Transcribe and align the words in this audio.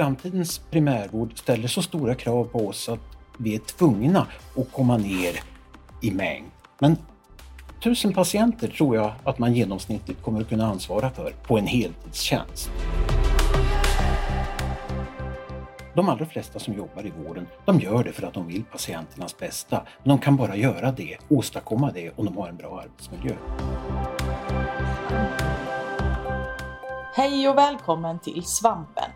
framtidens 0.00 0.58
primärvård 0.58 1.38
ställer 1.38 1.68
så 1.68 1.82
stora 1.82 2.14
krav 2.14 2.44
på 2.44 2.68
oss 2.68 2.88
att 2.88 3.00
vi 3.38 3.54
är 3.54 3.58
tvungna 3.58 4.26
att 4.56 4.72
komma 4.72 4.96
ner 4.96 5.40
i 6.00 6.10
mängd. 6.10 6.50
Men 6.78 6.96
tusen 7.82 8.12
patienter 8.12 8.68
tror 8.68 8.96
jag 8.96 9.12
att 9.24 9.38
man 9.38 9.54
genomsnittligt 9.54 10.22
kommer 10.22 10.40
att 10.40 10.48
kunna 10.48 10.66
ansvara 10.66 11.10
för 11.10 11.34
på 11.46 11.58
en 11.58 11.66
heltidstjänst. 11.66 12.70
De 15.94 16.08
allra 16.08 16.26
flesta 16.26 16.58
som 16.58 16.74
jobbar 16.74 17.06
i 17.06 17.12
vården, 17.24 17.46
de 17.64 17.80
gör 17.80 18.04
det 18.04 18.12
för 18.12 18.26
att 18.26 18.34
de 18.34 18.46
vill 18.46 18.64
patienternas 18.64 19.38
bästa. 19.38 19.82
Men 20.02 20.08
de 20.08 20.18
kan 20.18 20.36
bara 20.36 20.56
göra 20.56 20.92
det, 20.92 21.16
åstadkomma 21.28 21.90
det, 21.90 22.10
om 22.16 22.24
de 22.24 22.36
har 22.36 22.48
en 22.48 22.56
bra 22.56 22.80
arbetsmiljö. 22.80 23.36
Hej 27.14 27.48
och 27.48 27.58
välkommen 27.58 28.18
till 28.18 28.42
Svampen! 28.44 29.09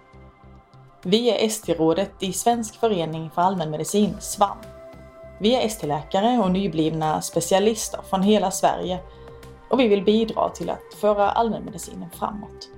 Vi 1.07 1.31
är 1.31 1.47
ST-rådet 1.47 2.13
i 2.19 2.33
Svensk 2.33 2.81
förening 2.81 3.31
för 3.31 3.43
allmänmedicin, 3.43 4.17
SVAM. 4.21 4.57
Vi 5.39 5.55
är 5.55 5.67
ST-läkare 5.67 6.39
och 6.39 6.51
nyblivna 6.51 7.23
specialister 7.23 8.01
från 8.11 8.23
hela 8.23 8.51
Sverige 8.51 9.01
och 9.69 9.81
vi 9.81 9.89
vill 9.89 10.05
bidra 10.05 10.49
till 10.49 10.71
att 10.71 10.95
föra 11.01 11.31
allmänmedicinen 11.31 12.11
framåt. 12.11 12.69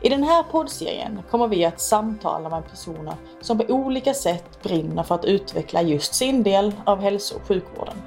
I 0.00 0.08
den 0.08 0.22
här 0.22 0.42
poddserien 0.42 1.22
kommer 1.30 1.48
vi 1.48 1.64
att 1.64 1.80
samtala 1.80 2.48
med 2.48 2.70
personer 2.70 3.14
som 3.40 3.58
på 3.58 3.64
olika 3.68 4.14
sätt 4.14 4.62
brinner 4.62 5.02
för 5.02 5.14
att 5.14 5.24
utveckla 5.24 5.82
just 5.82 6.14
sin 6.14 6.42
del 6.42 6.72
av 6.84 7.00
hälso 7.00 7.36
och 7.36 7.48
sjukvården. 7.48 8.02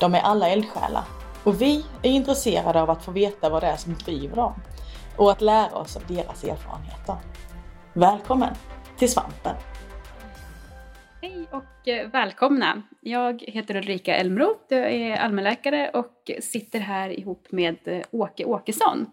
De 0.00 0.14
är 0.14 0.20
alla 0.20 0.48
eldsjälar 0.48 1.04
och 1.44 1.62
vi 1.62 1.84
är 2.02 2.10
intresserade 2.10 2.82
av 2.82 2.90
att 2.90 3.04
få 3.04 3.10
veta 3.10 3.48
vad 3.48 3.62
det 3.62 3.66
är 3.66 3.76
som 3.76 3.94
driver 3.94 4.36
dem 4.36 4.54
och 5.16 5.30
att 5.30 5.40
lära 5.40 5.76
oss 5.76 5.96
av 5.96 6.02
deras 6.08 6.44
erfarenheter. 6.44 7.16
Välkommen 7.98 8.54
till 8.98 9.10
Svampen! 9.10 9.56
Hej 11.22 11.48
och 11.50 11.88
eh, 11.88 12.10
välkomna! 12.10 12.82
Jag 13.00 13.42
heter 13.42 13.76
Ulrika 13.76 14.16
Elmroth, 14.16 14.64
jag 14.68 14.92
är 14.92 15.16
allmänläkare 15.16 15.90
och 15.90 16.30
sitter 16.40 16.78
här 16.78 17.10
ihop 17.18 17.52
med 17.52 17.76
eh, 17.84 18.02
Åke 18.10 18.44
Åkesson. 18.44 19.06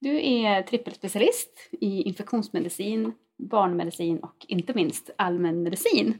Du 0.00 0.30
är 0.30 0.62
trippelspecialist 0.62 1.68
i 1.72 2.02
infektionsmedicin, 2.02 3.12
barnmedicin 3.38 4.18
och 4.18 4.36
inte 4.48 4.74
minst 4.74 5.10
allmänmedicin. 5.18 6.18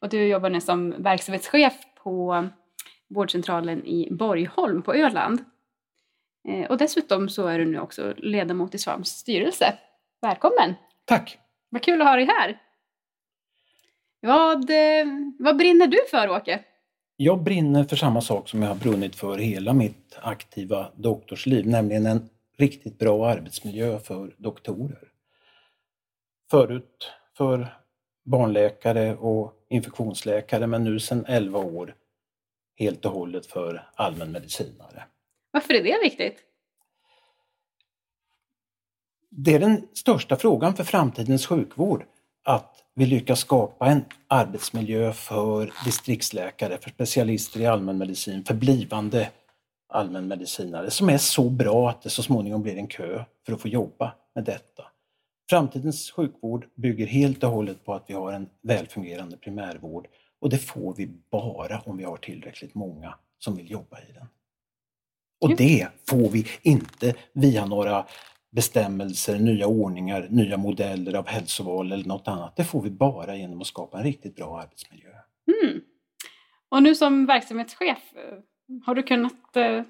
Och 0.00 0.08
du 0.08 0.26
jobbar 0.26 0.50
nu 0.50 0.60
som 0.60 1.02
verksamhetschef 1.02 1.74
på 2.02 2.48
vårdcentralen 3.08 3.86
i 3.86 4.08
Borgholm 4.10 4.82
på 4.82 4.94
Öland. 4.94 5.44
Eh, 6.48 6.70
och 6.70 6.78
dessutom 6.78 7.28
så 7.28 7.46
är 7.46 7.58
du 7.58 7.64
nu 7.64 7.80
också 7.80 8.14
ledamot 8.16 8.74
i 8.74 8.78
Svams 8.78 9.08
styrelse. 9.08 9.78
Välkommen! 10.22 10.74
Tack! 11.04 11.38
Vad 11.70 11.82
kul 11.82 12.00
att 12.00 12.08
ha 12.08 12.16
dig 12.16 12.24
här! 12.26 12.60
Vad, 14.20 14.70
eh, 14.70 15.06
vad 15.38 15.56
brinner 15.56 15.86
du 15.86 15.98
för, 16.10 16.28
Åke? 16.28 16.64
Jag 17.16 17.42
brinner 17.42 17.84
för 17.84 17.96
samma 17.96 18.20
sak 18.20 18.48
som 18.48 18.62
jag 18.62 18.68
har 18.68 18.74
brunnit 18.74 19.16
för 19.16 19.38
hela 19.38 19.72
mitt 19.72 20.18
aktiva 20.22 20.92
doktorsliv, 20.96 21.66
nämligen 21.66 22.06
en 22.06 22.28
riktigt 22.58 22.98
bra 22.98 23.28
arbetsmiljö 23.28 23.98
för 23.98 24.34
doktorer. 24.38 25.08
Förut 26.50 27.12
för 27.36 27.76
barnläkare 28.24 29.16
och 29.16 29.52
infektionsläkare, 29.68 30.66
men 30.66 30.84
nu 30.84 31.00
sedan 31.00 31.24
11 31.28 31.58
år 31.58 31.94
helt 32.76 33.04
och 33.04 33.12
hållet 33.12 33.46
för 33.46 33.88
allmänmedicinare. 33.94 35.04
Varför 35.50 35.74
är 35.74 35.82
det 35.82 35.98
viktigt? 36.02 36.53
Det 39.36 39.54
är 39.54 39.60
den 39.60 39.88
största 39.92 40.36
frågan 40.36 40.74
för 40.74 40.84
framtidens 40.84 41.46
sjukvård. 41.46 42.04
Att 42.44 42.84
vi 42.94 43.06
lyckas 43.06 43.40
skapa 43.40 43.86
en 43.86 44.04
arbetsmiljö 44.28 45.12
för 45.12 45.72
distriktsläkare, 45.84 46.78
för 46.78 46.90
specialister 46.90 47.60
i 47.60 47.66
allmänmedicin, 47.66 48.44
för 48.44 48.54
blivande 48.54 49.30
allmänmedicinare 49.88 50.90
som 50.90 51.08
är 51.08 51.18
så 51.18 51.50
bra 51.50 51.90
att 51.90 52.02
det 52.02 52.10
så 52.10 52.22
småningom 52.22 52.62
blir 52.62 52.76
en 52.76 52.86
kö 52.86 53.24
för 53.46 53.52
att 53.52 53.60
få 53.60 53.68
jobba 53.68 54.14
med 54.34 54.44
detta. 54.44 54.84
Framtidens 55.50 56.10
sjukvård 56.10 56.66
bygger 56.74 57.06
helt 57.06 57.44
och 57.44 57.50
hållet 57.50 57.84
på 57.84 57.94
att 57.94 58.04
vi 58.06 58.14
har 58.14 58.32
en 58.32 58.48
välfungerande 58.62 59.36
primärvård 59.36 60.06
och 60.40 60.50
det 60.50 60.58
får 60.58 60.94
vi 60.94 61.06
bara 61.30 61.80
om 61.80 61.96
vi 61.96 62.04
har 62.04 62.16
tillräckligt 62.16 62.74
många 62.74 63.14
som 63.38 63.56
vill 63.56 63.70
jobba 63.70 63.98
i 63.98 64.12
den. 64.12 64.26
Och 65.40 65.56
det 65.56 65.88
får 66.08 66.28
vi 66.28 66.46
inte 66.62 67.14
via 67.32 67.66
några 67.66 68.06
bestämmelser, 68.54 69.38
nya 69.38 69.66
ordningar, 69.66 70.26
nya 70.30 70.56
modeller 70.56 71.14
av 71.14 71.26
hälsoval 71.26 71.92
eller 71.92 72.04
något 72.04 72.28
annat. 72.28 72.56
Det 72.56 72.64
får 72.64 72.82
vi 72.82 72.90
bara 72.90 73.36
genom 73.36 73.60
att 73.60 73.66
skapa 73.66 73.98
en 73.98 74.04
riktigt 74.04 74.36
bra 74.36 74.60
arbetsmiljö. 74.60 75.08
Mm. 75.62 75.80
Och 76.68 76.82
nu 76.82 76.94
som 76.94 77.26
verksamhetschef, 77.26 77.98
har 78.86 78.94
du 78.94 79.02
kunnat 79.02 79.56
eh, 79.56 79.82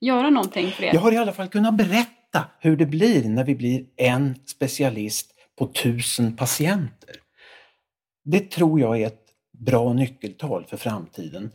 göra 0.00 0.30
någonting 0.30 0.70
för 0.70 0.82
det? 0.82 0.90
Jag 0.94 1.00
har 1.00 1.12
i 1.12 1.16
alla 1.16 1.32
fall 1.32 1.48
kunnat 1.48 1.74
berätta 1.74 2.44
hur 2.60 2.76
det 2.76 2.86
blir 2.86 3.28
när 3.28 3.44
vi 3.44 3.54
blir 3.54 3.86
en 3.96 4.34
specialist 4.46 5.34
på 5.58 5.66
tusen 5.66 6.36
patienter. 6.36 7.16
Det 8.24 8.50
tror 8.50 8.80
jag 8.80 9.00
är 9.00 9.06
ett 9.06 9.26
bra 9.58 9.92
nyckeltal 9.92 10.64
för 10.64 10.76
framtiden. 10.76 11.50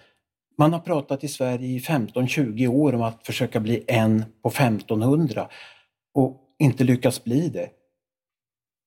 Man 0.58 0.74
har 0.74 0.80
pratat 0.80 1.24
i 1.24 1.28
Sverige 1.28 1.68
i 1.68 1.80
15-20 1.80 2.68
år 2.68 2.96
om 2.96 3.02
att 3.02 3.26
försöka 3.26 3.60
bli 3.60 3.84
en 3.88 4.26
på 4.42 4.50
1500 4.50 5.48
och 6.16 6.42
inte 6.60 6.84
lyckats 6.84 7.24
bli 7.24 7.50
det. 7.50 7.70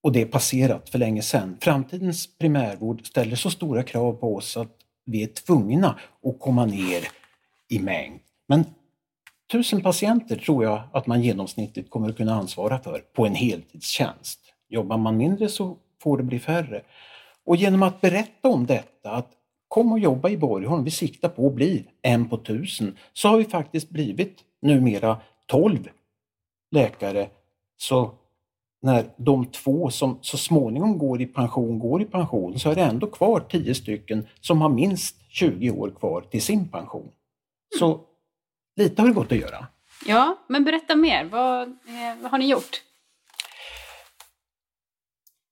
Och 0.02 0.12
det 0.12 0.22
är 0.22 0.26
passerat 0.26 0.88
för 0.88 0.98
länge 0.98 1.22
sedan. 1.22 1.56
Framtidens 1.60 2.38
primärvård 2.38 3.06
ställer 3.06 3.36
så 3.36 3.50
stora 3.50 3.82
krav 3.82 4.12
på 4.12 4.36
oss 4.36 4.56
att 4.56 4.76
vi 5.04 5.22
är 5.22 5.26
tvungna 5.26 5.98
att 6.24 6.40
komma 6.40 6.66
ner 6.66 7.08
i 7.68 7.78
mängd. 7.78 8.20
Men 8.48 8.64
tusen 9.52 9.80
patienter 9.80 10.36
tror 10.36 10.64
jag 10.64 10.82
att 10.92 11.06
man 11.06 11.22
genomsnittligt 11.22 11.90
kommer 11.90 12.08
att 12.08 12.16
kunna 12.16 12.34
ansvara 12.34 12.78
för 12.78 12.98
på 12.98 13.26
en 13.26 13.34
heltidstjänst. 13.34 14.40
Jobbar 14.68 14.96
man 14.96 15.16
mindre 15.16 15.48
så 15.48 15.76
får 16.02 16.16
det 16.16 16.22
bli 16.22 16.38
färre. 16.38 16.82
Och 17.44 17.56
genom 17.56 17.82
att 17.82 18.00
berätta 18.00 18.48
om 18.48 18.66
detta, 18.66 19.10
att 19.10 19.30
kom 19.68 19.92
och 19.92 19.98
jobba 19.98 20.28
i 20.28 20.36
Borgholm, 20.36 20.84
vi 20.84 20.90
siktar 20.90 21.28
på 21.28 21.46
att 21.46 21.54
bli 21.54 21.84
en 22.02 22.28
på 22.28 22.36
tusen, 22.36 22.96
så 23.12 23.28
har 23.28 23.38
vi 23.38 23.44
faktiskt 23.44 23.88
blivit 23.88 24.38
numera 24.62 25.20
12 25.46 25.88
läkare. 26.70 27.28
Så 27.76 28.14
när 28.82 29.10
de 29.16 29.46
två 29.46 29.90
som 29.90 30.18
så 30.20 30.36
småningom 30.36 30.98
går 30.98 31.20
i 31.20 31.26
pension 31.26 31.78
går 31.78 32.02
i 32.02 32.04
pension 32.04 32.58
så 32.58 32.70
är 32.70 32.74
det 32.74 32.82
ändå 32.82 33.06
kvar 33.06 33.40
10 33.40 33.74
stycken 33.74 34.26
som 34.40 34.60
har 34.60 34.68
minst 34.68 35.16
20 35.28 35.70
år 35.70 35.90
kvar 35.90 36.20
till 36.20 36.42
sin 36.42 36.68
pension. 36.68 37.10
Så 37.78 38.00
lite 38.76 39.02
har 39.02 39.08
det 39.08 39.14
gått 39.14 39.32
att 39.32 39.38
göra. 39.38 39.66
Ja, 40.06 40.38
men 40.48 40.64
berätta 40.64 40.96
mer. 40.96 41.24
Vad, 41.24 41.62
eh, 41.62 42.22
vad 42.22 42.30
har 42.30 42.38
ni 42.38 42.50
gjort? 42.50 42.82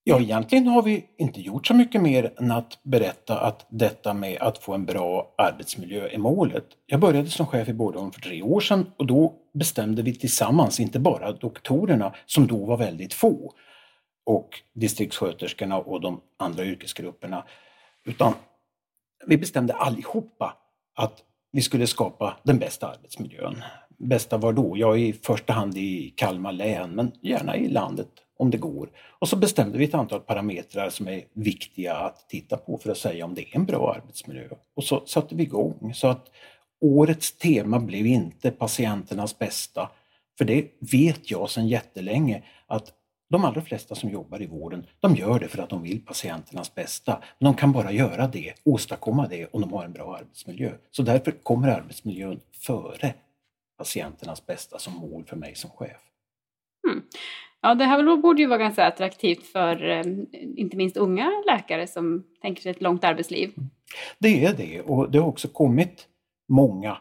Ja, 0.08 0.20
egentligen 0.20 0.66
har 0.66 0.82
vi 0.82 1.04
inte 1.18 1.40
gjort 1.40 1.66
så 1.66 1.74
mycket 1.74 2.02
mer 2.02 2.32
än 2.36 2.50
att 2.50 2.78
berätta 2.82 3.38
att 3.38 3.66
detta 3.68 4.14
med 4.14 4.38
att 4.40 4.58
få 4.58 4.74
en 4.74 4.84
bra 4.84 5.34
arbetsmiljö 5.38 6.08
är 6.08 6.18
målet. 6.18 6.64
Jag 6.86 7.00
började 7.00 7.28
som 7.28 7.46
chef 7.46 7.68
i 7.68 7.72
Borgholm 7.72 8.12
för 8.12 8.20
tre 8.20 8.42
år 8.42 8.60
sedan 8.60 8.92
och 8.96 9.06
då 9.06 9.34
bestämde 9.54 10.02
vi 10.02 10.14
tillsammans, 10.14 10.80
inte 10.80 10.98
bara 10.98 11.32
doktorerna 11.32 12.14
som 12.26 12.46
då 12.46 12.64
var 12.64 12.76
väldigt 12.76 13.14
få 13.14 13.52
och 14.26 14.48
distriktssköterskorna 14.74 15.78
och 15.78 16.00
de 16.00 16.20
andra 16.36 16.64
yrkesgrupperna, 16.64 17.44
utan 18.04 18.32
vi 19.26 19.38
bestämde 19.38 19.74
allihopa 19.74 20.56
att 20.94 21.22
vi 21.52 21.62
skulle 21.62 21.86
skapa 21.86 22.36
den 22.42 22.58
bästa 22.58 22.86
arbetsmiljön. 22.86 23.62
Bästa 23.98 24.36
var 24.36 24.52
då? 24.52 24.72
Ja, 24.76 24.96
i 24.96 25.12
första 25.12 25.52
hand 25.52 25.76
i 25.76 26.14
Kalmar 26.16 26.52
län, 26.52 26.90
men 26.90 27.12
gärna 27.22 27.56
i 27.56 27.68
landet 27.68 28.08
om 28.36 28.50
det 28.50 28.58
går. 28.58 28.90
Och 29.18 29.28
så 29.28 29.36
bestämde 29.36 29.78
vi 29.78 29.84
ett 29.84 29.94
antal 29.94 30.20
parametrar 30.20 30.90
som 30.90 31.08
är 31.08 31.24
viktiga 31.32 31.94
att 31.94 32.28
titta 32.28 32.56
på 32.56 32.78
för 32.78 32.90
att 32.90 32.98
säga 32.98 33.24
om 33.24 33.34
det 33.34 33.42
är 33.42 33.56
en 33.56 33.66
bra 33.66 33.94
arbetsmiljö. 33.94 34.48
Och 34.74 34.84
så 34.84 35.06
satte 35.06 35.34
vi 35.34 35.42
igång. 35.42 35.94
Så 35.94 36.08
att 36.08 36.30
årets 36.80 37.38
tema 37.38 37.80
blev 37.80 38.06
inte 38.06 38.50
patienternas 38.50 39.38
bästa. 39.38 39.90
För 40.38 40.44
det 40.44 40.70
vet 40.92 41.30
jag 41.30 41.50
sedan 41.50 41.68
jättelänge 41.68 42.42
att 42.66 42.92
de 43.30 43.44
allra 43.44 43.62
flesta 43.62 43.94
som 43.94 44.10
jobbar 44.10 44.42
i 44.42 44.46
vården, 44.46 44.86
de 45.00 45.14
gör 45.14 45.38
det 45.38 45.48
för 45.48 45.62
att 45.62 45.70
de 45.70 45.82
vill 45.82 46.04
patienternas 46.04 46.74
bästa. 46.74 47.22
Men 47.38 47.44
de 47.52 47.54
kan 47.54 47.72
bara 47.72 47.92
göra 47.92 48.26
det, 48.26 48.54
åstadkomma 48.64 49.26
det, 49.26 49.46
om 49.46 49.60
de 49.60 49.72
har 49.72 49.84
en 49.84 49.92
bra 49.92 50.16
arbetsmiljö. 50.16 50.72
Så 50.90 51.02
därför 51.02 51.30
kommer 51.30 51.68
arbetsmiljön 51.68 52.40
före 52.52 53.14
patienternas 53.78 54.46
bästa 54.46 54.78
som 54.78 54.94
mål 54.94 55.24
för 55.24 55.36
mig 55.36 55.54
som 55.54 55.70
chef. 55.70 56.00
Mm. 56.88 57.02
Ja, 57.66 57.74
det 57.74 57.84
här 57.84 58.16
borde 58.16 58.42
ju 58.42 58.48
vara 58.48 58.58
ganska 58.58 58.86
attraktivt 58.86 59.46
för 59.46 59.88
eh, 59.88 60.02
inte 60.56 60.76
minst 60.76 60.96
unga 60.96 61.32
läkare 61.46 61.86
som 61.86 62.24
tänker 62.42 62.62
sig 62.62 62.70
ett 62.70 62.82
långt 62.82 63.04
arbetsliv. 63.04 63.52
Det 64.18 64.44
är 64.44 64.52
det 64.52 64.80
och 64.80 65.10
det 65.10 65.18
har 65.18 65.28
också 65.28 65.48
kommit 65.48 66.06
många 66.48 66.98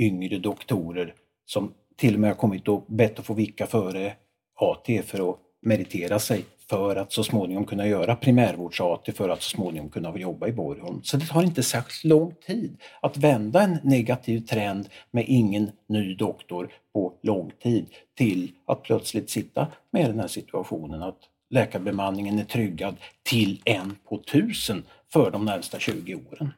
yngre 0.00 0.38
doktorer 0.38 1.14
som 1.44 1.72
till 1.96 2.14
och 2.14 2.20
med 2.20 2.30
har 2.30 2.34
kommit 2.34 2.68
och 2.68 2.84
bett 2.88 3.18
att 3.18 3.26
få 3.26 3.34
vicka 3.34 3.66
före 3.66 4.12
AT 4.54 5.02
för 5.04 5.30
att 5.30 5.38
meritera 5.66 6.18
sig 6.18 6.44
för 6.68 6.96
att 6.96 7.12
så 7.12 7.24
småningom 7.24 7.64
kunna 7.64 7.86
göra 7.86 8.16
primärvårds-AT 8.16 9.12
för 9.12 9.28
att 9.28 9.42
så 9.42 9.50
småningom 9.50 9.90
kunna 9.90 10.18
jobba 10.18 10.46
i 10.48 10.52
Borgholm. 10.52 11.00
Så 11.02 11.16
det 11.16 11.26
tar 11.26 11.42
inte 11.42 11.62
särskilt 11.62 12.04
lång 12.04 12.34
tid 12.46 12.76
att 13.00 13.16
vända 13.16 13.62
en 13.62 13.78
negativ 13.82 14.40
trend 14.40 14.88
med 15.10 15.24
ingen 15.28 15.70
ny 15.88 16.14
doktor 16.14 16.72
på 16.92 17.12
lång 17.22 17.52
tid 17.62 17.86
till 18.16 18.52
att 18.66 18.82
plötsligt 18.82 19.30
sitta 19.30 19.66
med 19.90 20.10
den 20.10 20.20
här 20.20 20.28
situationen 20.28 21.02
att 21.02 21.18
läkarbemanningen 21.50 22.38
är 22.38 22.44
tryggad 22.44 22.96
till 23.22 23.62
en 23.64 23.96
på 24.08 24.18
tusen 24.18 24.82
för 25.12 25.30
de 25.30 25.44
närmsta 25.44 25.78
20 25.78 26.14
åren. 26.14 26.52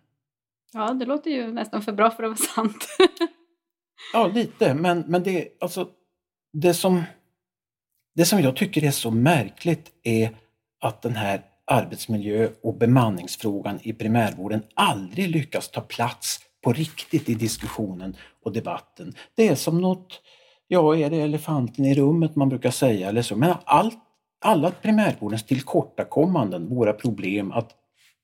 Ja, 0.73 0.93
det 0.93 1.05
låter 1.05 1.31
ju 1.31 1.53
nästan 1.53 1.83
för 1.83 1.93
bra 1.93 2.11
för 2.11 2.23
att 2.23 2.29
vara 2.29 2.37
sant. 2.37 2.87
ja, 4.13 4.27
lite, 4.35 4.75
men, 4.75 5.05
men 5.07 5.23
det, 5.23 5.49
alltså, 5.61 5.89
det, 6.53 6.75
som, 6.75 7.03
det 8.19 8.25
som 8.25 8.41
jag 8.41 8.57
tycker 8.57 8.85
är 8.85 8.91
så 8.91 9.11
märkligt 9.11 9.91
är 10.03 10.31
att 10.81 11.03
den 11.03 11.17
här 11.17 11.43
arbetsmiljö 11.67 12.49
och 12.63 12.75
bemanningsfrågan 12.75 13.79
i 13.83 13.93
primärvården 13.93 14.63
aldrig 14.75 15.29
lyckas 15.29 15.71
ta 15.71 15.81
plats 15.81 16.41
på 16.65 16.73
riktigt 16.73 17.29
i 17.29 17.35
diskussionen 17.35 18.17
och 18.45 18.53
debatten. 18.53 19.13
Det 19.37 19.49
är 19.49 19.55
som 19.55 19.81
något, 19.81 20.21
ja, 20.69 20.97
är 20.97 21.11
det 21.11 21.17
elefanten 21.17 21.85
i 21.85 21.95
rummet 21.95 22.37
man 22.37 22.49
brukar 22.49 22.71
säga 22.71 23.09
eller 23.09 23.23
så, 23.23 23.37
men 23.37 23.55
allt, 23.65 23.99
alla 24.45 24.71
primärvårdens 24.71 25.47
tillkortakommanden, 25.47 26.69
våra 26.69 26.93
problem 26.93 27.53
att 27.53 27.71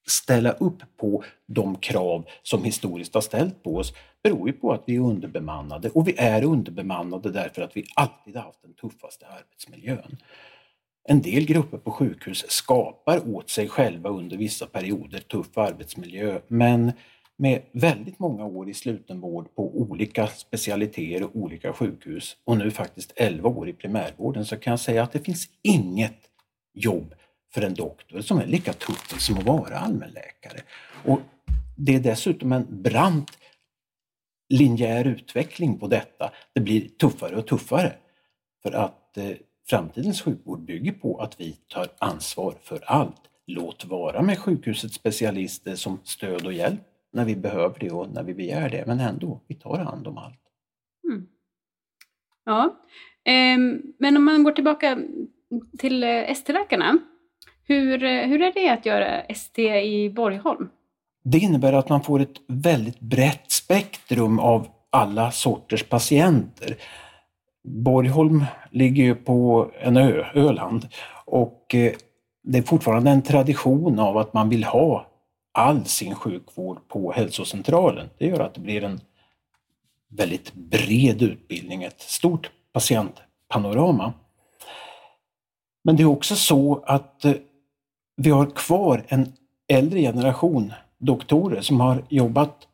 ställa 0.07 0.53
upp 0.53 0.83
på 0.97 1.25
de 1.47 1.77
krav 1.77 2.25
som 2.43 2.65
historiskt 2.65 3.15
har 3.15 3.21
ställt 3.21 3.63
på 3.63 3.77
oss 3.77 3.93
beror 4.23 4.49
ju 4.49 4.53
på 4.53 4.73
att 4.73 4.83
vi 4.87 4.97
är 4.97 5.01
underbemannade 5.01 5.91
och 5.91 6.09
vi 6.09 6.15
är 6.19 6.45
underbemannade 6.45 7.31
därför 7.31 7.63
att 7.63 7.77
vi 7.77 7.85
alltid 7.95 8.37
har 8.37 8.43
haft 8.43 8.63
den 8.63 8.75
tuffaste 8.75 9.27
arbetsmiljön. 9.27 10.17
En 11.09 11.23
del 11.23 11.47
grupper 11.47 11.79
på 11.79 11.91
sjukhus 11.91 12.45
skapar 12.49 13.35
åt 13.35 13.51
sig 13.51 13.69
själva 13.69 14.11
under 14.11 14.37
vissa 14.37 14.67
perioder 14.67 15.21
tuff 15.21 15.59
arbetsmiljö 15.59 16.41
men 16.49 16.93
med 17.37 17.63
väldigt 17.73 18.19
många 18.19 18.45
år 18.45 18.69
i 18.69 18.75
slutenvård 18.75 19.55
på 19.55 19.77
olika 19.77 20.27
specialiteter 20.27 21.25
och 21.25 21.37
olika 21.37 21.73
sjukhus 21.73 22.37
och 22.45 22.59
nu 22.59 22.71
faktiskt 22.71 23.13
11 23.17 23.49
år 23.49 23.69
i 23.69 23.73
primärvården 23.73 24.45
så 24.45 24.57
kan 24.57 24.71
jag 24.71 24.81
säga 24.81 25.03
att 25.03 25.13
det 25.13 25.21
finns 25.21 25.49
inget 25.63 26.19
jobb 26.75 27.15
för 27.55 27.63
en 27.63 27.75
doktor 27.75 28.21
som 28.21 28.39
är 28.39 28.47
lika 28.47 28.73
tuff 28.73 29.21
som 29.21 29.39
att 29.39 29.45
vara 29.45 29.79
allmänläkare. 29.79 30.61
Och 31.05 31.21
det 31.77 31.95
är 31.95 32.01
dessutom 32.01 32.53
en 32.53 32.83
brant 32.83 33.39
linjär 34.49 35.05
utveckling 35.05 35.79
på 35.79 35.89
detta. 35.89 36.33
Det 36.53 36.61
blir 36.61 36.89
tuffare 36.89 37.37
och 37.37 37.47
tuffare. 37.47 37.93
För 38.63 38.73
att 38.73 39.17
eh, 39.17 39.31
framtidens 39.69 40.23
sjukvård 40.23 40.65
bygger 40.65 40.93
på 40.93 41.21
att 41.21 41.41
vi 41.41 41.53
tar 41.69 41.89
ansvar 41.99 42.55
för 42.63 42.81
allt. 42.87 43.21
Låt 43.47 43.85
vara 43.85 44.23
med 44.23 44.39
sjukhusets 44.39 44.95
specialister 44.95 45.75
som 45.75 46.01
stöd 46.05 46.47
och 46.47 46.53
hjälp 46.53 46.81
när 47.13 47.25
vi 47.25 47.37
behöver 47.37 47.79
det 47.79 47.91
och 47.91 48.11
när 48.11 48.23
vi 48.23 48.35
begär 48.35 48.71
det, 48.71 48.85
men 48.87 49.01
ändå, 49.01 49.41
vi 49.47 49.55
tar 49.55 49.79
hand 49.79 50.07
om 50.07 50.19
allt. 50.19 50.41
Mm. 51.09 51.27
Ja, 52.45 52.81
eh, 53.25 53.59
men 53.99 54.17
om 54.17 54.25
man 54.25 54.45
går 54.45 54.53
tillbaka 54.53 54.99
till 55.79 56.05
eh, 56.05 56.11
ST-läkarna. 56.11 56.99
Hur, 57.67 58.05
eh, 58.05 58.27
hur 58.27 58.43
är 58.43 58.53
det 58.53 58.69
att 58.69 58.87
göra 58.87 59.21
ST 59.21 59.83
i 59.85 60.11
Borgholm? 60.11 60.69
Det 61.25 61.39
innebär 61.39 61.73
att 61.73 61.89
man 61.89 62.03
får 62.03 62.21
ett 62.21 62.37
väldigt 62.49 63.01
brett 63.01 63.51
spektrum 63.51 64.39
av 64.39 64.67
alla 64.91 65.31
sorters 65.31 65.83
patienter. 65.83 66.77
Borgholm 67.65 68.45
ligger 68.71 69.05
ju 69.05 69.15
på 69.15 69.71
en 69.81 69.97
ö, 69.97 70.25
Öland, 70.35 70.89
och 71.25 71.75
eh, 71.75 71.93
det 72.43 72.59
är 72.59 72.63
fortfarande 72.63 73.11
en 73.11 73.23
tradition 73.23 73.99
av 73.99 74.19
att 74.19 74.35
man 74.35 74.49
vill 74.49 74.65
ha 74.65 75.07
all 75.53 75.85
sin 75.85 76.15
sjukvård 76.15 76.89
på 76.89 77.13
hälsocentralen. 77.13 78.09
Det 78.19 78.27
gör 78.27 78.41
att 78.41 78.55
det 78.55 78.61
blir 78.61 78.85
en 78.85 79.01
väldigt 80.09 80.55
bred 80.55 81.23
utbildning, 81.23 81.83
ett 81.83 82.01
stort 82.01 82.51
patientpanorama. 82.73 84.13
Men 85.85 85.97
det 85.97 86.03
är 86.03 86.07
också 86.07 86.37
så 86.37 86.85
att 86.87 87.25
eh, 87.25 87.33
vi 88.17 88.31
har 88.31 88.47
kvar 88.47 89.05
en 89.09 89.33
äldre 89.69 90.01
generation 90.01 90.73
doktorer 90.99 91.61
som 91.61 91.81
har 91.81 92.05
jobbat 92.09 92.69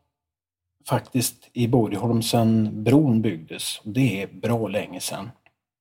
faktiskt 0.89 1.51
i 1.53 1.69
Borgholm 1.69 2.23
sedan 2.23 2.85
bron 2.85 3.23
byggdes. 3.23 3.81
Det 3.85 4.23
är 4.23 4.27
bra 4.27 4.69
länge 4.69 5.01
sedan. 5.01 5.31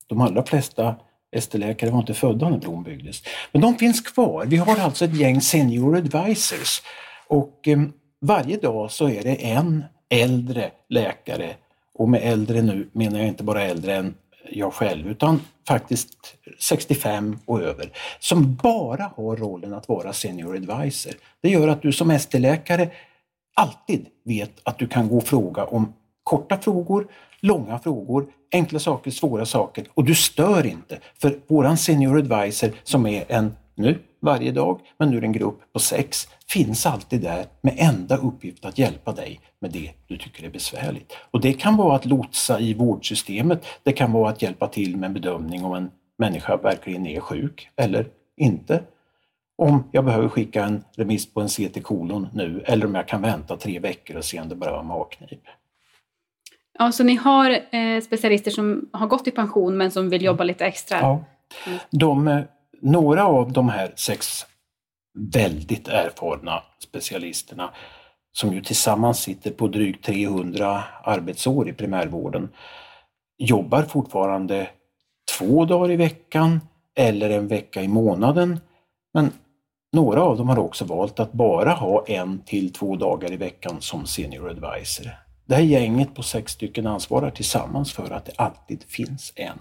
De 0.08 0.22
allra 0.22 0.44
flesta 0.44 0.96
ST-läkare 1.32 1.90
var 1.90 2.00
inte 2.00 2.14
födda 2.14 2.50
när 2.50 2.58
bron 2.58 2.84
byggdes. 2.84 3.24
Men 3.52 3.62
de 3.62 3.76
finns 3.76 4.02
kvar. 4.02 4.46
Vi 4.46 4.58
har 4.58 4.80
alltså 4.80 5.06
ett 5.06 5.16
gäng 5.16 5.42
senior 5.42 5.98
advisors 5.98 6.82
och 7.28 7.68
eh, 7.68 7.80
varje 8.22 8.58
dag 8.58 8.92
så 8.92 9.10
är 9.10 9.24
det 9.24 9.36
en 9.36 9.84
äldre 10.10 10.72
läkare 10.90 11.56
och 11.94 12.10
med 12.10 12.22
äldre 12.24 12.62
nu 12.62 12.90
menar 12.94 13.20
jag 13.20 13.28
inte 13.28 13.44
bara 13.44 13.64
äldre 13.64 13.96
än 13.96 14.16
jag 14.50 14.74
själv 14.74 15.08
utan 15.08 15.42
faktiskt 15.68 16.36
65 16.60 17.40
och 17.46 17.62
över 17.62 17.92
som 18.20 18.56
bara 18.56 19.12
har 19.16 19.36
rollen 19.36 19.74
att 19.74 19.88
vara 19.90 20.14
senior 20.14 20.56
advisor. 20.56 21.14
Det 21.42 21.50
gör 21.50 21.68
att 21.68 21.82
du 21.82 21.92
som 21.92 22.12
ST-läkare 22.12 22.90
alltid 23.54 24.06
vet 24.26 24.52
att 24.64 24.78
du 24.78 24.88
kan 24.88 25.08
gå 25.08 25.18
och 25.18 25.28
fråga 25.28 25.66
om 25.66 25.94
korta 26.24 26.58
frågor, 26.58 27.08
långa 27.40 27.80
frågor, 27.80 28.28
enkla 28.52 28.80
saker, 28.80 29.12
svåra 29.12 29.46
saker 29.46 29.86
och 29.94 30.04
du 30.04 30.16
stör 30.16 30.66
inte. 30.66 31.00
För 31.18 31.40
våran 31.48 31.78
senior 31.78 32.18
advisor 32.18 32.72
som 32.84 33.06
är 33.06 33.26
en, 33.28 33.56
nu 33.76 34.00
varje 34.20 34.52
dag, 34.52 34.80
men 34.98 35.10
nu 35.10 35.18
är 35.18 35.22
det 35.22 35.28
en 35.28 35.34
grupp 35.34 35.74
på 35.74 35.80
sex, 35.80 36.28
finns 36.48 36.86
alltid 36.86 37.22
där 37.22 37.46
med 37.62 37.76
enda 37.78 38.18
uppgift 38.18 38.66
att 38.66 38.78
hjälpa 38.78 39.12
dig 39.12 39.40
med 39.60 39.72
det 39.72 39.92
du 40.08 40.18
tycker 40.18 40.44
är 40.44 40.50
besvärligt. 40.50 41.18
Och 41.32 41.42
det 41.42 41.54
kan 41.54 41.78
vara 41.78 41.96
att 41.96 42.06
lotsa 42.06 42.60
i 42.60 42.74
vårdsystemet, 42.74 43.66
det 43.84 43.92
kan 43.92 44.12
vara 44.12 44.30
att 44.30 44.42
hjälpa 44.42 44.68
till 44.68 44.98
med 44.98 45.08
en 45.08 45.14
bedömning 45.14 45.66
om 45.66 45.74
en 45.74 45.92
människa 46.18 46.58
verkligen 46.58 47.08
är 47.08 47.20
sjuk 47.20 47.70
eller 47.76 48.08
inte. 48.38 48.84
Om 49.58 49.84
jag 49.92 50.06
behöver 50.06 50.30
skicka 50.30 50.66
en 50.66 50.84
remiss 50.96 51.34
på 51.34 51.42
en 51.42 51.48
CT-kolon 51.48 52.28
nu 52.34 52.64
eller 52.66 52.86
om 52.86 52.96
jag 52.96 53.08
kan 53.08 53.22
vänta 53.22 53.58
tre 53.58 53.80
veckor 53.80 54.18
och 54.18 54.26
se 54.26 54.42
om 54.42 54.50
det 54.50 54.56
bara 54.56 54.72
var 54.72 54.84
magknip. 54.84 55.42
Ja, 56.80 56.92
så 56.92 57.04
ni 57.04 57.16
har 57.16 57.50
eh, 57.72 58.02
specialister 58.02 58.52
som 58.52 58.90
har 58.94 59.08
gått 59.08 59.28
i 59.28 59.32
pension 59.32 59.78
men 59.78 59.92
som 59.92 60.10
vill 60.10 60.24
jobba 60.24 60.44
lite 60.44 60.66
extra? 60.66 60.98
Ja. 61.00 61.24
De, 61.90 62.28
eh, 62.28 62.42
några 62.82 63.26
av 63.26 63.52
de 63.52 63.70
här 63.70 63.94
sex 63.96 64.46
väldigt 65.34 65.88
erfarna 65.88 66.64
specialisterna 66.80 67.74
som 68.32 68.54
ju 68.54 68.62
tillsammans 68.62 69.20
sitter 69.20 69.52
på 69.52 69.68
drygt 69.68 70.06
300 70.06 70.84
arbetsår 71.04 71.70
i 71.70 71.74
primärvården 71.74 72.50
jobbar 73.38 73.84
fortfarande 73.84 74.70
två 75.38 75.66
dagar 75.66 75.92
i 75.92 75.96
veckan 75.96 76.62
eller 76.96 77.30
en 77.30 77.48
vecka 77.48 77.82
i 77.82 77.88
månaden. 77.88 78.60
Men 79.14 79.32
några 79.94 80.22
av 80.22 80.38
dem 80.38 80.50
har 80.50 80.60
också 80.60 80.86
valt 80.86 81.20
att 81.20 81.32
bara 81.32 81.72
ha 81.72 82.06
en 82.08 82.40
till 82.40 82.74
två 82.74 82.96
dagar 82.96 83.32
i 83.32 83.38
veckan 83.38 83.82
som 83.82 84.06
senior 84.06 84.50
advisor. 84.50 85.10
Det 85.46 85.56
här 85.56 85.62
gänget 85.62 86.16
på 86.16 86.24
sex 86.24 86.52
stycken 86.52 86.88
ansvarar 86.88 87.32
tillsammans 87.32 87.94
för 87.94 88.12
att 88.12 88.26
det 88.26 88.34
alltid 88.36 88.84
finns 88.84 89.34
en 89.36 89.60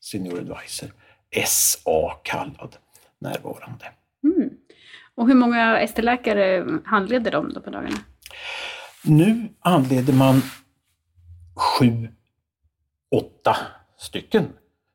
senior 0.00 0.38
advisor, 0.38 0.92
SA 1.46 2.10
kallad, 2.22 2.76
närvarande. 3.18 3.84
Mm. 4.24 4.50
Och 5.14 5.28
hur 5.28 5.34
många 5.34 5.80
ST-läkare 5.80 6.66
handleder 6.84 7.30
de 7.30 7.52
då 7.52 7.60
på 7.60 7.70
dagarna? 7.70 7.96
Nu 9.04 9.48
handleder 9.60 10.12
man 10.12 10.42
sju, 11.56 12.08
åtta 13.10 13.56
stycken 13.98 14.48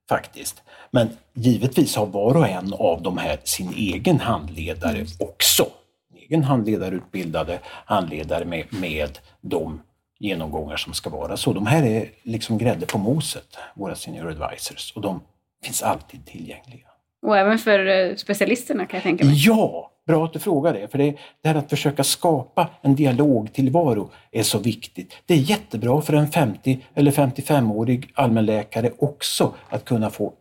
faktiskt. 0.09 0.63
Men 0.91 1.09
givetvis 1.33 1.95
har 1.95 2.05
var 2.05 2.37
och 2.37 2.47
en 2.47 2.73
av 2.73 3.01
de 3.01 3.17
här 3.17 3.39
sin 3.43 3.73
egen 3.73 4.19
handledare 4.19 4.97
mm. 4.97 5.07
också. 5.19 5.67
Egen 6.15 6.43
handledarutbildade 6.43 7.59
handledare 7.85 8.45
med, 8.45 8.65
med 8.69 9.19
de 9.41 9.81
genomgångar 10.19 10.77
som 10.77 10.93
ska 10.93 11.09
vara. 11.09 11.37
Så 11.37 11.53
de 11.53 11.67
här 11.67 11.83
är 11.83 12.11
liksom 12.23 12.57
grädde 12.57 12.85
på 12.85 12.97
moset, 12.97 13.57
våra 13.75 13.95
senior 13.95 14.29
advisors, 14.29 14.93
och 14.95 15.01
de 15.01 15.21
finns 15.63 15.83
alltid 15.83 16.25
tillgängliga. 16.25 16.87
Och 17.21 17.37
även 17.37 17.57
för 17.57 17.85
eh, 17.85 18.15
specialisterna 18.15 18.85
kan 18.85 18.97
jag 18.97 19.03
tänka 19.03 19.25
mig? 19.25 19.33
Ja, 19.37 19.91
bra 20.07 20.25
att 20.25 20.33
du 20.33 20.39
frågar 20.39 20.73
det. 20.73 20.87
För 20.87 20.97
det, 20.97 21.15
det 21.41 21.47
här 21.47 21.55
att 21.55 21.69
försöka 21.69 22.03
skapa 22.03 22.69
en 22.81 22.95
dialogtillvaro 22.95 24.11
är 24.31 24.43
så 24.43 24.59
viktigt. 24.59 25.15
Det 25.25 25.33
är 25.33 25.37
jättebra 25.37 26.01
för 26.01 26.13
en 26.13 26.31
50 26.31 26.79
eller 26.95 27.11
55-årig 27.11 28.11
allmänläkare 28.13 28.91
också 28.99 29.53
att 29.69 29.85
kunna 29.85 30.09
få 30.09 30.33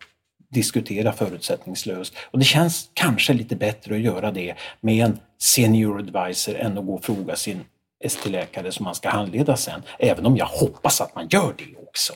diskutera 0.51 1.13
förutsättningslöst. 1.13 2.15
Och 2.31 2.39
det 2.39 2.45
känns 2.45 2.91
kanske 2.95 3.33
lite 3.33 3.57
bättre 3.57 3.95
att 3.95 4.01
göra 4.01 4.31
det 4.31 4.55
med 4.81 5.05
en 5.05 5.19
senior 5.39 5.99
advisor 5.99 6.57
än 6.57 6.79
att 6.79 6.87
gå 6.87 6.95
och 6.95 7.05
fråga 7.05 7.37
sin 7.37 7.61
ST-läkare 8.05 8.73
som 8.73 8.85
man 8.85 8.95
ska 8.95 9.09
handleda 9.09 9.57
sen. 9.57 9.83
Även 9.99 10.27
om 10.27 10.37
jag 10.37 10.47
hoppas 10.47 11.01
att 11.01 11.15
man 11.15 11.29
gör 11.31 11.55
det 11.59 11.89
också. 11.89 12.13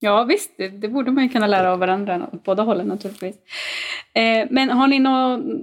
Ja 0.00 0.24
visst, 0.24 0.50
det, 0.56 0.68
det, 0.68 0.88
borde 0.88 1.10
man 1.10 1.24
ju 1.24 1.30
kunna 1.30 1.46
lära 1.46 1.72
av 1.72 1.78
varandra 1.78 2.28
åt 2.32 2.44
båda 2.44 2.62
hållen 2.62 2.86
naturligtvis. 2.86 3.36
Eh, 4.12 4.46
men 4.50 4.70
har 4.70 4.86
ni, 4.86 4.98
nå, 4.98 5.10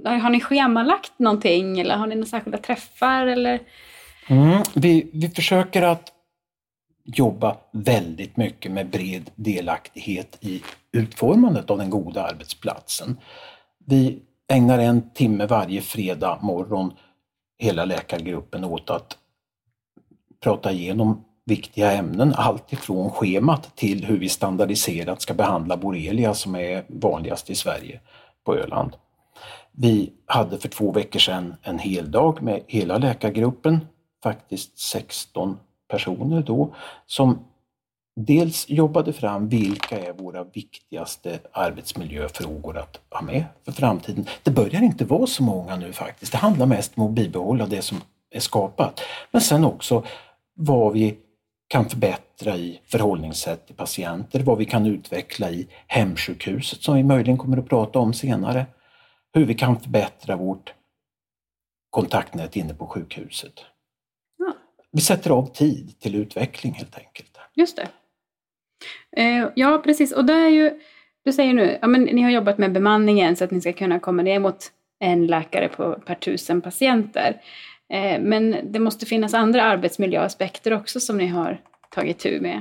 har 0.04 0.30
ni 0.30 0.40
schemalagt 0.40 1.18
någonting 1.18 1.80
eller 1.80 1.96
har 1.96 2.06
ni 2.06 2.14
några 2.14 2.26
särskilda 2.26 2.58
träffar? 2.58 3.26
Eller? 3.26 3.60
Mm, 4.28 4.62
vi, 4.74 5.10
vi 5.12 5.28
försöker 5.28 5.82
att 5.82 6.12
jobba 7.04 7.56
väldigt 7.72 8.36
mycket 8.36 8.72
med 8.72 8.90
bred 8.90 9.30
delaktighet 9.34 10.38
i 10.40 10.62
utformandet 10.92 11.70
av 11.70 11.78
den 11.78 11.90
goda 11.90 12.22
arbetsplatsen. 12.22 13.16
Vi 13.86 14.22
ägnar 14.48 14.78
en 14.78 15.10
timme 15.10 15.46
varje 15.46 15.80
fredag 15.80 16.38
morgon 16.42 16.92
hela 17.58 17.84
läkargruppen 17.84 18.64
åt 18.64 18.90
att 18.90 19.18
prata 20.40 20.72
igenom 20.72 21.24
viktiga 21.46 21.92
ämnen, 21.92 22.34
allt 22.36 22.72
ifrån 22.72 23.10
schemat 23.10 23.76
till 23.76 24.04
hur 24.04 24.18
vi 24.18 24.28
standardiserat 24.28 25.22
ska 25.22 25.34
behandla 25.34 25.76
borrelia 25.76 26.34
som 26.34 26.54
är 26.54 26.84
vanligast 26.88 27.50
i 27.50 27.54
Sverige 27.54 28.00
på 28.44 28.56
Öland. 28.56 28.96
Vi 29.72 30.12
hade 30.26 30.58
för 30.58 30.68
två 30.68 30.92
veckor 30.92 31.18
sedan 31.18 31.54
en 31.62 31.78
hel 31.78 32.10
dag 32.10 32.42
med 32.42 32.62
hela 32.66 32.98
läkargruppen, 32.98 33.86
faktiskt 34.22 34.78
16 34.78 35.58
personer 35.88 36.42
då, 36.42 36.74
som 37.06 37.38
dels 38.16 38.68
jobbade 38.68 39.12
fram 39.12 39.48
vilka 39.48 39.98
är 39.98 40.12
våra 40.12 40.44
viktigaste 40.44 41.38
arbetsmiljöfrågor 41.52 42.78
att 42.78 43.00
ha 43.10 43.22
med 43.22 43.44
för 43.64 43.72
framtiden. 43.72 44.26
Det 44.42 44.50
börjar 44.50 44.82
inte 44.82 45.04
vara 45.04 45.26
så 45.26 45.42
många 45.42 45.76
nu 45.76 45.92
faktiskt. 45.92 46.32
Det 46.32 46.38
handlar 46.38 46.66
mest 46.66 46.92
om 46.94 47.06
att 47.06 47.12
bibehålla 47.12 47.66
det 47.66 47.82
som 47.82 48.00
är 48.30 48.40
skapat. 48.40 49.00
Men 49.30 49.40
sen 49.40 49.64
också 49.64 50.04
vad 50.54 50.92
vi 50.92 51.16
kan 51.68 51.88
förbättra 51.88 52.56
i 52.56 52.80
förhållningssätt 52.84 53.66
till 53.66 53.76
patienter, 53.76 54.40
vad 54.40 54.58
vi 54.58 54.64
kan 54.64 54.86
utveckla 54.86 55.50
i 55.50 55.68
hemsjukhuset 55.86 56.82
som 56.82 56.96
vi 56.96 57.02
möjligen 57.02 57.38
kommer 57.38 57.58
att 57.58 57.68
prata 57.68 57.98
om 57.98 58.12
senare. 58.12 58.66
Hur 59.32 59.44
vi 59.44 59.54
kan 59.54 59.80
förbättra 59.80 60.36
vårt 60.36 60.74
kontaktnät 61.90 62.56
inne 62.56 62.74
på 62.74 62.86
sjukhuset. 62.86 63.64
Ja. 64.38 64.52
Vi 64.92 65.00
sätter 65.00 65.30
av 65.30 65.46
tid 65.46 66.00
till 66.00 66.14
utveckling 66.14 66.72
helt 66.72 66.98
enkelt. 66.98 67.38
Just 67.54 67.76
det. 67.76 67.88
Eh, 69.22 69.48
ja, 69.54 69.80
precis. 69.84 70.12
Och 70.12 70.24
det 70.24 70.32
är 70.32 70.48
ju, 70.48 70.80
du 71.24 71.32
säger 71.32 71.54
nu, 71.54 71.78
ja, 71.82 71.88
men 71.88 72.02
ni 72.02 72.22
har 72.22 72.30
jobbat 72.30 72.58
med 72.58 72.72
bemanningen 72.72 73.36
så 73.36 73.44
att 73.44 73.50
ni 73.50 73.60
ska 73.60 73.72
kunna 73.72 74.00
komma 74.00 74.22
ner 74.22 74.38
mot 74.38 74.72
en 74.98 75.26
läkare 75.26 75.68
på, 75.68 75.92
per 76.06 76.14
tusen 76.14 76.60
patienter. 76.60 77.40
Eh, 77.92 78.20
men 78.20 78.72
det 78.72 78.78
måste 78.78 79.06
finnas 79.06 79.34
andra 79.34 79.62
arbetsmiljöaspekter 79.62 80.72
också 80.72 81.00
som 81.00 81.18
ni 81.18 81.26
har 81.26 81.60
tagit 81.90 82.18
tur 82.18 82.40
med. 82.40 82.60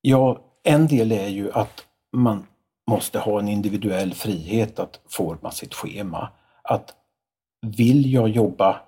Ja, 0.00 0.40
en 0.64 0.86
del 0.86 1.12
är 1.12 1.28
ju 1.28 1.52
att 1.52 1.84
man 2.12 2.46
måste 2.90 3.18
ha 3.18 3.38
en 3.38 3.48
individuell 3.48 4.14
frihet 4.14 4.78
att 4.78 5.00
forma 5.08 5.50
sitt 5.50 5.74
schema. 5.74 6.28
Att 6.62 6.94
vill 7.76 8.12
jag 8.12 8.28
jobba 8.28 8.80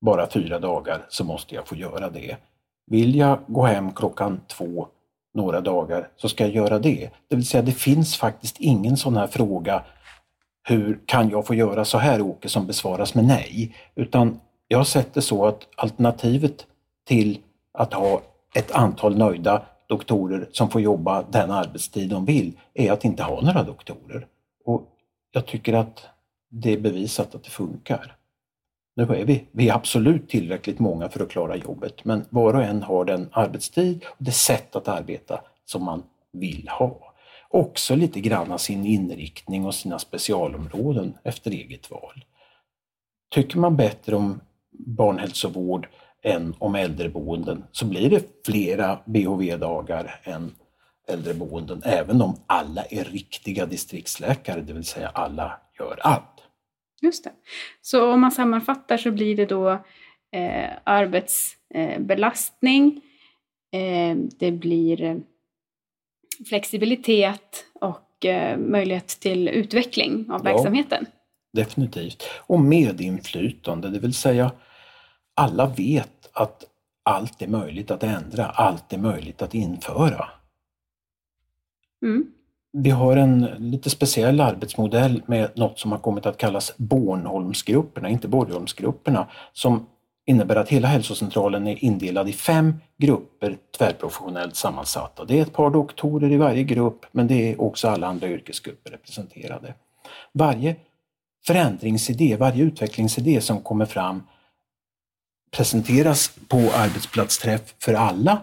bara 0.00 0.30
fyra 0.30 0.58
dagar 0.58 1.06
så 1.08 1.24
måste 1.24 1.54
jag 1.54 1.68
få 1.68 1.76
göra 1.76 2.10
det. 2.10 2.36
Vill 2.86 3.16
jag 3.16 3.38
gå 3.46 3.62
hem 3.62 3.92
klockan 3.92 4.40
två 4.46 4.88
några 5.34 5.60
dagar 5.60 6.08
så 6.16 6.28
ska 6.28 6.44
jag 6.44 6.54
göra 6.54 6.78
det. 6.78 7.10
Det 7.28 7.36
vill 7.36 7.46
säga 7.46 7.62
det 7.62 7.72
finns 7.72 8.16
faktiskt 8.16 8.56
ingen 8.60 8.96
sån 8.96 9.16
här 9.16 9.26
fråga 9.26 9.84
hur 10.62 11.00
kan 11.06 11.30
jag 11.30 11.46
få 11.46 11.54
göra 11.54 11.84
så 11.84 11.98
här 11.98 12.22
Åke 12.22 12.48
som 12.48 12.66
besvaras 12.66 13.14
med 13.14 13.24
nej. 13.24 13.76
Utan 13.94 14.40
jag 14.68 14.78
har 14.78 14.84
sett 14.84 15.14
det 15.14 15.22
så 15.22 15.46
att 15.46 15.68
alternativet 15.76 16.66
till 17.04 17.38
att 17.72 17.92
ha 17.92 18.22
ett 18.54 18.72
antal 18.72 19.18
nöjda 19.18 19.62
doktorer 19.88 20.48
som 20.52 20.70
får 20.70 20.80
jobba 20.80 21.22
den 21.22 21.50
arbetstid 21.50 22.10
de 22.10 22.24
vill 22.24 22.52
är 22.74 22.92
att 22.92 23.04
inte 23.04 23.22
ha 23.22 23.40
några 23.40 23.62
doktorer. 23.62 24.26
Och 24.64 24.88
jag 25.32 25.46
tycker 25.46 25.72
att 25.72 26.06
det 26.50 26.72
är 26.72 26.78
bevisat 26.80 27.34
att 27.34 27.44
det 27.44 27.50
funkar. 27.50 28.16
Nu 28.96 29.02
är 29.02 29.24
vi, 29.24 29.44
vi 29.52 29.68
är 29.68 29.74
absolut 29.74 30.28
tillräckligt 30.28 30.78
många 30.78 31.08
för 31.08 31.22
att 31.22 31.30
klara 31.30 31.56
jobbet 31.56 32.04
men 32.04 32.24
var 32.30 32.54
och 32.54 32.62
en 32.62 32.82
har 32.82 33.04
den 33.04 33.28
arbetstid 33.32 34.04
och 34.08 34.24
det 34.24 34.32
sätt 34.32 34.76
att 34.76 34.88
arbeta 34.88 35.40
som 35.64 35.84
man 35.84 36.02
vill 36.32 36.68
ha 36.68 37.11
också 37.52 37.94
lite 37.94 38.20
grann 38.20 38.58
sin 38.58 38.86
inriktning 38.86 39.66
och 39.66 39.74
sina 39.74 39.98
specialområden 39.98 41.18
efter 41.24 41.50
eget 41.50 41.90
val. 41.90 42.24
Tycker 43.30 43.58
man 43.58 43.76
bättre 43.76 44.16
om 44.16 44.40
barnhälsovård 44.70 45.88
än 46.22 46.54
om 46.58 46.74
äldreboenden 46.74 47.64
så 47.72 47.86
blir 47.86 48.10
det 48.10 48.44
flera 48.46 48.98
BHV-dagar 49.06 50.20
än 50.24 50.54
äldreboenden, 51.08 51.82
även 51.84 52.22
om 52.22 52.36
alla 52.46 52.82
är 52.82 53.04
riktiga 53.04 53.66
distriktsläkare, 53.66 54.60
det 54.60 54.72
vill 54.72 54.84
säga 54.84 55.08
alla 55.08 55.60
gör 55.78 55.98
allt. 56.00 56.42
Just 57.00 57.24
det. 57.24 57.32
Så 57.80 58.12
om 58.12 58.20
man 58.20 58.32
sammanfattar 58.32 58.96
så 58.96 59.10
blir 59.10 59.36
det 59.36 59.46
då 59.46 59.70
eh, 60.32 60.70
arbetsbelastning, 60.84 63.00
eh, 63.72 64.16
det 64.38 64.52
blir 64.52 65.22
flexibilitet 66.48 67.64
och 67.72 68.26
eh, 68.26 68.58
möjlighet 68.58 69.08
till 69.08 69.48
utveckling 69.48 70.26
av 70.30 70.40
ja, 70.44 70.52
verksamheten. 70.52 71.06
Definitivt. 71.52 72.24
Och 72.46 72.60
medinflytande, 72.60 73.88
det 73.88 73.98
vill 73.98 74.14
säga 74.14 74.50
alla 75.34 75.66
vet 75.66 76.30
att 76.32 76.64
allt 77.02 77.42
är 77.42 77.48
möjligt 77.48 77.90
att 77.90 78.02
ändra, 78.02 78.46
allt 78.46 78.92
är 78.92 78.98
möjligt 78.98 79.42
att 79.42 79.54
införa. 79.54 80.28
Mm. 82.02 82.26
Vi 82.72 82.90
har 82.90 83.16
en 83.16 83.40
lite 83.58 83.90
speciell 83.90 84.40
arbetsmodell 84.40 85.22
med 85.26 85.50
något 85.54 85.78
som 85.78 85.92
har 85.92 85.98
kommit 85.98 86.26
att 86.26 86.38
kallas 86.38 86.76
Bornholmsgrupperna, 86.76 88.08
inte 88.08 88.28
Borgholmsgrupperna, 88.28 89.28
som 89.52 89.86
innebär 90.26 90.56
att 90.56 90.68
hela 90.68 90.88
hälsocentralen 90.88 91.66
är 91.66 91.84
indelad 91.84 92.28
i 92.28 92.32
fem 92.32 92.74
grupper 92.98 93.58
tvärprofessionellt 93.78 94.56
sammansatta. 94.56 95.24
Det 95.24 95.38
är 95.38 95.42
ett 95.42 95.52
par 95.52 95.70
doktorer 95.70 96.32
i 96.32 96.36
varje 96.36 96.62
grupp 96.62 97.06
men 97.12 97.26
det 97.26 97.52
är 97.52 97.60
också 97.60 97.88
alla 97.88 98.06
andra 98.06 98.28
yrkesgrupper 98.28 98.90
representerade. 98.90 99.74
Varje 100.32 100.76
förändringsidé, 101.46 102.36
varje 102.36 102.64
utvecklingsidé 102.64 103.40
som 103.40 103.60
kommer 103.60 103.86
fram 103.86 104.22
presenteras 105.50 106.32
på 106.48 106.56
arbetsplatsträff 106.56 107.74
för 107.78 107.94
alla 107.94 108.40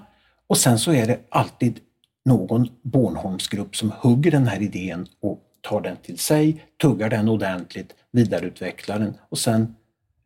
och 0.47 0.57
sen 0.57 0.79
så 0.79 0.93
är 0.93 1.07
det 1.07 1.19
alltid 1.29 1.79
någon 2.25 2.69
Bornholmsgrupp 2.81 3.75
som 3.75 3.91
hugger 3.99 4.31
den 4.31 4.47
här 4.47 4.61
idén 4.61 5.07
och 5.21 5.39
tar 5.61 5.81
den 5.81 5.97
till 5.97 6.17
sig, 6.17 6.65
tuggar 6.81 7.09
den 7.09 7.29
ordentligt, 7.29 7.95
vidareutvecklar 8.11 8.99
den 8.99 9.13
och 9.29 9.37
sen 9.37 9.75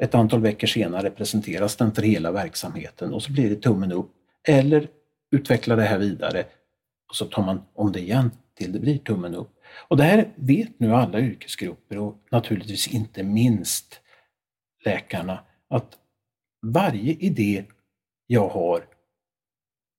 ett 0.03 0.15
antal 0.15 0.41
veckor 0.41 0.67
senare 0.67 1.09
presenteras 1.09 1.75
den 1.75 1.91
för 1.91 2.01
hela 2.01 2.31
verksamheten 2.31 3.13
och 3.13 3.23
så 3.23 3.31
blir 3.31 3.49
det 3.49 3.55
tummen 3.55 3.91
upp 3.91 4.11
eller 4.47 4.87
utveckla 5.31 5.75
det 5.75 5.83
här 5.83 5.97
vidare 5.97 6.45
och 7.09 7.15
så 7.15 7.25
tar 7.25 7.43
man 7.43 7.61
om 7.73 7.91
det 7.91 7.99
igen 7.99 8.31
till 8.57 8.71
det 8.71 8.79
blir 8.79 8.97
tummen 8.97 9.35
upp. 9.35 9.49
Och 9.87 9.97
det 9.97 10.03
här 10.03 10.29
vet 10.35 10.79
nu 10.79 10.93
alla 10.93 11.19
yrkesgrupper 11.19 11.97
och 11.97 12.15
naturligtvis 12.31 12.87
inte 12.87 13.23
minst 13.23 14.01
läkarna 14.85 15.39
att 15.69 15.97
varje 16.65 17.13
idé 17.13 17.63
jag 18.27 18.47
har, 18.47 18.83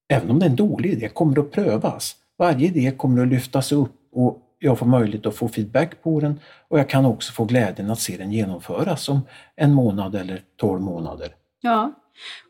även 0.09 0.31
om 0.31 0.39
det 0.39 0.47
är 0.47 0.51
en 0.51 0.57
dålig 0.57 0.93
idé, 0.93 1.09
kommer 1.09 1.41
att 1.41 1.53
prövas. 1.53 2.17
Varje 2.39 2.67
idé 2.67 2.93
kommer 2.97 3.23
att 3.23 3.29
lyftas 3.29 3.73
upp 3.73 4.09
och 4.13 4.44
jag 4.65 4.79
får 4.79 4.87
möjlighet 4.87 5.27
att 5.27 5.37
få 5.37 5.49
feedback 5.49 6.03
på 6.03 6.21
den 6.21 6.41
och 6.69 6.79
jag 6.79 6.89
kan 6.89 7.05
också 7.05 7.33
få 7.33 7.45
glädjen 7.45 7.91
att 7.91 8.01
se 8.01 8.17
den 8.17 8.33
genomföras 8.33 9.09
om 9.09 9.21
en 9.57 9.75
månad 9.75 10.15
eller 10.15 10.43
tolv 10.57 10.81
månader. 10.81 11.35
Ja, 11.61 11.93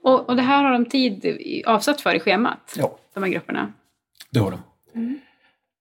och, 0.02 0.28
och 0.28 0.36
det 0.36 0.42
här 0.42 0.64
har 0.64 0.72
de 0.72 0.84
tid 0.84 1.36
avsatt 1.66 2.00
för 2.00 2.14
i 2.14 2.20
schemat? 2.20 2.74
Ja. 2.76 2.98
De 3.14 3.22
här 3.22 3.30
grupperna? 3.30 3.72
Det 4.30 4.40
har 4.40 4.50
de. 4.50 4.60
Mm. 4.94 5.20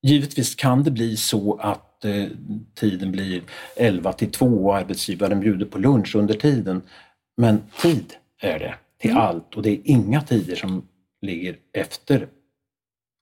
Givetvis 0.01 0.55
kan 0.55 0.83
det 0.83 0.91
bli 0.91 1.17
så 1.17 1.55
att 1.55 2.05
eh, 2.05 2.25
tiden 2.75 3.11
blir 3.11 3.41
11 3.77 4.13
till 4.13 4.31
2 4.31 4.45
och 4.45 4.77
arbetsgivaren 4.77 5.39
bjuder 5.39 5.65
på 5.65 5.77
lunch 5.77 6.15
under 6.15 6.33
tiden. 6.33 6.81
Men 7.37 7.61
tid 7.81 8.13
är 8.41 8.59
det 8.59 8.75
till 8.97 9.11
mm. 9.11 9.23
allt 9.23 9.55
och 9.55 9.61
det 9.61 9.69
är 9.69 9.81
inga 9.83 10.21
tider 10.21 10.55
som 10.55 10.87
ligger 11.21 11.55
efter 11.73 12.27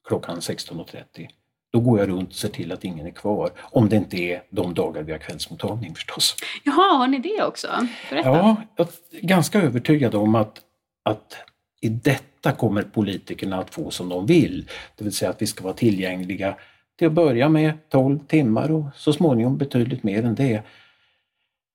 klockan 0.08 0.38
16.30 0.38 1.28
då 1.72 1.80
går 1.80 2.00
jag 2.00 2.10
runt 2.10 2.30
och 2.30 2.36
ser 2.36 2.50
till 2.50 2.72
att 2.72 2.84
ingen 2.84 3.08
är 3.08 3.12
kvar. 3.12 3.52
Om 3.60 3.90
det 3.90 3.96
inte 3.96 4.18
är 4.18 4.44
de 4.50 4.74
dagar 4.74 5.04
vi 5.04 5.12
har 5.12 5.20
kvällsmottagning 5.20 5.96
förstås. 5.96 6.36
Jaha, 6.64 6.98
har 6.98 7.08
ni 7.08 7.20
det 7.20 7.44
också? 7.44 7.68
Berätta. 8.10 8.30
Ja, 8.30 8.56
jag 8.76 8.88
är 9.12 9.28
ganska 9.28 9.62
övertygad 9.62 10.16
om 10.16 10.36
att, 10.36 10.62
att 11.06 11.38
i 11.82 11.90
detta 11.90 12.52
kommer 12.52 12.84
politikerna 12.84 13.60
att 13.60 13.74
få 13.74 13.92
som 13.92 14.10
de 14.10 14.26
vill. 14.26 14.70
Det 14.96 15.04
vill 15.04 15.14
säga 15.14 15.32
att 15.32 15.42
vi 15.42 15.48
ska 15.48 15.64
vara 15.64 15.74
tillgängliga 15.74 16.56
till 16.98 17.08
att 17.08 17.14
börja 17.14 17.50
med 17.50 17.90
12 17.90 18.20
timmar 18.20 18.72
och 18.72 18.86
så 18.96 19.14
småningom 19.14 19.58
betydligt 19.58 20.04
mer 20.04 20.26
än 20.26 20.36
det. 20.36 20.64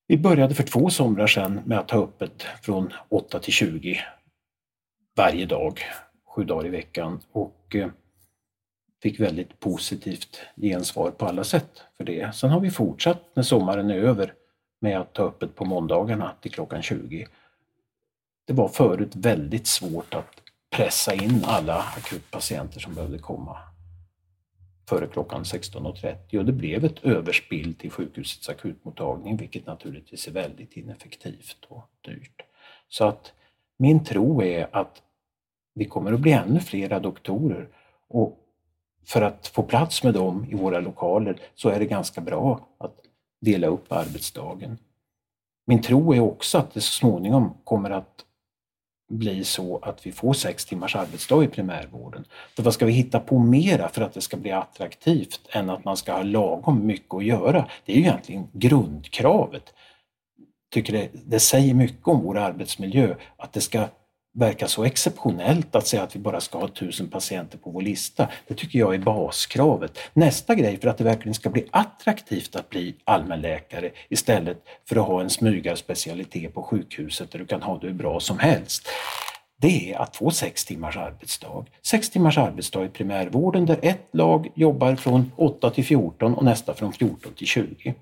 Vi 0.09 0.19
började 0.19 0.55
för 0.55 0.63
två 0.63 0.91
somrar 0.91 1.27
sedan 1.27 1.61
med 1.65 1.79
att 1.79 1.91
ha 1.91 2.03
öppet 2.03 2.47
från 2.63 2.93
8 3.09 3.39
till 3.39 3.53
20 3.53 4.01
varje 5.17 5.47
dag, 5.47 5.81
sju 6.29 6.45
dagar 6.45 6.67
i 6.67 6.71
veckan. 6.71 7.21
Och 7.33 7.77
eh, 7.77 7.89
fick 9.07 9.21
väldigt 9.21 9.61
positivt 9.61 10.41
gensvar 10.57 11.11
på 11.11 11.27
alla 11.27 11.45
sätt 11.45 11.83
för 11.97 12.05
det. 12.05 12.35
Sen 12.35 12.51
har 12.51 12.61
vi 12.61 12.71
fortsatt 12.71 13.23
när 13.35 13.43
sommaren 13.43 13.91
är 13.91 13.99
över 13.99 14.33
med 14.81 15.01
att 15.01 15.13
ta 15.13 15.23
öppet 15.23 15.55
på 15.55 15.65
måndagarna 15.65 16.33
till 16.41 16.51
klockan 16.51 16.83
20. 16.83 17.27
Det 18.47 18.53
var 18.53 18.69
förut 18.69 19.17
väldigt 19.17 19.67
svårt 19.67 20.15
att 20.15 20.43
pressa 20.71 21.15
in 21.15 21.45
alla 21.45 21.83
akutpatienter 21.97 22.81
som 22.81 22.95
behövde 22.95 23.19
komma 23.19 23.59
före 24.89 25.07
klockan 25.07 25.43
16.30 25.43 26.39
och 26.39 26.45
det 26.45 26.53
blev 26.53 26.85
ett 26.85 27.05
överspill 27.05 27.75
till 27.75 27.91
sjukhusets 27.91 28.49
akutmottagning 28.49 29.37
vilket 29.37 29.67
naturligtvis 29.67 30.29
är 30.29 30.33
väldigt 30.33 30.73
ineffektivt 30.73 31.65
och 31.69 31.91
dyrt. 32.01 32.43
Så 32.89 33.05
att 33.05 33.33
min 33.77 34.05
tro 34.05 34.43
är 34.43 34.77
att 34.77 35.03
vi 35.75 35.85
kommer 35.85 36.13
att 36.13 36.21
bli 36.21 36.33
ännu 36.33 36.61
flera 36.61 37.01
doktorer 37.01 37.69
och 38.09 38.43
för 39.07 39.23
att 39.23 39.47
få 39.47 39.63
plats 39.63 40.03
med 40.03 40.15
dem 40.15 40.47
i 40.51 40.55
våra 40.55 40.81
lokaler 40.81 41.41
så 41.55 41.69
är 41.69 41.79
det 41.79 41.87
ganska 41.87 42.21
bra 42.21 42.61
att 42.79 42.95
dela 43.41 43.67
upp 43.67 43.93
arbetsdagen. 43.93 44.79
Min 45.67 45.83
tro 45.83 46.15
är 46.15 46.21
också 46.21 46.59
att 46.59 46.75
det 46.75 46.81
så 46.81 46.93
småningom 46.93 47.55
kommer 47.65 47.91
att 47.91 48.25
bli 49.09 49.45
så 49.45 49.79
att 49.79 50.07
vi 50.07 50.13
får 50.13 50.33
sex 50.33 50.65
timmars 50.65 50.97
arbetsdag 50.97 51.45
i 51.45 51.49
primärvården. 51.49 52.25
För 52.57 52.63
vad 52.63 52.75
ska 52.75 52.87
vi 52.87 52.93
hitta 52.93 53.21
på 53.21 53.39
mera 53.39 53.89
för 53.89 54.03
att 54.03 54.15
det 54.15 54.21
ska 54.21 54.37
bli 54.37 54.51
attraktivt 54.51 55.41
än 55.49 55.71
att 55.71 55.85
man 55.85 55.97
ska 55.97 56.13
ha 56.13 56.23
lagom 56.23 56.87
mycket 56.87 57.15
att 57.15 57.25
göra? 57.25 57.69
Det 57.85 57.93
är 57.93 57.97
ju 57.97 58.03
egentligen 58.03 58.49
grundkravet. 58.53 59.75
Tycker 60.71 60.93
det, 60.93 61.11
det 61.13 61.41
säger 61.41 61.75
mycket 61.75 62.09
om 62.09 62.23
vår 62.23 62.39
arbetsmiljö 62.39 63.15
att 63.37 63.53
det 63.53 63.61
ska 63.61 63.89
verkar 64.37 64.67
så 64.67 64.85
exceptionellt 64.85 65.75
att 65.75 65.87
säga 65.87 66.03
att 66.03 66.17
vi 66.17 66.21
bara 66.21 66.41
ska 66.41 66.59
ha 66.59 66.69
tusen 66.69 67.09
patienter 67.09 67.59
på 67.59 67.71
vår 67.71 67.83
lista. 67.83 68.29
Det 68.47 68.55
tycker 68.55 68.79
jag 68.79 68.95
är 68.95 68.99
baskravet. 68.99 69.99
Nästa 70.13 70.55
grej 70.55 70.81
för 70.81 70.89
att 70.89 70.99
det 70.99 71.05
verkligen 71.05 71.35
ska 71.35 71.51
bli 71.51 71.67
attraktivt 71.71 72.57
att 72.57 72.71
bli 72.71 72.95
allmänläkare 73.05 73.91
istället 74.09 74.59
för 74.89 74.97
att 74.97 75.07
ha 75.07 75.21
en 75.21 75.31
smygarspecialitet 75.31 76.55
på 76.55 76.63
sjukhuset 76.63 77.31
där 77.33 77.39
du 77.39 77.47
kan 77.47 77.63
ha 77.63 77.79
det 77.79 77.87
hur 77.87 77.95
bra 77.95 78.21
som 78.21 78.39
helst 78.39 78.89
det 79.61 79.93
är 79.93 79.99
att 79.99 80.17
få 80.17 80.31
sex 80.31 80.65
timmars 80.65 80.97
arbetsdag. 80.97 81.65
Sex 81.87 82.11
timmars 82.11 82.39
arbetsdag 82.39 82.85
i 82.85 82.89
primärvården 82.89 83.67
där 83.67 83.79
ett 83.83 84.09
lag 84.13 84.49
jobbar 84.55 84.97
från 84.97 85.33
8 85.37 85.71
till 85.71 85.85
14 85.85 86.35
och 86.35 86.45
nästa 86.45 86.75
från 86.75 86.93
14 86.93 87.33
till 87.33 87.47
20. 87.47 87.95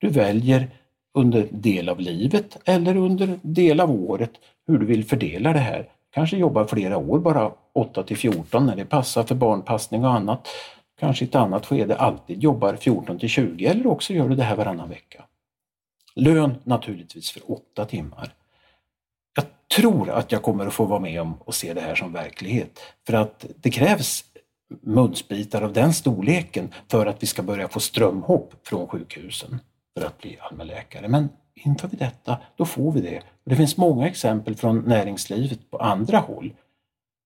Du 0.00 0.08
väljer 0.08 0.70
under 1.14 1.48
del 1.50 1.88
av 1.88 2.00
livet 2.00 2.58
eller 2.64 2.96
under 2.96 3.38
del 3.42 3.80
av 3.80 3.90
året 3.90 4.30
hur 4.66 4.78
du 4.78 4.86
vill 4.86 5.04
fördela 5.04 5.52
det 5.52 5.58
här. 5.58 5.88
Kanske 6.10 6.36
jobba 6.36 6.66
flera 6.66 6.96
år 6.96 7.18
bara 7.18 7.52
8 7.74 8.02
till 8.02 8.16
14 8.16 8.66
när 8.66 8.76
det 8.76 8.84
passar 8.84 9.24
för 9.24 9.34
barnpassning 9.34 10.04
och 10.04 10.12
annat. 10.12 10.48
Kanske 11.00 11.24
i 11.24 11.28
ett 11.28 11.34
annat 11.34 11.66
skede 11.66 11.96
alltid 11.96 12.42
jobbar 12.42 12.76
14 12.76 13.18
till 13.18 13.28
20 13.28 13.66
eller 13.66 13.86
också 13.86 14.12
gör 14.12 14.28
du 14.28 14.34
det 14.34 14.42
här 14.42 14.56
varannan 14.56 14.88
vecka. 14.88 15.24
Lön 16.14 16.54
naturligtvis 16.64 17.30
för 17.30 17.52
8 17.52 17.84
timmar. 17.84 18.34
Jag 19.36 19.44
tror 19.76 20.10
att 20.10 20.32
jag 20.32 20.42
kommer 20.42 20.66
att 20.66 20.74
få 20.74 20.84
vara 20.84 21.00
med 21.00 21.20
om 21.20 21.34
och 21.34 21.54
se 21.54 21.74
det 21.74 21.80
här 21.80 21.94
som 21.94 22.12
verklighet 22.12 22.80
för 23.06 23.12
att 23.12 23.46
det 23.56 23.70
krävs 23.70 24.24
munsbitar 24.82 25.62
av 25.62 25.72
den 25.72 25.92
storleken 25.92 26.72
för 26.90 27.06
att 27.06 27.22
vi 27.22 27.26
ska 27.26 27.42
börja 27.42 27.68
få 27.68 27.80
strömhopp 27.80 28.54
från 28.68 28.88
sjukhusen 28.88 29.60
för 29.94 30.06
att 30.06 30.18
bli 30.18 30.38
allmänläkare. 30.40 31.08
Men 31.08 31.28
inför 31.54 31.88
vi 31.88 31.96
detta, 31.96 32.38
då 32.56 32.64
får 32.64 32.92
vi 32.92 33.00
det. 33.00 33.22
Det 33.44 33.56
finns 33.56 33.76
många 33.76 34.08
exempel 34.08 34.56
från 34.56 34.78
näringslivet 34.78 35.70
på 35.70 35.78
andra 35.78 36.18
håll. 36.18 36.54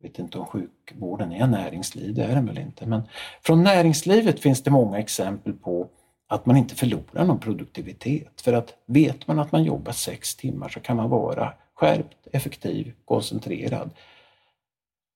Jag 0.01 0.09
vet 0.09 0.19
inte 0.19 0.39
om 0.39 0.47
sjukvården 0.47 1.33
är 1.33 1.47
näringsliv, 1.47 2.15
det 2.15 2.25
är 2.25 2.35
den 2.35 2.47
väl 2.47 2.59
inte. 2.59 2.87
Men 2.87 3.03
från 3.43 3.65
näringslivet 3.65 4.41
finns 4.41 4.63
det 4.63 4.71
många 4.71 4.99
exempel 4.99 5.53
på 5.53 5.89
att 6.29 6.47
man 6.47 6.57
inte 6.57 6.75
förlorar 6.75 7.25
någon 7.25 7.39
produktivitet. 7.39 8.41
För 8.41 8.52
att 8.52 8.75
vet 8.87 9.26
man 9.26 9.39
att 9.39 9.52
man 9.52 9.65
jobbar 9.65 9.93
sex 9.93 10.37
timmar 10.37 10.69
så 10.69 10.81
kan 10.81 10.97
man 10.97 11.11
vara 11.11 11.52
skärpt, 11.75 12.26
effektiv, 12.33 12.93
koncentrerad. 13.04 13.91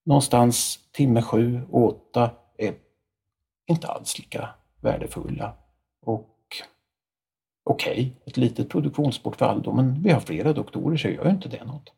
Någonstans 0.04 0.78
timme 0.92 1.22
sju 1.22 1.60
och 1.70 1.84
åtta 1.84 2.30
är 2.58 2.74
inte 3.66 3.88
alls 3.88 4.18
lika 4.18 4.48
värdefulla. 4.80 5.54
Och 6.02 6.31
okej, 7.64 7.92
okay, 7.92 8.10
ett 8.26 8.36
litet 8.36 8.68
produktionsbortfall 8.68 9.62
då, 9.62 9.72
men 9.72 10.02
vi 10.02 10.10
har 10.10 10.20
flera 10.20 10.52
doktorer 10.52 10.96
så 10.96 11.08
gör 11.08 11.24
ju 11.24 11.30
inte 11.30 11.48
det 11.48 11.64
något. 11.64 11.92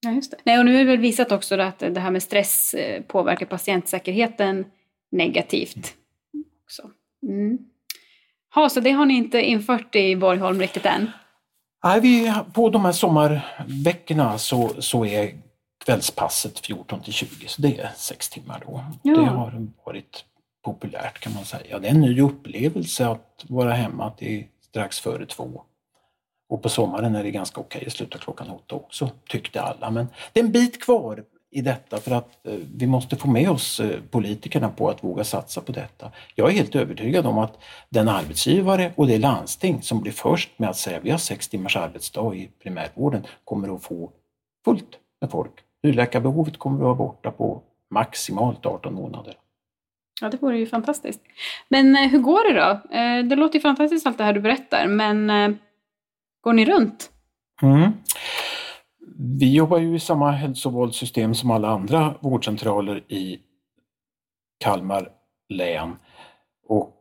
Ja, 0.00 0.10
just 0.10 0.30
det. 0.30 0.36
Nej, 0.44 0.58
och 0.58 0.64
nu 0.64 0.74
är 0.74 0.78
det 0.78 0.90
väl 0.90 0.98
visat 0.98 1.32
också 1.32 1.60
att 1.60 1.78
det 1.78 2.00
här 2.00 2.10
med 2.10 2.22
stress 2.22 2.74
eh, 2.74 3.02
påverkar 3.02 3.46
patientsäkerheten 3.46 4.64
negativt. 5.10 5.94
Också. 6.64 6.82
Mm. 7.22 7.58
Ha, 8.54 8.68
så 8.68 8.80
det 8.80 8.90
har 8.90 9.06
ni 9.06 9.14
inte 9.14 9.42
infört 9.42 9.96
i 9.96 10.16
Borgholm 10.16 10.60
riktigt 10.60 10.86
än? 10.86 11.10
Nej, 11.84 12.00
vi, 12.00 12.32
på 12.54 12.70
de 12.70 12.84
här 12.84 12.92
sommarveckorna 12.92 14.38
så, 14.38 14.70
så 14.78 15.04
är 15.04 15.34
kvällspasset 15.84 16.58
14 16.58 17.00
till 17.00 17.12
20, 17.12 17.48
så 17.48 17.62
det 17.62 17.80
är 17.80 17.90
sex 17.96 18.28
timmar 18.28 18.62
då. 18.66 18.84
Ja. 19.02 19.16
Det 19.16 19.24
har 19.24 19.66
varit 19.86 20.24
populärt 20.64 21.18
kan 21.18 21.34
man 21.34 21.44
säga. 21.44 21.78
Det 21.78 21.88
är 21.88 21.90
en 21.90 22.00
ny 22.00 22.20
upplevelse 22.20 23.06
att 23.06 23.44
vara 23.48 23.72
hemma 23.72 24.10
till 24.10 24.44
strax 24.70 25.00
före 25.00 25.26
två. 25.26 25.62
Och 26.48 26.62
på 26.62 26.68
sommaren 26.68 27.14
är 27.14 27.22
det 27.22 27.30
ganska 27.30 27.60
okej 27.60 27.84
att 27.86 27.92
sluta 27.92 28.18
klockan 28.18 28.50
åtta 28.50 28.74
också, 28.74 29.10
tyckte 29.28 29.62
alla. 29.62 29.90
Men 29.90 30.08
det 30.32 30.40
är 30.40 30.44
en 30.44 30.52
bit 30.52 30.82
kvar 30.82 31.24
i 31.50 31.60
detta 31.60 31.98
för 31.98 32.10
att 32.10 32.46
eh, 32.46 32.54
vi 32.74 32.86
måste 32.86 33.16
få 33.16 33.28
med 33.28 33.50
oss 33.50 33.80
eh, 33.80 34.00
politikerna 34.10 34.68
på 34.68 34.90
att 34.90 35.04
våga 35.04 35.24
satsa 35.24 35.60
på 35.60 35.72
detta. 35.72 36.10
Jag 36.34 36.48
är 36.48 36.52
helt 36.52 36.74
övertygad 36.74 37.26
om 37.26 37.38
att 37.38 37.58
den 37.88 38.08
arbetsgivare 38.08 38.92
och 38.96 39.06
det 39.06 39.18
landsting 39.18 39.82
som 39.82 40.00
blir 40.00 40.12
först 40.12 40.58
med 40.58 40.70
att 40.70 40.76
säga 40.76 41.00
vi 41.00 41.10
har 41.10 41.18
sex 41.18 41.48
timmars 41.48 41.76
arbetsdag 41.76 42.34
i 42.34 42.50
primärvården 42.62 43.26
kommer 43.44 43.74
att 43.74 43.82
få 43.82 44.10
fullt 44.64 44.98
med 45.20 45.30
folk. 45.30 45.52
Hyrläkarbehovet 45.82 46.58
kommer 46.58 46.76
att 46.76 46.82
vara 46.82 46.94
borta 46.94 47.30
på 47.30 47.62
maximalt 47.90 48.66
18 48.66 48.94
månader. 48.94 49.34
Ja, 50.20 50.28
det 50.28 50.42
vore 50.42 50.58
ju 50.58 50.66
fantastiskt. 50.66 51.20
Men 51.68 51.96
eh, 51.96 52.08
hur 52.10 52.18
går 52.18 52.52
det 52.52 52.60
då? 52.60 52.96
Eh, 52.96 53.24
det 53.24 53.36
låter 53.36 53.54
ju 53.54 53.60
fantastiskt 53.60 54.06
allt 54.06 54.18
det 54.18 54.24
här 54.24 54.32
du 54.32 54.40
berättar, 54.40 54.86
men 54.86 55.30
eh, 55.30 55.50
går 56.40 56.52
ni 56.52 56.64
runt? 56.64 57.10
Mm. 57.62 57.92
Vi 59.40 59.54
jobbar 59.54 59.78
ju 59.78 59.94
i 59.94 60.00
samma 60.00 60.30
hälsovårdssystem 60.30 61.34
som 61.34 61.50
alla 61.50 61.68
andra 61.68 62.14
vårdcentraler 62.20 63.12
i 63.12 63.38
Kalmar 64.58 65.08
län 65.48 65.96
och 66.68 66.96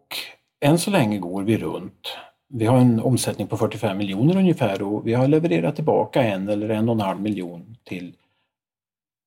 än 0.61 0.79
så 0.79 0.91
länge 0.91 1.17
går 1.17 1.43
vi 1.43 1.57
runt. 1.57 2.17
Vi 2.49 2.65
har 2.65 2.77
en 2.77 2.99
omsättning 2.99 3.47
på 3.47 3.57
45 3.57 3.97
miljoner 3.97 4.37
ungefär 4.37 4.81
och 4.81 5.07
vi 5.07 5.13
har 5.13 5.27
levererat 5.27 5.75
tillbaka 5.75 6.23
en 6.23 6.49
eller 6.49 6.69
en 6.69 6.89
och 6.89 6.95
en 6.95 7.01
halv 7.01 7.21
miljon 7.21 7.77
till 7.83 8.15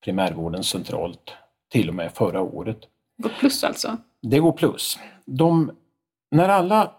primärvården 0.04 0.64
centralt 0.64 1.34
till 1.72 1.88
och 1.88 1.94
med 1.94 2.12
förra 2.12 2.40
året. 2.40 2.78
Går 3.22 3.30
plus 3.38 3.64
alltså? 3.64 3.96
Det 4.22 4.38
går 4.38 4.52
plus. 4.52 4.98
De, 5.24 5.70
när 6.30 6.48
alla 6.48 6.92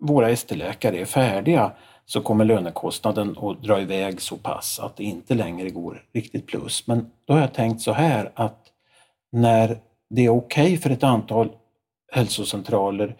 våra 0.00 0.30
ST-läkare 0.30 1.00
är 1.00 1.04
färdiga 1.04 1.72
så 2.04 2.20
kommer 2.20 2.44
lönekostnaden 2.44 3.36
att 3.38 3.62
dra 3.62 3.80
iväg 3.80 4.20
så 4.20 4.36
pass 4.36 4.80
att 4.80 4.96
det 4.96 5.04
inte 5.04 5.34
längre 5.34 5.70
går 5.70 6.04
riktigt 6.14 6.46
plus. 6.46 6.86
Men 6.86 7.10
då 7.24 7.34
har 7.34 7.40
jag 7.40 7.54
tänkt 7.54 7.80
så 7.80 7.92
här 7.92 8.32
att 8.34 8.66
när 9.32 9.80
det 10.10 10.24
är 10.24 10.28
okej 10.28 10.64
okay 10.64 10.76
för 10.76 10.90
ett 10.90 11.04
antal 11.04 11.50
hälsocentraler 12.12 13.16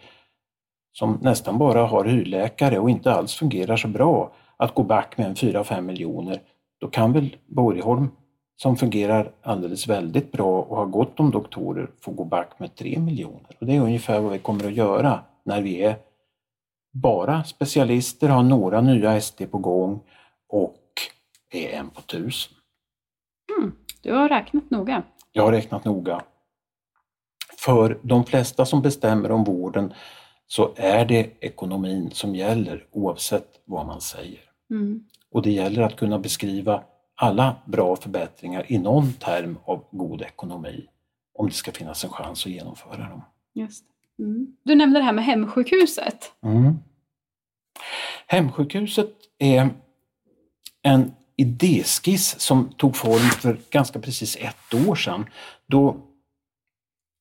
som 0.91 1.19
nästan 1.21 1.57
bara 1.57 1.85
har 1.85 2.05
hyrläkare 2.05 2.79
och 2.79 2.89
inte 2.89 3.13
alls 3.13 3.35
fungerar 3.35 3.77
så 3.77 3.87
bra 3.87 4.33
att 4.57 4.73
gå 4.73 4.83
back 4.83 5.17
med 5.17 5.27
en 5.27 5.35
4-5 5.35 5.81
miljoner, 5.81 6.41
då 6.79 6.87
kan 6.87 7.13
väl 7.13 7.35
Borgholm 7.47 8.09
som 8.61 8.77
fungerar 8.77 9.31
alldeles 9.41 9.87
väldigt 9.87 10.31
bra 10.31 10.61
och 10.61 10.77
har 10.77 10.85
gott 10.85 11.19
om 11.19 11.31
doktorer 11.31 11.89
får 12.01 12.11
gå 12.11 12.23
back 12.23 12.59
med 12.59 12.75
3 12.75 12.99
miljoner. 12.99 13.57
Och 13.59 13.65
det 13.65 13.75
är 13.75 13.81
ungefär 13.81 14.19
vad 14.19 14.31
vi 14.31 14.39
kommer 14.39 14.67
att 14.67 14.73
göra 14.73 15.23
när 15.43 15.61
vi 15.61 15.83
är 15.83 15.95
bara 16.93 17.43
specialister, 17.43 18.29
har 18.29 18.43
några 18.43 18.81
nya 18.81 19.17
ST 19.17 19.47
på 19.47 19.57
gång 19.57 19.99
och 20.49 20.79
är 21.53 21.69
en 21.69 21.89
på 21.89 22.01
tusen. 22.01 22.53
Mm, 23.57 23.71
du 24.01 24.13
har 24.13 24.29
räknat 24.29 24.69
noga? 24.69 25.03
Jag 25.31 25.43
har 25.43 25.51
räknat 25.51 25.85
noga. 25.85 26.21
För 27.57 27.99
de 28.01 28.25
flesta 28.25 28.65
som 28.65 28.81
bestämmer 28.81 29.31
om 29.31 29.43
vården 29.43 29.93
så 30.47 30.73
är 30.75 31.05
det 31.05 31.31
ekonomin 31.39 32.11
som 32.11 32.35
gäller 32.35 32.85
oavsett 32.91 33.61
vad 33.65 33.85
man 33.85 34.01
säger. 34.01 34.41
Mm. 34.69 35.03
Och 35.31 35.41
det 35.41 35.51
gäller 35.51 35.81
att 35.81 35.95
kunna 35.95 36.19
beskriva 36.19 36.83
alla 37.21 37.55
bra 37.65 37.95
förbättringar 37.95 38.65
i 38.71 38.77
någon 38.77 39.13
term 39.13 39.57
av 39.65 39.85
god 39.91 40.21
ekonomi 40.21 40.87
om 41.33 41.47
det 41.47 41.53
ska 41.53 41.71
finnas 41.71 42.03
en 42.03 42.09
chans 42.09 42.45
att 42.45 42.51
genomföra 42.51 43.09
dem. 43.09 43.21
Just 43.53 43.85
mm. 44.19 44.55
Du 44.63 44.75
nämnde 44.75 44.99
det 44.99 45.03
här 45.03 45.13
med 45.13 45.25
hemsjukhuset. 45.25 46.33
Mm. 46.43 46.75
Hemsjukhuset 48.27 49.13
är 49.37 49.69
en 50.81 51.11
idéskiss 51.35 52.39
som 52.39 52.69
tog 52.69 52.95
form 52.95 53.29
för 53.29 53.57
ganska 53.69 53.99
precis 53.99 54.37
ett 54.39 54.87
år 54.87 54.95
sedan. 54.95 55.25
Då 55.67 55.97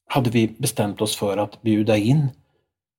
hade 0.08 0.30
vi 0.30 0.48
bestämt 0.58 1.00
oss 1.00 1.16
för 1.16 1.37
att 1.37 1.62
bjuda 1.62 1.96
in 1.96 2.28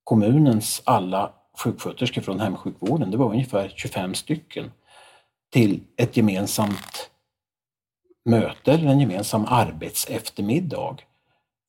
kommunens 0.04 0.82
alla 0.84 1.32
sjuksköterskor 1.58 2.22
från 2.22 2.40
hemsjukvården, 2.40 3.10
det 3.10 3.16
var 3.16 3.30
ungefär 3.30 3.72
25 3.76 4.14
stycken, 4.14 4.70
till 5.50 5.80
ett 5.96 6.16
gemensamt 6.16 7.10
möte 8.24 8.72
eller 8.72 8.88
en 8.88 9.00
gemensam 9.00 9.44
arbetseftermiddag 9.48 10.96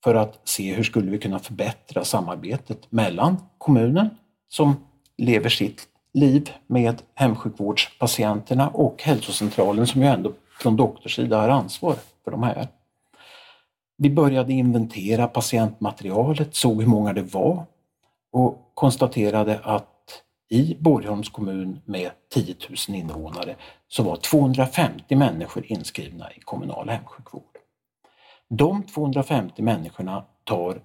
för 0.04 0.16
att 0.16 0.40
se 0.44 0.74
hur 0.74 0.84
skulle 0.84 1.12
vi 1.12 1.18
kunna 1.18 1.40
förbättra 1.40 2.06
samarbetet 2.06 2.92
mellan 2.92 3.38
kommunen 3.58 4.10
som 4.48 4.76
lever 5.18 5.50
sitt 5.50 5.88
liv 6.14 6.50
med 6.68 7.02
hemsjukvårdspatienterna 7.16 8.70
och 8.70 9.04
hälsocentralen 9.04 9.88
som 9.88 10.02
ju 10.02 10.08
ändå 10.08 10.34
från 10.60 10.76
doktorsida 10.76 11.38
har 11.38 11.50
ansvar 11.50 11.96
för 12.24 12.32
de 12.32 12.44
här. 12.44 12.68
Vi 13.98 14.10
började 14.10 14.54
inventera 14.54 15.28
patientmaterialet, 15.28 16.56
såg 16.56 16.82
hur 16.82 16.90
många 16.90 17.14
det 17.14 17.22
var 17.22 17.66
och 18.32 18.72
konstaterade 18.74 19.60
att 19.64 19.91
i 20.52 20.78
Borgholms 20.80 21.30
kommun 21.30 21.82
med 21.86 22.12
10 22.34 22.56
000 22.88 22.98
invånare 22.98 23.56
så 23.88 24.04
var 24.04 24.16
250 24.16 25.16
människor 25.16 25.66
inskrivna 25.66 26.32
i 26.32 26.40
kommunal 26.40 26.90
hemsjukvård. 26.90 27.58
De 28.48 28.84
250 28.84 29.62
människorna 29.62 30.26
tar 30.44 30.82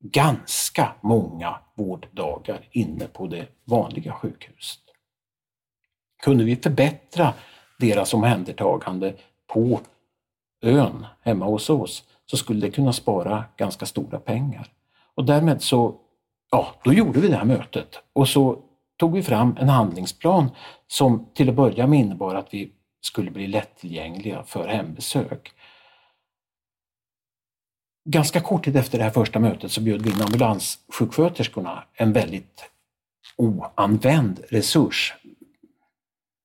ganska 0.00 0.94
många 1.00 1.58
vårddagar 1.74 2.68
inne 2.70 3.06
på 3.06 3.26
det 3.26 3.46
vanliga 3.64 4.12
sjukhuset. 4.12 4.82
Kunde 6.22 6.44
vi 6.44 6.56
förbättra 6.56 7.34
deras 7.78 8.14
omhändertagande 8.14 9.14
på 9.46 9.80
ön 10.62 11.06
hemma 11.20 11.44
hos 11.44 11.70
oss 11.70 12.04
så 12.26 12.36
skulle 12.36 12.60
det 12.60 12.70
kunna 12.70 12.92
spara 12.92 13.44
ganska 13.56 13.86
stora 13.86 14.18
pengar. 14.18 14.72
Och 15.14 15.24
därmed 15.24 15.62
så, 15.62 15.94
ja, 16.50 16.74
då 16.84 16.92
gjorde 16.92 17.20
vi 17.20 17.28
det 17.28 17.36
här 17.36 17.44
mötet 17.44 18.02
och 18.12 18.28
så 18.28 18.64
tog 18.98 19.12
vi 19.12 19.22
fram 19.22 19.56
en 19.60 19.68
handlingsplan 19.68 20.50
som 20.86 21.30
till 21.34 21.48
att 21.48 21.54
börja 21.54 21.86
med 21.86 21.98
innebar 21.98 22.34
att 22.34 22.54
vi 22.54 22.72
skulle 23.00 23.30
bli 23.30 23.46
lättillgängliga 23.46 24.42
för 24.42 24.68
hembesök. 24.68 25.52
Ganska 28.04 28.40
kort 28.40 28.64
tid 28.64 28.76
efter 28.76 28.98
det 28.98 29.04
här 29.04 29.10
första 29.10 29.38
mötet 29.38 29.72
så 29.72 29.80
bjöd 29.80 30.02
vi 30.02 30.10
in 30.10 30.22
ambulanssjuksköterskorna, 30.22 31.84
en 31.94 32.12
väldigt 32.12 32.70
oanvänd 33.36 34.40
resurs. 34.48 35.14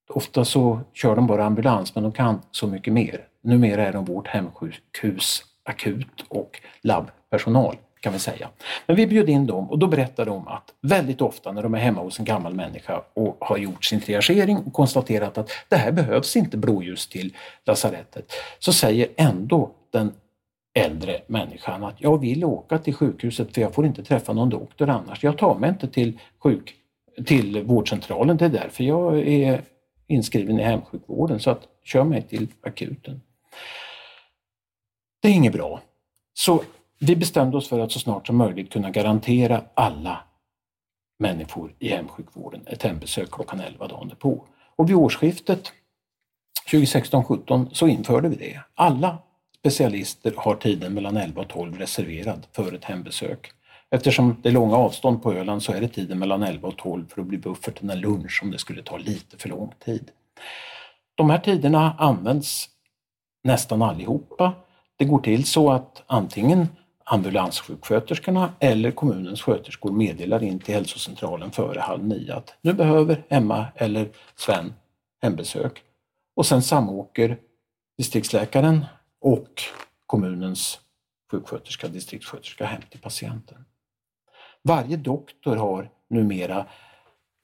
Ofta 0.09 0.45
så 0.45 0.79
kör 0.93 1.15
de 1.15 1.27
bara 1.27 1.45
ambulans 1.45 1.95
men 1.95 2.03
de 2.03 2.11
kan 2.11 2.41
så 2.51 2.67
mycket 2.67 2.93
mer. 2.93 3.27
Numera 3.41 3.87
är 3.87 3.93
de 3.93 4.05
vårt 4.05 4.27
hemsjukhus 4.27 5.43
akut 5.63 6.25
och 6.27 6.61
labbpersonal 6.81 7.77
kan 8.03 8.13
vi 8.13 8.19
säga. 8.19 8.49
Men 8.85 8.95
vi 8.95 9.07
bjöd 9.07 9.29
in 9.29 9.47
dem 9.47 9.71
och 9.71 9.79
då 9.79 9.87
berättade 9.87 10.31
de 10.31 10.47
att 10.47 10.73
väldigt 10.81 11.21
ofta 11.21 11.51
när 11.51 11.63
de 11.63 11.73
är 11.73 11.79
hemma 11.79 12.01
hos 12.01 12.19
en 12.19 12.25
gammal 12.25 12.53
människa 12.53 13.01
och 13.13 13.37
har 13.39 13.57
gjort 13.57 13.85
sin 13.85 14.01
triagering 14.01 14.57
och 14.57 14.73
konstaterat 14.73 15.37
att 15.37 15.49
det 15.69 15.75
här 15.75 15.91
behövs 15.91 16.35
inte 16.35 16.57
blåljus 16.57 17.07
till 17.07 17.35
lasarettet, 17.65 18.33
så 18.59 18.73
säger 18.73 19.07
ändå 19.15 19.71
den 19.91 20.11
äldre 20.73 21.21
människan 21.27 21.83
att 21.83 22.01
jag 22.01 22.17
vill 22.21 22.45
åka 22.45 22.77
till 22.77 22.93
sjukhuset 22.93 23.53
för 23.53 23.61
jag 23.61 23.73
får 23.73 23.85
inte 23.85 24.03
träffa 24.03 24.33
någon 24.33 24.49
doktor 24.49 24.89
annars. 24.89 25.23
Jag 25.23 25.37
tar 25.37 25.55
mig 25.55 25.69
inte 25.69 25.87
till, 25.87 26.19
sjuk, 26.39 26.75
till 27.25 27.63
vårdcentralen, 27.63 28.37
det 28.37 28.45
är 28.45 28.49
därför 28.49 28.83
jag 28.83 29.27
är 29.27 29.61
inskriven 30.07 30.59
i 30.59 30.63
hemsjukvården 30.63 31.39
så 31.39 31.49
att 31.49 31.67
kör 31.83 32.03
mig 32.03 32.21
till 32.21 32.47
akuten. 32.61 33.21
Det 35.21 35.27
är 35.27 35.33
inget 35.33 35.53
bra. 35.53 35.81
Så 36.33 36.63
vi 37.03 37.15
bestämde 37.15 37.57
oss 37.57 37.69
för 37.69 37.79
att 37.79 37.91
så 37.91 37.99
snart 37.99 38.27
som 38.27 38.37
möjligt 38.37 38.73
kunna 38.73 38.89
garantera 38.89 39.63
alla 39.73 40.19
människor 41.19 41.75
i 41.79 41.89
hemsjukvården 41.89 42.67
ett 42.67 42.83
hembesök 42.83 43.31
klockan 43.31 43.59
11 43.59 43.87
dagen 43.87 44.11
på. 44.19 44.45
Och 44.75 44.89
vid 44.89 44.95
årsskiftet 44.95 45.71
2016-17 46.71 47.69
så 47.73 47.87
införde 47.87 48.29
vi 48.29 48.35
det. 48.35 48.59
Alla 48.75 49.17
specialister 49.59 50.33
har 50.37 50.55
tiden 50.55 50.93
mellan 50.93 51.17
11 51.17 51.41
och 51.41 51.47
12 51.47 51.77
reserverad 51.77 52.47
för 52.51 52.73
ett 52.73 52.85
hembesök. 52.85 53.51
Eftersom 53.89 54.35
det 54.41 54.49
är 54.49 54.53
långa 54.53 54.75
avstånd 54.75 55.23
på 55.23 55.33
Öland 55.33 55.63
så 55.63 55.73
är 55.73 55.81
det 55.81 55.87
tiden 55.87 56.19
mellan 56.19 56.43
11 56.43 56.67
och 56.67 56.77
12 56.77 57.07
för 57.07 57.21
att 57.21 57.27
bli 57.27 57.37
buffert 57.37 57.81
en 57.81 57.99
lunch 57.99 58.39
om 58.43 58.51
det 58.51 58.59
skulle 58.59 58.83
ta 58.83 58.97
lite 58.97 59.37
för 59.37 59.49
lång 59.49 59.73
tid. 59.85 60.11
De 61.15 61.29
här 61.29 61.39
tiderna 61.39 61.95
används 61.97 62.69
nästan 63.43 63.81
allihopa. 63.81 64.53
Det 64.97 65.05
går 65.05 65.19
till 65.19 65.45
så 65.45 65.71
att 65.71 66.03
antingen 66.07 66.67
ambulanssjuksköterskorna 67.03 68.53
eller 68.59 68.91
kommunens 68.91 69.41
sköterskor 69.41 69.91
meddelar 69.91 70.43
in 70.43 70.59
till 70.59 70.73
hälsocentralen 70.73 71.51
före 71.51 71.79
halv 71.79 72.07
nio 72.07 72.35
att 72.35 72.53
nu 72.61 72.73
behöver 72.73 73.23
Emma 73.29 73.65
eller 73.75 74.09
Sven 74.35 74.73
hembesök. 75.21 75.83
Och 76.35 76.45
sen 76.45 76.61
samåker 76.61 77.37
distriktsläkaren 77.97 78.85
och 79.21 79.63
kommunens 80.05 80.79
sjuksköterska, 81.31 81.87
distriktssköterska 81.87 82.65
hem 82.65 82.81
till 82.89 82.99
patienten. 82.99 83.65
Varje 84.63 84.97
doktor 84.97 85.55
har 85.55 85.89
numera 86.09 86.65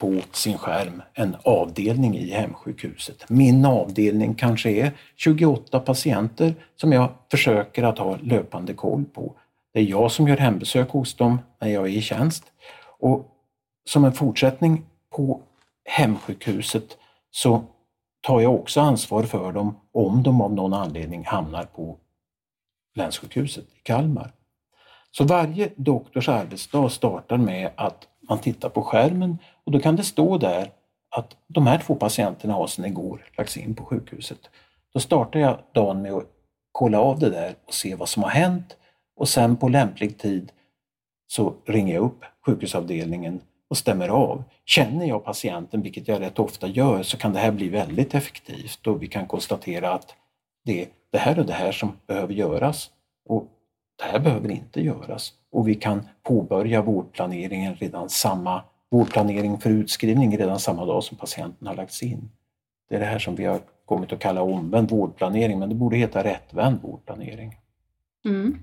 på 0.00 0.20
sin 0.32 0.58
skärm 0.58 1.02
en 1.14 1.36
avdelning 1.42 2.16
i 2.18 2.30
hemsjukhuset. 2.30 3.28
Min 3.28 3.64
avdelning 3.64 4.34
kanske 4.34 4.70
är 4.70 4.92
28 5.16 5.80
patienter 5.80 6.54
som 6.76 6.92
jag 6.92 7.08
försöker 7.30 7.82
att 7.82 7.98
ha 7.98 8.16
löpande 8.22 8.74
koll 8.74 9.04
på. 9.04 9.36
Det 9.72 9.80
är 9.80 9.84
jag 9.84 10.12
som 10.12 10.28
gör 10.28 10.36
hembesök 10.36 10.90
hos 10.90 11.14
dem 11.14 11.38
när 11.60 11.68
jag 11.68 11.84
är 11.86 11.90
i 11.90 12.00
tjänst. 12.00 12.44
Och 12.98 13.26
som 13.84 14.04
en 14.04 14.12
fortsättning 14.12 14.86
på 15.10 15.40
hemsjukhuset 15.84 16.98
så 17.30 17.62
tar 18.20 18.40
jag 18.40 18.54
också 18.54 18.80
ansvar 18.80 19.22
för 19.22 19.52
dem 19.52 19.80
om 19.92 20.22
de 20.22 20.40
av 20.40 20.54
någon 20.54 20.74
anledning 20.74 21.24
hamnar 21.24 21.64
på 21.64 21.96
länssjukhuset 22.94 23.64
i 23.64 23.80
Kalmar. 23.82 24.32
Så 25.10 25.24
varje 25.24 25.70
doktors 25.76 26.28
arbetsdag 26.28 26.88
startar 26.88 27.36
med 27.36 27.70
att 27.76 28.08
man 28.28 28.38
tittar 28.38 28.68
på 28.68 28.82
skärmen 28.82 29.38
och 29.64 29.72
då 29.72 29.80
kan 29.80 29.96
det 29.96 30.04
stå 30.04 30.38
där 30.38 30.70
att 31.10 31.36
de 31.46 31.66
här 31.66 31.78
två 31.78 31.94
patienterna 31.94 32.54
har 32.54 32.66
sedan 32.66 32.84
igår 32.84 33.24
lagts 33.36 33.56
in 33.56 33.74
på 33.74 33.84
sjukhuset. 33.84 34.38
Då 34.92 35.00
startar 35.00 35.40
jag 35.40 35.58
dagen 35.72 36.02
med 36.02 36.12
att 36.12 36.24
kolla 36.72 37.00
av 37.00 37.18
det 37.18 37.30
där 37.30 37.54
och 37.66 37.74
se 37.74 37.94
vad 37.94 38.08
som 38.08 38.22
har 38.22 38.30
hänt 38.30 38.76
och 39.20 39.28
sen 39.28 39.56
på 39.56 39.68
lämplig 39.68 40.18
tid 40.18 40.52
så 41.26 41.54
ringer 41.66 41.94
jag 41.94 42.04
upp 42.04 42.24
sjukhusavdelningen 42.46 43.40
och 43.70 43.76
stämmer 43.76 44.08
av. 44.08 44.42
Känner 44.64 45.06
jag 45.06 45.24
patienten, 45.24 45.82
vilket 45.82 46.08
jag 46.08 46.20
rätt 46.20 46.38
ofta 46.38 46.66
gör, 46.68 47.02
så 47.02 47.16
kan 47.16 47.32
det 47.32 47.38
här 47.38 47.52
bli 47.52 47.68
väldigt 47.68 48.14
effektivt 48.14 48.86
och 48.86 49.02
vi 49.02 49.06
kan 49.06 49.26
konstatera 49.26 49.92
att 49.92 50.14
det 50.64 50.82
är 50.82 50.88
det 51.12 51.18
här 51.18 51.38
och 51.38 51.46
det 51.46 51.52
här 51.52 51.72
som 51.72 51.92
behöver 52.06 52.34
göras 52.34 52.90
och 53.28 53.46
det 53.98 54.04
här 54.04 54.18
behöver 54.18 54.50
inte 54.50 54.80
göras. 54.80 55.32
Och 55.52 55.68
vi 55.68 55.74
kan 55.74 56.08
påbörja 56.22 56.82
vårdplaneringen 56.82 57.74
redan 57.74 58.08
samma 58.08 58.62
vårdplanering 58.90 59.58
för 59.58 59.70
utskrivning 59.70 60.38
redan 60.38 60.58
samma 60.58 60.84
dag 60.84 61.04
som 61.04 61.16
patienten 61.16 61.66
har 61.66 61.74
lagts 61.74 62.02
in. 62.02 62.30
Det 62.88 62.96
är 62.96 63.00
det 63.00 63.06
här 63.06 63.18
som 63.18 63.34
vi 63.34 63.44
har 63.44 63.60
kommit 63.84 64.12
att 64.12 64.18
kalla 64.18 64.42
omvänd 64.42 64.90
vårdplanering, 64.90 65.58
men 65.58 65.68
det 65.68 65.74
borde 65.74 65.96
heta 65.96 66.24
rättvänd 66.24 66.82
vårdplanering. 66.82 67.59
Mm. 68.24 68.58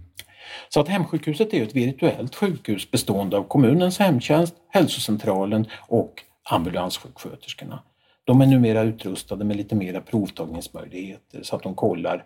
Så 0.69 0.79
att 0.79 0.87
hemsjukhuset 0.87 1.53
är 1.53 1.63
ett 1.63 1.75
virtuellt 1.75 2.35
sjukhus 2.35 2.91
bestående 2.91 3.37
av 3.37 3.43
kommunens 3.43 3.99
hemtjänst, 3.99 4.55
hälsocentralen 4.69 5.67
och 5.87 6.23
ambulanssjuksköterskorna. 6.43 7.83
De 8.23 8.41
är 8.41 8.45
numera 8.45 8.81
utrustade 8.81 9.45
med 9.45 9.57
lite 9.57 9.75
mera 9.75 10.01
provtagningsmöjligheter 10.01 11.43
så 11.43 11.55
att 11.55 11.63
de 11.63 11.75
kollar 11.75 12.25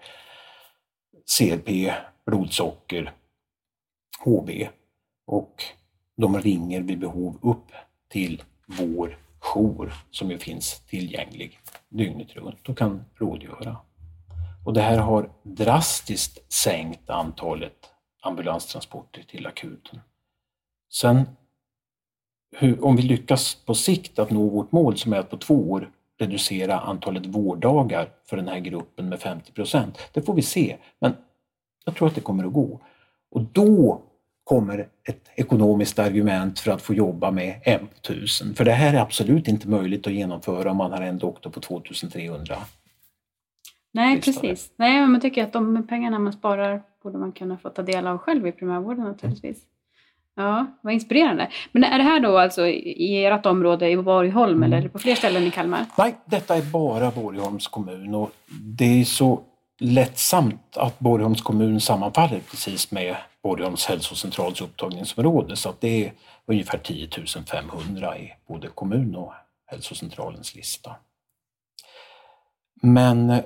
CRP, 1.37 1.93
blodsocker, 2.25 3.13
HB 4.23 4.49
och 5.27 5.63
de 6.17 6.41
ringer 6.41 6.81
vid 6.81 6.99
behov 6.99 7.39
upp 7.41 7.71
till 8.09 8.43
vår 8.65 9.17
jour 9.39 9.93
som 10.11 10.31
ju 10.31 10.37
finns 10.37 10.79
tillgänglig 10.79 11.59
dygnet 11.89 12.35
runt 12.35 12.69
och 12.69 12.77
kan 12.77 13.05
rådgöra. 13.15 13.77
Och 14.65 14.73
det 14.73 14.81
här 14.81 14.97
har 14.97 15.29
drastiskt 15.43 16.53
sänkt 16.53 17.09
antalet 17.09 17.89
ambulanstransporter 18.21 19.23
till 19.23 19.47
akuten. 19.47 19.99
Sen 20.93 21.25
hur, 22.57 22.85
om 22.85 22.95
vi 22.95 23.01
lyckas 23.01 23.55
på 23.65 23.75
sikt 23.75 24.19
att 24.19 24.31
nå 24.31 24.49
vårt 24.49 24.71
mål 24.71 24.97
som 24.97 25.13
är 25.13 25.17
att 25.17 25.29
på 25.29 25.37
två 25.37 25.71
år 25.71 25.89
reducera 26.19 26.79
antalet 26.79 27.25
vårddagar 27.25 28.09
för 28.25 28.37
den 28.37 28.47
här 28.47 28.59
gruppen 28.59 29.09
med 29.09 29.19
50 29.19 29.51
procent. 29.51 29.97
Det 30.13 30.21
får 30.21 30.33
vi 30.33 30.41
se, 30.41 30.77
men 30.99 31.13
jag 31.85 31.95
tror 31.95 32.07
att 32.07 32.15
det 32.15 32.21
kommer 32.21 32.45
att 32.45 32.53
gå. 32.53 32.79
Och 33.31 33.41
då 33.41 34.01
kommer 34.43 34.87
ett 35.09 35.29
ekonomiskt 35.35 35.99
argument 35.99 36.59
för 36.59 36.71
att 36.71 36.81
få 36.81 36.93
jobba 36.93 37.31
med 37.31 37.61
en 37.63 37.87
på 37.87 37.99
tusen. 38.01 38.53
För 38.55 38.65
det 38.65 38.71
här 38.71 38.93
är 38.93 38.99
absolut 38.99 39.47
inte 39.47 39.67
möjligt 39.67 40.07
att 40.07 40.13
genomföra 40.13 40.71
om 40.71 40.77
man 40.77 40.91
har 40.91 41.01
en 41.01 41.17
doktor 41.17 41.49
på 41.49 41.59
2300. 41.59 42.57
Nej, 43.91 44.21
precis. 44.21 44.73
Nej, 44.75 44.99
men 44.99 45.11
man 45.11 45.21
tycker 45.21 45.43
att 45.43 45.53
de 45.53 45.87
pengarna 45.87 46.19
man 46.19 46.33
sparar 46.33 46.81
borde 47.03 47.17
man 47.17 47.31
kunna 47.31 47.57
få 47.57 47.69
ta 47.69 47.81
del 47.81 48.07
av 48.07 48.17
själv 48.17 48.47
i 48.47 48.51
primärvården 48.51 49.03
naturligtvis. 49.03 49.61
Ja, 50.35 50.65
vad 50.81 50.93
inspirerande. 50.93 51.49
Men 51.71 51.83
är 51.83 51.97
det 51.97 52.03
här 52.03 52.19
då 52.19 52.37
alltså 52.37 52.67
i 52.67 53.25
ert 53.25 53.45
område 53.45 53.89
i 53.89 53.97
Borgholm 53.97 54.55
mm. 54.55 54.63
eller 54.63 54.77
är 54.77 54.81
det 54.81 54.89
på 54.89 54.99
fler 54.99 55.15
ställen 55.15 55.43
i 55.43 55.51
Kalmar? 55.51 55.85
Nej, 55.97 56.15
detta 56.25 56.55
är 56.55 56.61
bara 56.61 57.11
Borgholms 57.11 57.67
kommun 57.67 58.15
och 58.15 58.31
det 58.61 59.01
är 59.01 59.05
så 59.05 59.41
lättsamt 59.79 60.77
att 60.77 60.99
Borgholms 60.99 61.41
kommun 61.41 61.81
sammanfaller 61.81 62.39
precis 62.39 62.91
med 62.91 63.15
Borgholms 63.43 63.85
hälsocentrals 63.85 64.61
upptagningsområde 64.61 65.55
så 65.55 65.69
att 65.69 65.81
det 65.81 66.05
är 66.05 66.13
ungefär 66.45 66.77
10 66.77 67.09
500 67.51 68.17
i 68.17 68.33
både 68.47 68.67
kommun 68.67 69.15
och 69.15 69.33
hälsocentralens 69.65 70.55
lista. 70.55 70.95
Men 72.81 73.41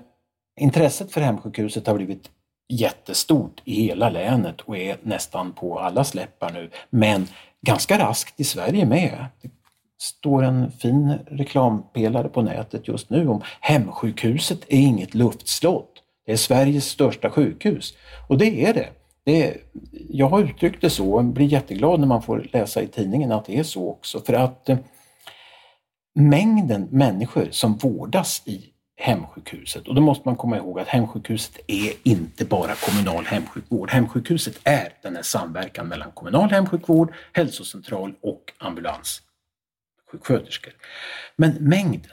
intresset 0.60 1.12
för 1.12 1.22
hemsjukhuset 1.22 1.88
har 1.88 1.96
blivit 1.96 2.30
jättestort 2.70 3.62
i 3.66 3.74
hela 3.82 4.10
länet 4.10 4.62
och 4.62 4.78
är 4.78 4.98
nästan 5.02 5.54
på 5.54 5.80
alla 5.80 6.04
släppar 6.04 6.52
nu. 6.52 6.70
Men 6.90 7.28
ganska 7.62 8.00
raskt 8.00 8.40
i 8.40 8.44
Sverige 8.44 8.86
med. 8.86 9.26
Det 9.42 9.50
står 9.98 10.44
en 10.44 10.72
fin 10.72 11.14
reklampelare 11.28 12.30
på 12.30 12.42
nätet 12.42 12.88
just 12.88 13.10
nu 13.10 13.28
om 13.28 13.42
hemsjukhuset 13.62 14.60
är 14.68 14.78
inget 14.78 15.14
luftslott. 15.14 15.92
Det 16.26 16.32
är 16.32 16.38
Sveriges 16.38 16.86
största 16.86 17.30
sjukhus. 17.30 17.94
Och 18.28 18.38
det 18.38 18.66
är 18.66 18.74
det. 18.74 18.90
det 19.24 19.48
är, 19.48 19.58
jag 20.10 20.30
har 20.30 20.42
uttryckt 20.44 20.82
det 20.82 20.90
så 20.90 21.14
och 21.14 21.26
blir 21.26 21.46
jätteglad 21.46 22.00
när 22.00 22.08
man 22.08 22.22
får 22.22 22.48
läsa 22.54 22.82
i 22.82 22.88
tidningen 22.88 23.32
att 23.32 23.46
det 23.46 23.58
är 23.58 23.64
så 23.64 23.90
också. 23.90 24.20
För 24.20 24.34
att 24.34 24.70
eh, 24.70 24.78
mängden 26.16 26.88
människor 26.92 27.48
som 27.52 27.78
vårdas 27.78 28.42
i 28.46 28.66
hemsjukhuset. 28.96 29.88
Och 29.88 29.96
då 29.96 30.02
måste 30.02 30.28
man 30.28 30.36
komma 30.36 30.58
ihåg 30.58 30.80
att 30.80 30.88
hemsjukhuset 30.88 31.60
är 31.68 31.94
inte 32.04 32.46
bara 32.46 32.76
kommunal 32.76 33.26
hemsjukvård. 33.26 33.92
Hemsjukhuset 33.92 34.60
är 34.64 34.94
den 35.02 35.16
här 35.16 35.24
samverkan 35.24 35.88
mellan 35.88 36.12
kommunal 36.12 36.50
hemsjukvård, 36.50 37.14
hälsocentral 37.34 38.14
och 38.22 38.54
ambulanssjuksköterskor. 38.58 40.74
Men 41.36 41.52
mängden. 41.52 42.12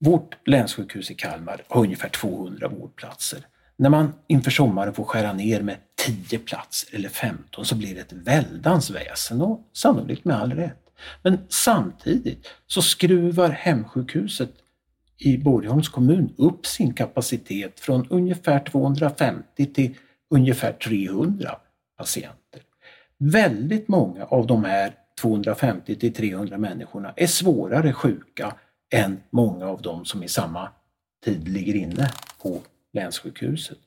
Vårt 0.00 0.48
länssjukhus 0.48 1.10
i 1.10 1.14
Kalmar 1.14 1.62
har 1.68 1.82
ungefär 1.82 2.08
200 2.08 2.68
vårdplatser. 2.68 3.46
När 3.76 3.90
man 3.90 4.12
inför 4.26 4.50
sommaren 4.50 4.94
får 4.94 5.04
skära 5.04 5.32
ner 5.32 5.62
med 5.62 5.76
10 5.96 6.38
platser 6.38 6.94
eller 6.94 7.08
15 7.08 7.64
så 7.64 7.74
blir 7.74 7.94
det 7.94 8.00
ett 8.00 8.12
väldans 8.12 8.90
väsen 8.90 9.42
och 9.42 9.70
sannolikt 9.72 10.24
med 10.24 10.36
all 10.36 10.52
rätt. 10.52 10.82
Men 11.22 11.38
samtidigt 11.48 12.48
så 12.66 12.82
skruvar 12.82 13.50
hemsjukhuset 13.50 14.50
i 15.18 15.38
Borgholms 15.38 15.88
kommun 15.88 16.34
upp 16.38 16.66
sin 16.66 16.94
kapacitet 16.94 17.80
från 17.80 18.06
ungefär 18.10 18.64
250 18.64 19.66
till 19.66 19.94
ungefär 20.30 20.72
300 20.72 21.58
patienter. 21.96 22.62
Väldigt 23.18 23.88
många 23.88 24.24
av 24.24 24.46
de 24.46 24.64
här 24.64 24.94
250 25.20 25.96
till 25.96 26.14
300 26.14 26.58
människorna 26.58 27.12
är 27.16 27.26
svårare 27.26 27.92
sjuka 27.92 28.54
än 28.90 29.22
många 29.30 29.66
av 29.66 29.82
dem 29.82 30.04
som 30.04 30.22
i 30.22 30.28
samma 30.28 30.68
tid 31.24 31.48
ligger 31.48 31.74
inne 31.74 32.10
på 32.42 32.60
länssjukhuset. 32.92 33.78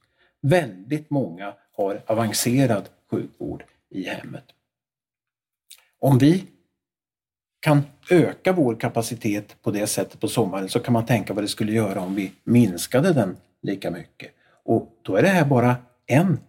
Väldigt 0.41 1.09
många 1.09 1.53
har 1.71 2.03
avancerad 2.07 2.89
sjukvård 3.11 3.63
i 3.89 4.03
hemmet. 4.03 4.45
Om 5.99 6.17
vi 6.17 6.45
kan 7.59 7.81
öka 8.09 8.53
vår 8.53 8.75
kapacitet 8.75 9.55
på 9.61 9.71
det 9.71 9.87
sättet 9.87 10.19
på 10.19 10.27
sommaren 10.27 10.69
så 10.69 10.79
kan 10.79 10.93
man 10.93 11.05
tänka 11.05 11.33
vad 11.33 11.43
det 11.43 11.47
skulle 11.47 11.71
göra 11.71 12.01
om 12.01 12.15
vi 12.15 12.31
minskade 12.43 13.13
den 13.13 13.37
lika 13.61 13.91
mycket. 13.91 14.31
Och 14.63 14.99
då 15.01 15.15
är 15.15 15.21
det 15.21 15.27
här 15.27 15.45
bara 15.45 15.75
en 16.05 16.39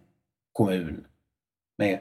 kommun 0.53 1.05
med 1.77 1.99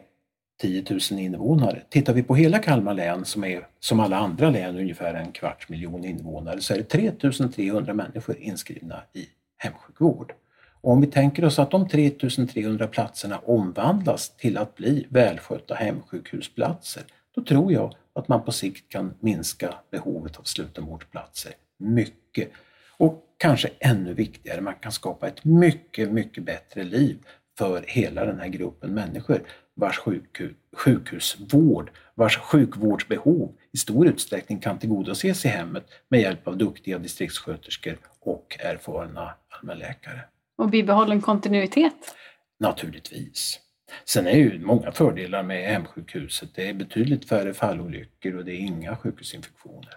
10 0.60 0.84
000 0.90 1.20
invånare. 1.20 1.82
Tittar 1.88 2.12
vi 2.12 2.22
på 2.22 2.34
hela 2.34 2.58
Kalmar 2.58 2.94
län 2.94 3.24
som 3.24 3.44
är 3.44 3.66
som 3.80 4.00
alla 4.00 4.16
andra 4.16 4.50
län 4.50 4.76
ungefär 4.76 5.14
en 5.14 5.32
kvarts 5.32 5.68
miljon 5.68 6.04
invånare 6.04 6.60
så 6.60 6.74
är 6.74 6.78
det 6.78 6.84
3 6.84 7.12
300 7.54 7.94
människor 7.94 8.36
inskrivna 8.38 9.02
i 9.12 9.26
hemsjukvård. 9.56 10.32
Och 10.80 10.92
om 10.92 11.00
vi 11.00 11.06
tänker 11.06 11.44
oss 11.44 11.58
att 11.58 11.70
de 11.70 11.88
3 11.88 12.10
300 12.10 12.86
platserna 12.86 13.38
omvandlas 13.38 14.36
till 14.36 14.58
att 14.58 14.74
bli 14.74 15.06
välskötta 15.08 15.74
hemsjukhusplatser, 15.74 17.02
då 17.34 17.44
tror 17.44 17.72
jag 17.72 17.94
att 18.12 18.28
man 18.28 18.44
på 18.44 18.52
sikt 18.52 18.88
kan 18.88 19.14
minska 19.20 19.74
behovet 19.90 20.36
av 20.36 20.42
slutenvårdsplatser 20.42 21.52
mycket. 21.78 22.50
Och 22.96 23.24
kanske 23.36 23.70
ännu 23.78 24.14
viktigare, 24.14 24.60
man 24.60 24.74
kan 24.74 24.92
skapa 24.92 25.28
ett 25.28 25.44
mycket, 25.44 26.12
mycket 26.12 26.44
bättre 26.44 26.84
liv 26.84 27.18
för 27.58 27.84
hela 27.86 28.24
den 28.24 28.40
här 28.40 28.48
gruppen 28.48 28.94
människor 28.94 29.42
vars 29.74 29.98
sjukhus, 29.98 30.52
sjukhusvård, 30.76 31.90
vars 32.14 32.38
sjukvårdsbehov 32.38 33.52
i 33.72 33.76
stor 33.76 34.06
utsträckning 34.06 34.58
kan 34.58 34.78
tillgodoses 34.78 35.44
i 35.44 35.48
hemmet 35.48 35.86
med 36.08 36.20
hjälp 36.20 36.48
av 36.48 36.58
duktiga 36.58 36.98
distriktssköterskor 36.98 37.98
och 38.20 38.56
erfarna 38.60 39.34
allmänläkare. 39.48 40.20
Och 40.56 40.70
bibehållen 40.70 41.20
kontinuitet? 41.20 42.14
Naturligtvis. 42.58 43.60
Sen 44.04 44.26
är 44.26 44.36
ju 44.36 44.60
många 44.60 44.92
fördelar 44.92 45.42
med 45.42 45.68
hemsjukhuset. 45.68 46.54
Det 46.54 46.68
är 46.68 46.74
betydligt 46.74 47.28
färre 47.28 47.54
fallolyckor 47.54 48.36
och 48.36 48.44
det 48.44 48.52
är 48.52 48.58
inga 48.58 48.96
sjukhusinfektioner. 48.96 49.94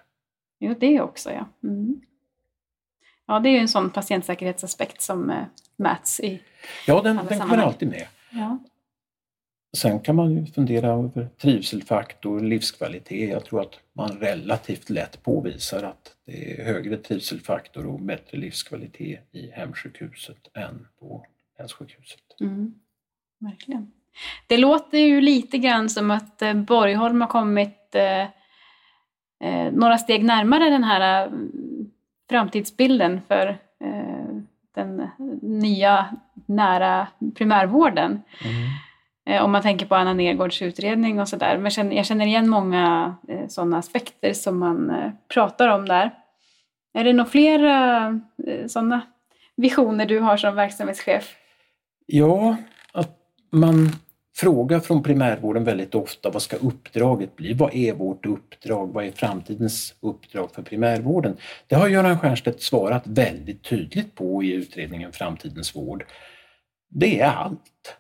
Jo, 0.60 0.76
det 0.80 1.02
också 1.02 1.32
ja. 1.32 1.50
Mm. 1.64 2.02
Ja, 3.26 3.40
det 3.40 3.50
är 3.50 3.52
ju 3.52 3.58
en 3.58 3.68
sån 3.68 3.90
patientsäkerhetsaspekt 3.90 5.02
som 5.02 5.30
äh, 5.30 5.44
mäts 5.76 6.20
i 6.20 6.42
Ja, 6.88 7.02
den, 7.02 7.20
den 7.30 7.40
kommer 7.40 7.58
alltid 7.58 7.88
med. 7.88 8.08
Ja. 8.32 8.60
Sen 9.78 10.00
kan 10.00 10.16
man 10.16 10.32
ju 10.32 10.46
fundera 10.46 10.88
över 10.88 11.30
trivselfaktor, 11.38 12.40
livskvalitet. 12.40 13.30
Jag 13.30 13.46
tror 13.46 13.62
att 13.62 13.80
man 13.94 14.10
relativt 14.20 14.90
lätt 14.90 15.24
påvisar 15.24 15.84
att 15.84 16.16
det 16.26 16.62
är 16.62 16.66
högre 16.66 16.98
trivselfaktor 16.98 17.86
och 17.86 18.00
bättre 18.00 18.38
livskvalitet 18.38 19.20
i 19.32 19.52
hemsjukhuset 19.52 20.50
än 20.54 20.88
på 21.00 21.26
länssjukhuset. 21.60 22.20
Mm. 22.42 22.74
Verkligen. 23.44 23.92
Det 24.48 24.58
låter 24.58 24.98
ju 24.98 25.22
lite 25.22 25.58
grann 25.58 25.90
som 25.90 26.12
att 26.12 26.42
eh, 26.42 26.54
Borgholm 26.54 27.22
har 27.22 27.28
kommit 27.28 27.96
eh, 27.96 28.22
eh, 29.50 29.72
några 29.72 29.98
steg 29.98 30.24
närmare 30.24 30.70
den 30.70 30.84
här 30.84 31.32
framtidsbilden 32.30 33.22
för 33.28 33.48
eh, 33.84 34.36
den 34.76 35.10
nya 35.42 36.06
nära 36.46 37.08
primärvården. 37.36 38.22
Mm. 38.46 39.44
Om 39.44 39.52
man 39.52 39.62
tänker 39.62 39.86
på 39.86 39.96
Anna 39.96 40.14
Nergårds 40.14 40.62
utredning 40.62 41.20
och 41.20 41.30
sådär. 41.30 41.58
Men 41.58 41.92
jag 41.92 42.06
känner 42.06 42.26
igen 42.26 42.50
många 42.50 43.16
sådana 43.48 43.78
aspekter 43.78 44.34
som 44.34 44.60
man 44.60 45.12
pratar 45.34 45.70
om 45.70 45.86
där. 45.86 46.12
Är 46.94 47.04
det 47.04 47.14
några 47.14 47.30
fler 47.30 47.60
sådana 48.68 49.02
visioner 49.56 50.06
du 50.06 50.20
har 50.20 50.38
som 50.38 50.56
verksamhetschef? 50.56 51.36
Ja, 52.06 52.58
man 53.54 53.90
frågar 54.36 54.80
från 54.80 55.04
primärvården 55.04 55.64
väldigt 55.64 55.96
ofta 55.96 56.30
vad 56.30 56.42
ska 56.42 56.56
uppdraget 56.56 57.36
bli? 57.36 57.54
Vad 57.54 57.76
är 57.76 57.94
vårt 57.94 58.26
uppdrag? 58.26 58.94
Vad 58.94 59.06
är 59.06 59.12
framtidens 59.12 59.96
uppdrag 60.00 60.52
för 60.52 60.62
primärvården? 60.62 61.38
Det 61.68 61.76
har 61.76 61.88
Göran 61.88 62.18
Stiernstedt 62.18 62.62
svarat 62.62 63.08
väldigt 63.08 63.64
tydligt 63.64 64.16
på 64.16 64.44
i 64.44 64.54
utredningen 64.54 65.12
Framtidens 65.12 65.76
vård. 65.76 66.06
Det 66.90 67.20
är 67.20 67.28
allt. 67.28 67.98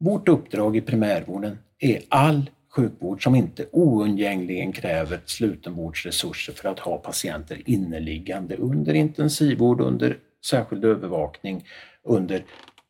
Vårt 0.00 0.28
uppdrag 0.28 0.76
i 0.76 0.80
primärvården 0.80 1.58
är 1.78 2.02
all 2.08 2.50
sjukvård 2.70 3.22
som 3.22 3.34
inte 3.34 3.66
oundgängligen 3.72 4.72
kräver 4.72 5.20
slutenvårdsresurser 5.24 6.52
för 6.52 6.68
att 6.68 6.78
ha 6.78 6.98
patienter 6.98 7.62
inneliggande 7.66 8.56
under 8.56 8.94
intensivvård, 8.94 9.80
under 9.80 10.18
särskild 10.46 10.84
övervakning, 10.84 11.64
under 12.02 12.44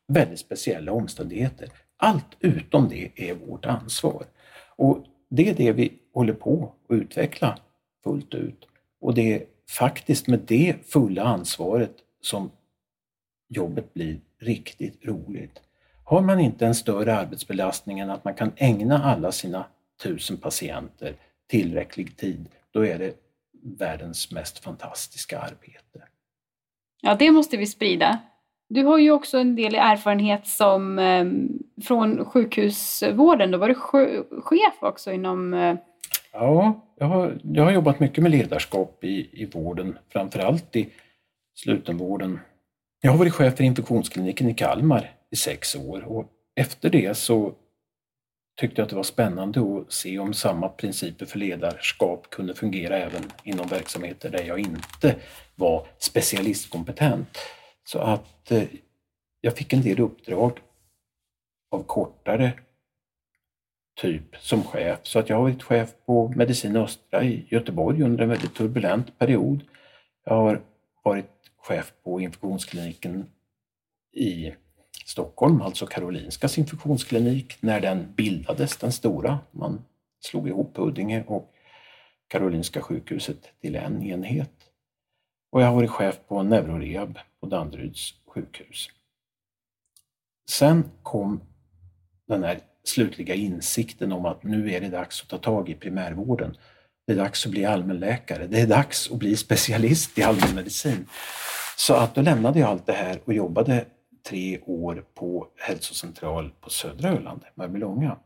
väldigt 0.07 0.39
speciella 0.39 0.91
omständigheter. 0.91 1.69
Allt 1.97 2.37
utom 2.39 2.89
det 2.89 3.11
är 3.15 3.35
vårt 3.35 3.65
ansvar. 3.65 4.25
Och 4.75 5.05
det 5.29 5.49
är 5.49 5.53
det 5.53 5.71
vi 5.71 5.93
håller 6.13 6.33
på 6.33 6.73
att 6.89 6.95
utveckla 6.95 7.59
fullt 8.03 8.33
ut. 8.33 8.67
Och 9.01 9.13
det 9.13 9.33
är 9.33 9.43
faktiskt 9.69 10.27
med 10.27 10.39
det 10.39 10.75
fulla 10.85 11.23
ansvaret 11.23 11.95
som 12.21 12.51
jobbet 13.49 13.93
blir 13.93 14.19
riktigt 14.39 15.05
roligt. 15.05 15.61
Har 16.03 16.21
man 16.21 16.39
inte 16.39 16.65
en 16.65 16.75
större 16.75 17.15
arbetsbelastning 17.15 17.99
än 17.99 18.09
att 18.09 18.23
man 18.23 18.33
kan 18.33 18.51
ägna 18.55 19.03
alla 19.03 19.31
sina 19.31 19.65
tusen 20.03 20.37
patienter 20.37 21.15
tillräcklig 21.47 22.17
tid, 22.17 22.49
då 22.71 22.85
är 22.85 22.99
det 22.99 23.13
världens 23.63 24.31
mest 24.31 24.59
fantastiska 24.59 25.39
arbete. 25.39 26.07
Ja, 27.01 27.15
det 27.15 27.31
måste 27.31 27.57
vi 27.57 27.65
sprida. 27.65 28.19
Du 28.69 28.83
har 28.83 28.97
ju 28.97 29.11
också 29.11 29.37
en 29.37 29.55
del 29.55 29.75
erfarenhet 29.75 30.47
som 30.47 30.99
eh, 30.99 31.25
från 31.83 32.25
sjukhusvården. 32.25 33.51
Då 33.51 33.57
var 33.57 33.67
du 33.67 33.75
chef 34.41 34.73
också 34.79 35.11
inom... 35.11 35.53
Eh... 35.53 35.75
Ja, 36.33 36.85
jag 36.97 37.05
har, 37.05 37.37
jag 37.43 37.63
har 37.63 37.71
jobbat 37.71 37.99
mycket 37.99 38.23
med 38.23 38.31
ledarskap 38.31 39.03
i, 39.03 39.29
i 39.41 39.45
vården, 39.53 39.97
framförallt 40.09 40.75
i 40.75 40.89
slutenvården. 41.55 42.39
Jag 43.01 43.11
har 43.11 43.17
varit 43.17 43.33
chef 43.33 43.57
för 43.57 43.63
infektionskliniken 43.63 44.49
i 44.49 44.53
Kalmar 44.53 45.11
i 45.31 45.35
sex 45.35 45.75
år 45.75 46.03
och 46.07 46.31
efter 46.55 46.89
det 46.89 47.17
så 47.17 47.53
tyckte 48.59 48.81
jag 48.81 48.83
att 48.83 48.89
det 48.89 48.95
var 48.95 49.03
spännande 49.03 49.59
att 49.59 49.93
se 49.93 50.19
om 50.19 50.33
samma 50.33 50.69
principer 50.69 51.25
för 51.25 51.39
ledarskap 51.39 52.29
kunde 52.29 52.53
fungera 52.53 52.97
även 52.97 53.23
inom 53.43 53.67
verksamheter 53.67 54.29
där 54.29 54.43
jag 54.43 54.59
inte 54.59 55.15
var 55.55 55.87
specialistkompetent. 55.97 57.37
Så 57.85 57.99
att 57.99 58.51
eh, 58.51 58.63
jag 59.41 59.57
fick 59.57 59.73
en 59.73 59.81
del 59.81 59.99
uppdrag 59.99 60.59
av 61.71 61.83
kortare 61.83 62.53
typ 63.95 64.35
som 64.37 64.63
chef. 64.63 64.99
Så 65.03 65.19
att 65.19 65.29
jag 65.29 65.35
har 65.35 65.43
varit 65.43 65.63
chef 65.63 65.93
på 66.05 66.33
Medicin 66.35 66.75
Östra 66.75 67.23
i 67.23 67.45
Göteborg 67.49 68.03
under 68.03 68.23
en 68.23 68.29
väldigt 68.29 68.55
turbulent 68.55 69.19
period. 69.19 69.63
Jag 70.23 70.35
har 70.35 70.61
varit 71.03 71.25
chef 71.57 71.93
på 72.03 72.21
infektionskliniken 72.21 73.25
i 74.13 74.53
Stockholm, 75.05 75.61
alltså 75.61 75.85
Karolinskas 75.85 76.57
infektionsklinik, 76.57 77.57
när 77.61 77.81
den 77.81 78.13
bildades, 78.15 78.77
den 78.77 78.91
stora. 78.91 79.39
Man 79.51 79.85
slog 80.19 80.47
ihop 80.47 80.77
Huddinge 80.77 81.23
och 81.27 81.51
Karolinska 82.27 82.81
sjukhuset 82.81 83.51
till 83.61 83.75
en 83.75 84.03
enhet. 84.03 84.51
Och 85.51 85.61
jag 85.61 85.67
har 85.67 85.75
varit 85.75 85.89
chef 85.89 86.19
på 86.27 86.43
Neurorehab 86.43 87.19
på 87.45 87.49
Danderyds 87.49 88.13
sjukhus. 88.27 88.89
Sen 90.49 90.91
kom 91.03 91.41
den 92.27 92.43
här 92.43 92.59
slutliga 92.83 93.35
insikten 93.35 94.11
om 94.11 94.25
att 94.25 94.43
nu 94.43 94.71
är 94.71 94.81
det 94.81 94.89
dags 94.89 95.21
att 95.21 95.29
ta 95.29 95.37
tag 95.37 95.69
i 95.69 95.75
primärvården. 95.75 96.57
Det 97.07 97.13
är 97.13 97.17
dags 97.17 97.45
att 97.45 97.51
bli 97.51 97.65
allmänläkare. 97.65 98.47
Det 98.47 98.61
är 98.61 98.67
dags 98.67 99.11
att 99.11 99.19
bli 99.19 99.37
specialist 99.37 100.17
i 100.17 100.23
allmänmedicin. 100.23 101.07
Så 101.77 101.93
att 101.93 102.15
då 102.15 102.21
lämnade 102.21 102.59
jag 102.59 102.69
allt 102.69 102.85
det 102.85 102.93
här 102.93 103.21
och 103.25 103.33
jobbade 103.33 103.85
tre 104.29 104.59
år 104.59 105.05
på 105.13 105.47
hälsocentral 105.55 106.51
på 106.61 106.69
södra 106.69 107.09
Öland, 107.09 107.41
Mörbylånga. 107.55 108.17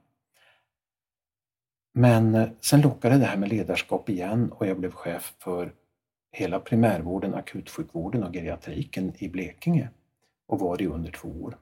Men 1.93 2.35
eh, 2.35 2.49
sen 2.61 2.81
lockade 2.81 3.17
det 3.17 3.25
här 3.25 3.37
med 3.37 3.49
ledarskap 3.49 4.09
igen 4.09 4.51
och 4.51 4.67
jag 4.67 4.79
blev 4.79 4.91
chef 4.91 5.33
för 5.39 5.73
hela 6.31 6.59
primärvården, 6.59 7.33
akutsjukvården 7.33 8.23
och 8.23 8.33
geriatriken 8.33 9.13
i 9.17 9.29
Blekinge 9.29 9.89
och 10.47 10.59
var 10.59 10.77
det 10.77 10.87
under 10.87 11.11
två 11.11 11.27
år. 11.27 11.57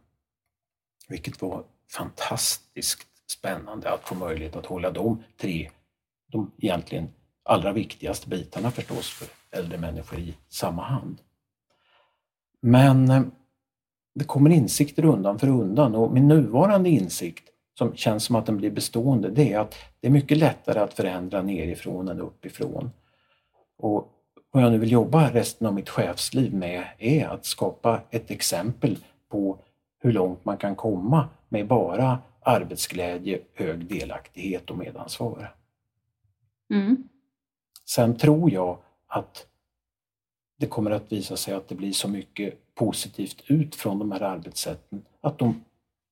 Vilket 1.09 1.41
var 1.41 1.63
fantastiskt 1.91 3.07
spännande 3.31 3.91
att 3.91 4.07
få 4.07 4.15
möjlighet 4.15 4.55
att 4.55 4.65
hålla 4.65 4.91
de 4.91 5.23
tre, 5.37 5.69
de 6.27 6.51
egentligen 6.57 7.09
allra 7.43 7.71
viktigaste 7.71 8.29
bitarna 8.29 8.71
förstås 8.71 9.09
för 9.09 9.27
äldre 9.59 9.77
människor 9.77 10.19
i 10.19 10.37
samma 10.49 10.83
hand. 10.83 11.21
Men 12.61 13.09
eh, 13.09 13.21
det 14.15 14.25
kommer 14.25 14.49
insikter 14.49 15.05
undan 15.05 15.39
för 15.39 15.47
undan 15.47 15.95
och 15.95 16.11
min 16.11 16.27
nuvarande 16.27 16.89
insikt 16.89 17.49
som 17.77 17.95
känns 17.95 18.23
som 18.23 18.35
att 18.35 18.45
den 18.45 18.57
blir 18.57 18.71
bestående, 18.71 19.29
det 19.29 19.53
är 19.53 19.59
att 19.59 19.75
det 19.99 20.07
är 20.07 20.11
mycket 20.11 20.37
lättare 20.37 20.79
att 20.79 20.93
förändra 20.93 21.41
nerifrån 21.41 22.07
än 22.07 22.21
uppifrån. 22.21 22.91
Och 23.77 24.16
vad 24.57 24.65
jag 24.65 24.71
nu 24.71 24.77
vill 24.77 24.91
jobba 24.91 25.29
resten 25.29 25.67
av 25.67 25.73
mitt 25.73 25.89
chefsliv 25.89 26.53
med 26.53 26.87
är 26.97 27.27
att 27.27 27.45
skapa 27.45 28.01
ett 28.09 28.31
exempel 28.31 28.97
på 29.29 29.59
hur 29.99 30.11
långt 30.11 30.45
man 30.45 30.57
kan 30.57 30.75
komma 30.75 31.29
med 31.49 31.67
bara 31.67 32.19
arbetsglädje, 32.41 33.39
hög 33.53 33.85
delaktighet 33.85 34.69
och 34.69 34.77
medansvar. 34.77 35.55
Mm. 36.73 37.03
Sen 37.85 38.17
tror 38.17 38.51
jag 38.51 38.77
att 39.07 39.47
det 40.59 40.67
kommer 40.67 40.91
att 40.91 41.11
visa 41.11 41.37
sig 41.37 41.53
att 41.53 41.67
det 41.67 41.75
blir 41.75 41.91
så 41.91 42.07
mycket 42.07 42.75
positivt 42.75 43.43
ut 43.47 43.75
från 43.75 43.99
de 43.99 44.11
här 44.11 44.21
arbetssätten 44.21 45.05
att 45.21 45.39
de 45.39 45.63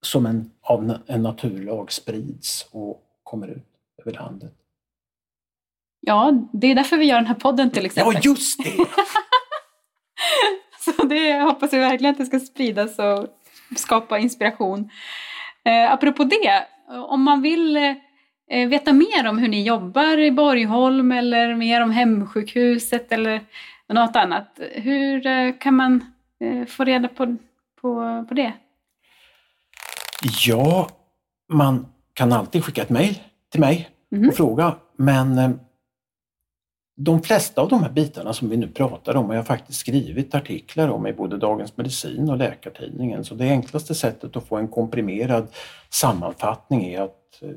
som 0.02 0.26
en, 0.26 0.52
av 0.62 0.98
en 1.06 1.22
naturlag 1.22 1.92
sprids 1.92 2.68
och 2.72 3.04
kommer 3.24 3.48
ut 3.48 3.68
över 3.98 4.12
landet. 4.12 4.54
Ja, 6.02 6.32
det 6.54 6.68
är 6.68 6.76
därför 6.76 6.98
vi 6.98 7.06
gör 7.06 7.16
den 7.16 7.26
här 7.26 7.36
podden 7.36 7.72
till 7.72 7.86
exempel. 7.86 8.14
Ja, 8.16 8.30
just 8.30 8.64
det! 8.64 8.86
så 10.80 11.06
det 11.06 11.40
hoppas 11.40 11.74
vi 11.74 11.78
verkligen 11.78 12.12
att 12.12 12.18
det 12.18 12.26
ska 12.26 12.40
spridas 12.40 13.00
och 13.00 13.28
skapa 13.76 14.20
inspiration. 14.20 14.90
Eh, 15.66 15.94
apropå 15.94 16.24
det, 16.24 16.66
om 17.08 17.24
man 17.24 17.42
vill 17.42 17.78
eh, 18.52 18.68
veta 18.68 18.94
mer 18.94 19.28
om 19.28 19.38
hur 19.38 19.48
ni 19.48 19.64
jobbar 19.64 20.18
i 20.18 20.32
Borgholm 20.32 21.12
eller 21.12 21.56
mer 21.56 21.82
om 21.82 21.92
hemsjukhuset 21.92 23.12
eller 23.12 23.42
något 23.94 24.16
annat, 24.16 24.60
hur 24.74 25.28
eh, 25.28 25.54
kan 25.60 25.76
man 25.76 26.06
eh, 26.40 26.66
få 26.66 26.84
reda 26.84 27.08
på, 27.08 27.38
på, 27.82 28.26
på 28.30 28.34
det? 28.34 28.54
Ja, 30.46 30.90
man 31.50 31.86
kan 32.14 32.34
alltid 32.34 32.64
skicka 32.64 32.82
ett 32.82 32.90
mejl 32.90 33.20
till 33.52 33.60
mig 33.60 33.90
mm. 34.16 34.30
och 34.30 34.36
fråga, 34.36 34.76
men 34.98 35.38
eh, 35.38 35.52
de 36.96 37.22
flesta 37.22 37.62
av 37.62 37.70
de 37.70 37.84
här 37.84 37.90
bitarna 37.90 38.34
som 38.34 38.50
vi 38.50 38.58
nu 38.58 38.68
pratar 38.68 39.16
om 39.16 39.26
har 39.26 39.36
jag 39.36 39.48
faktiskt 39.48 39.80
skrivit 39.80 40.36
artiklar 40.36 40.90
om 40.90 41.08
i 41.08 41.14
både 41.14 41.38
Dagens 41.38 41.78
Medicin 41.78 42.30
och 42.30 42.38
Läkartidningen. 42.38 43.24
Så 43.24 43.36
det 43.36 43.50
enklaste 43.50 43.96
sättet 43.96 44.36
att 44.36 44.48
få 44.48 44.58
en 44.58 44.68
komprimerad 44.68 45.48
sammanfattning 45.90 46.86
är 46.86 47.02
att 47.02 47.42
eh, 47.42 47.50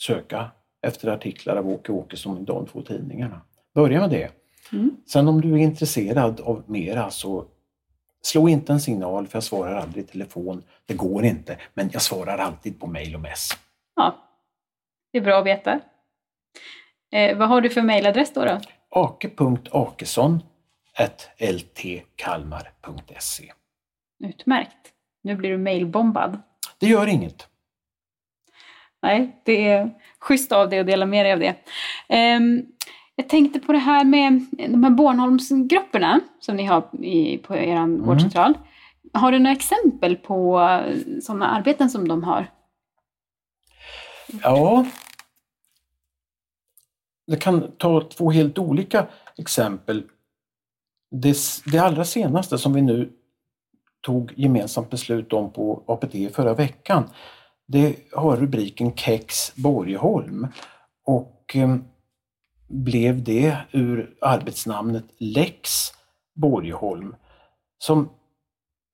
söka 0.00 0.50
efter 0.82 1.08
artiklar 1.08 1.56
av 1.56 1.68
Åke 1.68 1.92
Åkesson 1.92 2.42
i 2.42 2.44
de 2.44 2.66
två 2.66 2.82
tidningarna. 2.82 3.40
Börja 3.74 4.00
med 4.00 4.10
det. 4.10 4.30
Mm. 4.72 4.96
Sen 5.06 5.28
om 5.28 5.40
du 5.40 5.52
är 5.52 5.58
intresserad 5.58 6.40
av 6.40 6.62
mera 6.66 7.10
så 7.10 7.44
slå 8.22 8.48
inte 8.48 8.72
en 8.72 8.80
signal 8.80 9.26
för 9.26 9.36
jag 9.36 9.44
svarar 9.44 9.76
aldrig 9.76 10.04
i 10.04 10.06
telefon. 10.06 10.62
Det 10.86 10.94
går 10.94 11.24
inte, 11.24 11.58
men 11.74 11.90
jag 11.92 12.02
svarar 12.02 12.38
alltid 12.38 12.80
på 12.80 12.86
mail 12.86 13.14
och 13.14 13.20
mess. 13.20 13.48
Ja, 13.96 14.16
det 15.12 15.18
är 15.18 15.22
bra 15.22 15.38
att 15.38 15.46
veta. 15.46 15.80
Eh, 17.12 17.38
vad 17.38 17.48
har 17.48 17.60
du 17.60 17.70
för 17.70 17.82
mailadress 17.82 18.32
då? 18.32 18.44
då? 18.44 18.60
ake.akesson 18.90 20.42
ltkalmar.se 21.38 23.52
Utmärkt. 24.24 24.92
Nu 25.22 25.36
blir 25.36 25.50
du 25.50 25.58
mailbombad. 25.58 26.42
Det 26.78 26.86
gör 26.86 27.06
inget. 27.06 27.48
Nej, 29.02 29.42
det 29.44 29.68
är 29.68 29.94
schysst 30.18 30.52
av 30.52 30.70
dig 30.70 30.78
att 30.78 30.86
dela 30.86 31.06
med 31.06 31.24
dig 31.24 31.32
av 31.32 31.38
det. 31.38 31.54
Um, 32.36 32.66
jag 33.16 33.28
tänkte 33.28 33.60
på 33.60 33.72
det 33.72 33.78
här 33.78 34.04
med 34.04 34.46
de 34.50 34.84
här 34.84 34.90
Bornholmsgrupperna 34.90 36.20
som 36.40 36.56
ni 36.56 36.64
har 36.64 37.04
i, 37.04 37.38
på 37.38 37.56
er 37.56 37.76
mm. 37.76 38.04
vårdcentral. 38.04 38.54
Har 39.12 39.32
du 39.32 39.38
några 39.38 39.56
exempel 39.56 40.16
på 40.16 40.60
sådana 41.22 41.50
arbeten 41.50 41.90
som 41.90 42.08
de 42.08 42.24
har? 42.24 42.46
Ja, 44.42 44.86
jag 47.26 47.40
kan 47.40 47.72
ta 47.76 48.00
två 48.00 48.30
helt 48.30 48.58
olika 48.58 49.06
exempel. 49.38 50.02
Det, 51.10 51.36
det 51.66 51.78
allra 51.78 52.04
senaste 52.04 52.58
som 52.58 52.72
vi 52.72 52.82
nu 52.82 53.12
tog 54.00 54.32
gemensamt 54.36 54.90
beslut 54.90 55.32
om 55.32 55.52
på 55.52 55.82
APT 55.86 56.34
förra 56.34 56.54
veckan, 56.54 57.10
det 57.66 57.96
har 58.12 58.36
rubriken 58.36 58.96
Kex 58.96 59.56
Borgholm. 59.56 60.46
Och 61.04 61.56
eh, 61.56 61.76
blev 62.68 63.24
det 63.24 63.56
ur 63.72 64.16
arbetsnamnet 64.20 65.04
Lex 65.18 65.70
Borgholm 66.34 67.14
som 67.78 68.08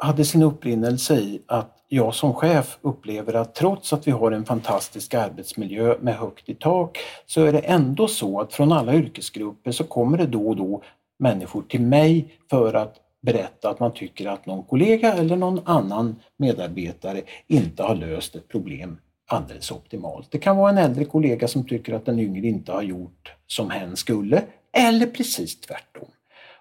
hade 0.02 0.24
sin 0.24 0.42
upprinnelse 0.42 1.14
i 1.14 1.42
att 1.46 1.76
jag 1.88 2.14
som 2.14 2.34
chef 2.34 2.78
upplever 2.80 3.34
att 3.34 3.54
trots 3.54 3.92
att 3.92 4.06
vi 4.06 4.10
har 4.10 4.32
en 4.32 4.44
fantastisk 4.44 5.14
arbetsmiljö 5.14 5.96
med 6.00 6.16
högt 6.16 6.48
i 6.48 6.54
tak 6.54 6.98
så 7.26 7.44
är 7.44 7.52
det 7.52 7.58
ändå 7.58 8.08
så 8.08 8.40
att 8.40 8.52
från 8.52 8.72
alla 8.72 8.94
yrkesgrupper 8.94 9.72
så 9.72 9.84
kommer 9.84 10.18
det 10.18 10.26
då 10.26 10.48
och 10.48 10.56
då 10.56 10.82
människor 11.18 11.62
till 11.62 11.80
mig 11.80 12.34
för 12.50 12.74
att 12.74 12.96
berätta 13.20 13.70
att 13.70 13.80
man 13.80 13.92
tycker 13.92 14.28
att 14.28 14.46
någon 14.46 14.62
kollega 14.62 15.12
eller 15.12 15.36
någon 15.36 15.60
annan 15.64 16.16
medarbetare 16.36 17.22
inte 17.46 17.82
har 17.82 17.94
löst 17.94 18.34
ett 18.34 18.48
problem 18.48 18.98
alldeles 19.26 19.70
optimalt. 19.70 20.30
Det 20.30 20.38
kan 20.38 20.56
vara 20.56 20.70
en 20.70 20.78
äldre 20.78 21.04
kollega 21.04 21.48
som 21.48 21.66
tycker 21.66 21.94
att 21.94 22.06
den 22.06 22.18
yngre 22.18 22.46
inte 22.46 22.72
har 22.72 22.82
gjort 22.82 23.32
som 23.46 23.70
hen 23.70 23.96
skulle 23.96 24.42
eller 24.72 25.06
precis 25.06 25.60
tvärtom. 25.60 26.08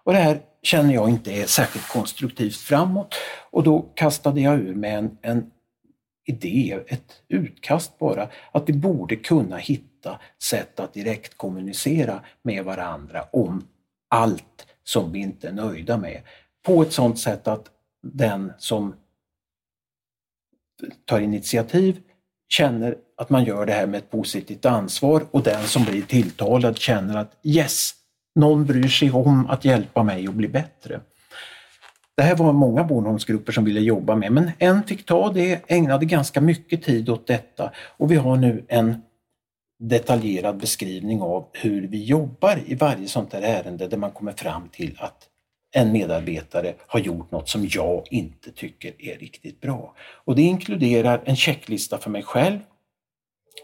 Och 0.04 0.14
det 0.14 0.20
här 0.20 0.40
känner 0.64 0.94
jag 0.94 1.10
inte 1.10 1.32
är 1.32 1.46
särskilt 1.46 1.88
konstruktivt 1.88 2.56
framåt 2.56 3.16
och 3.52 3.64
då 3.64 3.82
kastade 3.82 4.42
jag 4.42 4.60
ur 4.60 4.76
mig 4.76 4.92
en, 4.92 5.18
en 5.22 5.52
idé, 6.26 6.80
ett 6.88 7.24
utkast 7.28 8.00
bara, 8.00 8.30
att 8.52 8.70
vi 8.70 8.74
borde 8.74 9.16
kunna 9.16 9.58
hitta 9.58 10.20
sätt 10.44 10.80
att 10.80 10.94
direkt 10.94 11.38
kommunicera 11.38 12.22
med 12.42 12.66
varandra 12.66 13.24
om 13.32 13.68
allt 14.10 14.68
som 14.84 15.12
vi 15.12 15.20
inte 15.20 15.48
är 15.48 15.52
nöjda 15.52 15.98
med. 15.98 16.22
På 16.66 16.82
ett 16.82 16.94
sådant 16.94 17.20
sätt 17.20 17.48
att 17.48 17.66
den 18.04 18.54
som 18.58 18.96
tar 21.06 21.20
initiativ 21.20 22.02
känner 22.50 22.98
att 23.18 23.30
man 23.30 23.44
gör 23.44 23.66
det 23.66 23.74
här 23.74 23.88
med 23.88 23.98
ett 23.98 24.12
positivt 24.12 24.66
ansvar 24.66 25.26
och 25.32 25.44
den 25.44 25.64
som 25.64 25.86
blir 25.86 26.02
tilltalad 26.02 26.78
känner 26.78 27.18
att 27.18 27.38
yes, 27.44 27.94
någon 28.36 28.66
bryr 28.66 28.88
sig 28.88 29.12
om 29.12 29.48
att 29.50 29.66
hjälpa 29.66 30.04
mig 30.04 30.28
att 30.28 30.34
bli 30.34 30.48
bättre. 30.48 31.00
Det 32.18 32.24
här 32.24 32.36
var 32.36 32.54
många 32.54 32.84
Bornholmsgrupper 32.84 33.52
som 33.52 33.66
ville 33.66 33.80
jobba 33.80 34.16
med 34.16 34.32
men 34.32 34.52
en 34.60 34.84
fick 34.84 35.06
ta 35.06 35.32
det, 35.32 35.62
ägnade 35.68 36.06
ganska 36.06 36.42
mycket 36.42 36.84
tid 36.84 37.10
åt 37.10 37.28
detta 37.28 37.72
och 37.98 38.12
vi 38.12 38.16
har 38.16 38.38
nu 38.38 38.66
en 38.68 39.02
detaljerad 39.80 40.58
beskrivning 40.58 41.22
av 41.22 41.48
hur 41.54 41.88
vi 41.88 42.04
jobbar 42.04 42.60
i 42.66 42.76
varje 42.76 43.08
sånt 43.08 43.34
här 43.34 43.42
ärende 43.42 43.88
där 43.88 43.98
man 43.98 44.12
kommer 44.12 44.32
fram 44.32 44.70
till 44.70 44.98
att 45.00 45.28
en 45.72 45.92
medarbetare 45.92 46.74
har 46.88 47.00
gjort 47.00 47.32
något 47.32 47.50
som 47.50 47.68
jag 47.72 48.08
inte 48.10 48.52
tycker 48.52 48.94
är 48.98 49.18
riktigt 49.18 49.62
bra. 49.62 49.96
Och 50.00 50.36
det 50.36 50.42
inkluderar 50.42 51.22
en 51.26 51.36
checklista 51.36 51.98
för 51.98 52.10
mig 52.10 52.24
själv 52.24 52.60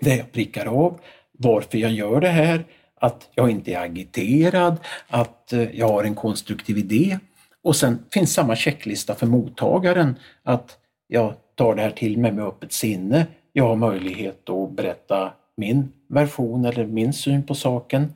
där 0.02 0.18
jag 0.18 0.32
prickar 0.32 0.66
av 0.66 1.00
varför 1.32 1.78
jag 1.78 1.92
gör 1.92 2.22
det 2.22 2.30
här, 2.30 2.66
att 3.00 3.30
jag 3.36 3.50
inte 3.50 3.72
är 3.72 3.80
agiterad, 3.80 4.78
att 5.08 5.54
eh, 5.54 5.78
jag 5.78 5.88
har 5.88 6.04
en 6.04 6.16
konstruktiv 6.16 6.78
idé. 6.78 7.20
Och 7.64 7.76
sen 7.76 8.00
finns 8.14 8.34
samma 8.34 8.56
checklista 8.56 9.16
för 9.16 9.28
mottagaren, 9.28 10.16
att 10.44 10.78
jag 11.08 11.34
tar 11.56 11.76
det 11.76 11.82
här 11.82 11.92
till 11.92 12.18
mig 12.18 12.32
med 12.32 12.46
öppet 12.46 12.72
sinne. 12.72 13.28
Jag 13.54 13.68
har 13.68 13.76
möjlighet 13.76 14.50
att 14.50 14.72
berätta 14.72 15.34
min 15.58 15.92
version 16.08 16.66
eller 16.66 16.86
min 16.86 17.14
syn 17.14 17.44
på 17.44 17.56
saken. 17.56 18.14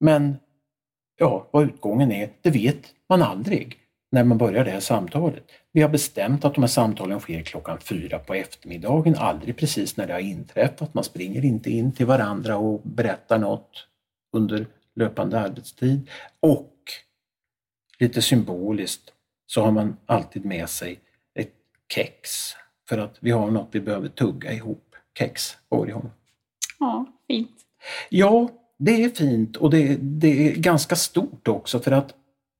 Men 0.00 0.36
ja, 1.18 1.48
vad 1.50 1.64
utgången 1.64 2.12
är, 2.12 2.30
det 2.42 2.50
vet 2.50 2.94
man 3.08 3.22
aldrig 3.22 3.76
när 4.10 4.24
man 4.24 4.38
börjar 4.38 4.64
det 4.64 4.70
här 4.70 4.80
samtalet. 4.80 5.44
Vi 5.72 5.82
har 5.82 5.88
bestämt 5.88 6.44
att 6.44 6.54
de 6.54 6.60
här 6.60 6.68
samtalen 6.68 7.20
sker 7.20 7.42
klockan 7.42 7.80
fyra 7.80 8.18
på 8.18 8.34
eftermiddagen, 8.34 9.14
aldrig 9.18 9.56
precis 9.56 9.96
när 9.96 10.06
det 10.06 10.12
har 10.12 10.20
inträffat. 10.20 10.94
Man 10.94 11.04
springer 11.04 11.44
inte 11.44 11.70
in 11.70 11.92
till 11.92 12.06
varandra 12.06 12.56
och 12.56 12.80
berättar 12.84 13.38
något 13.38 13.86
under 14.32 14.66
löpande 14.94 15.40
arbetstid. 15.40 16.10
Och 16.40 16.72
lite 17.98 18.22
symboliskt 18.22 19.12
så 19.46 19.62
har 19.62 19.70
man 19.70 19.96
alltid 20.06 20.44
med 20.44 20.68
sig 20.68 21.00
ett 21.34 21.54
kex 21.94 22.30
för 22.88 22.98
att 22.98 23.16
vi 23.20 23.30
har 23.30 23.50
något 23.50 23.68
vi 23.70 23.80
behöver 23.80 24.08
tugga 24.08 24.52
ihop. 24.52 24.94
Kex, 25.18 25.56
Borgholm. 25.70 26.10
Ja, 26.78 27.06
fint. 27.26 27.56
Ja, 28.08 28.48
det 28.78 29.04
är 29.04 29.08
fint 29.08 29.56
och 29.56 29.70
det, 29.70 29.96
det 29.96 30.48
är 30.48 30.56
ganska 30.56 30.96
stort 30.96 31.48
också 31.48 31.80
för 31.80 31.92
att 31.92 32.14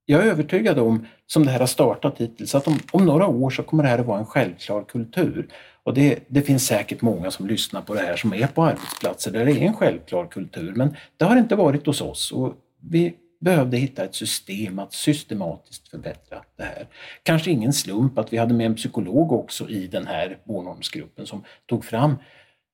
jag 0.05 0.27
är 0.27 0.31
övertygad 0.31 0.79
om, 0.79 1.07
som 1.33 1.45
det 1.45 1.51
här 1.51 1.61
har 1.61 1.67
startat 1.67 2.19
hittills, 2.19 2.55
att 2.55 2.67
om, 2.67 2.79
om 2.93 3.07
några 3.07 3.27
år 3.27 3.51
så 3.51 3.63
kommer 3.63 3.83
det 3.83 3.89
här 3.89 3.99
att 3.99 4.07
vara 4.07 4.19
en 4.19 4.27
självklar 4.27 4.85
kultur. 4.85 5.49
Och 5.83 5.95
det, 5.95 6.19
det, 6.29 6.43
finns 6.43 6.67
säkert 6.67 7.03
många 7.03 7.31
som 7.31 7.47
lyssnar 7.47 7.83
på 7.83 7.95
det 7.95 8.01
här 8.01 8.17
som 8.17 8.35
är 8.35 8.47
på 8.47 8.65
arbetsplatser 8.65 9.31
där 9.31 9.45
det 9.45 9.53
är 9.53 9.63
en 9.63 9.75
självklar 9.75 10.27
kultur, 10.27 10.73
men 10.77 10.97
det 11.17 11.25
har 11.25 11.37
inte 11.37 11.57
varit 11.57 11.87
hos 11.87 12.01
oss. 12.01 12.33
Och 12.33 12.55
vi 12.81 13.15
behövde 13.41 13.77
hitta 13.77 14.05
ett 14.05 14.15
system 14.15 14.79
att 14.79 14.93
systematiskt 14.93 15.89
förbättra 15.89 16.45
det 16.57 16.65
här. 16.65 16.87
Kanske 17.23 17.51
ingen 17.51 17.73
slump 17.73 18.19
att 18.19 18.33
vi 18.33 18.37
hade 18.37 18.55
med 18.55 18.67
en 18.67 18.75
psykolog 18.75 19.33
också 19.33 19.69
i 19.69 19.87
den 19.87 20.07
här 20.07 20.39
Bornholmsgruppen 20.45 21.27
som 21.27 21.45
tog 21.67 21.85
fram 21.85 22.17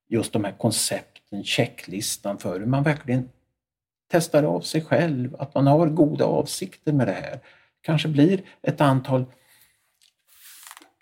just 0.09 0.33
de 0.33 0.45
här 0.45 0.55
koncepten, 0.59 1.45
checklistan 1.45 2.39
för 2.39 2.61
hur 2.61 2.67
man 2.67 2.83
verkligen 2.83 3.29
testar 4.11 4.43
av 4.43 4.61
sig 4.61 4.81
själv, 4.85 5.37
att 5.39 5.55
man 5.55 5.67
har 5.67 5.87
goda 5.87 6.25
avsikter 6.25 6.93
med 6.93 7.07
det 7.07 7.13
här. 7.13 7.41
Kanske 7.89 8.09
blir 8.09 8.41
ett 8.63 8.81
antal 8.81 9.25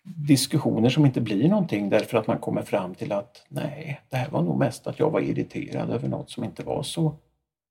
diskussioner 0.03 0.89
som 0.89 1.07
inte 1.07 1.21
blir 1.21 1.49
någonting 1.49 1.91
därför 1.91 2.19
att 2.19 2.27
man 2.27 2.39
kommer 2.39 2.63
fram 2.63 2.95
till 2.95 3.13
att 3.13 3.47
nej, 3.49 4.01
det 4.09 4.17
här 4.17 4.31
var 4.31 4.43
nog 4.43 4.59
mest 4.59 4.87
att 4.87 4.99
jag 4.99 5.11
var 5.11 5.21
irriterad 5.21 5.91
över 5.91 6.09
något 6.09 6.31
som 6.31 6.45
inte 6.45 6.63
var 6.63 6.83
så 6.83 7.17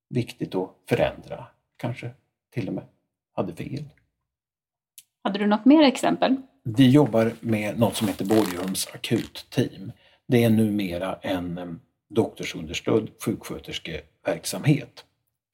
viktigt 0.09 0.55
att 0.55 0.70
förändra. 0.89 1.45
Kanske 1.78 2.09
till 2.53 2.68
och 2.68 2.74
med 2.74 2.84
hade 3.34 3.53
fel. 3.53 3.84
Hade 5.24 5.39
du 5.39 5.47
något 5.47 5.66
mer 5.66 5.84
exempel? 5.84 6.36
Vi 6.63 6.89
jobbar 6.89 7.32
med 7.39 7.80
något 7.80 7.95
som 7.95 8.07
heter 8.07 8.26
Borgholms 8.26 8.88
akutteam. 8.93 9.91
Det 10.28 10.43
är 10.43 10.49
numera 10.49 11.16
en 11.22 11.80
doktorsunderstödd 12.09 13.09
sjuksköterskeverksamhet 13.26 15.05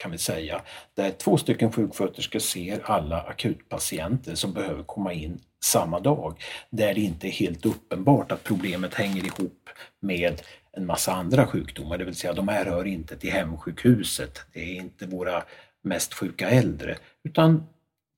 kan 0.02 0.10
vi 0.10 0.18
säga, 0.18 0.62
där 0.94 1.10
två 1.10 1.36
stycken 1.36 1.72
sjuksköterskor 1.72 2.38
ser 2.38 2.80
alla 2.84 3.20
akutpatienter 3.20 4.34
som 4.34 4.52
behöver 4.52 4.82
komma 4.82 5.12
in 5.12 5.40
samma 5.64 6.00
dag, 6.00 6.42
där 6.70 6.94
det 6.94 7.00
inte 7.00 7.28
är 7.28 7.30
helt 7.30 7.66
uppenbart 7.66 8.32
att 8.32 8.44
problemet 8.44 8.94
hänger 8.94 9.24
ihop 9.24 9.68
med 10.00 10.42
en 10.72 10.86
massa 10.86 11.12
andra 11.12 11.46
sjukdomar, 11.46 11.98
det 11.98 12.04
vill 12.04 12.14
säga 12.14 12.32
de 12.32 12.48
här 12.48 12.64
hör 12.64 12.84
inte 12.84 13.16
till 13.16 13.32
hemsjukhuset, 13.32 14.38
det 14.52 14.60
är 14.60 14.74
inte 14.74 15.06
våra 15.06 15.44
mest 15.82 16.14
sjuka 16.14 16.50
äldre, 16.50 16.96
utan 17.24 17.66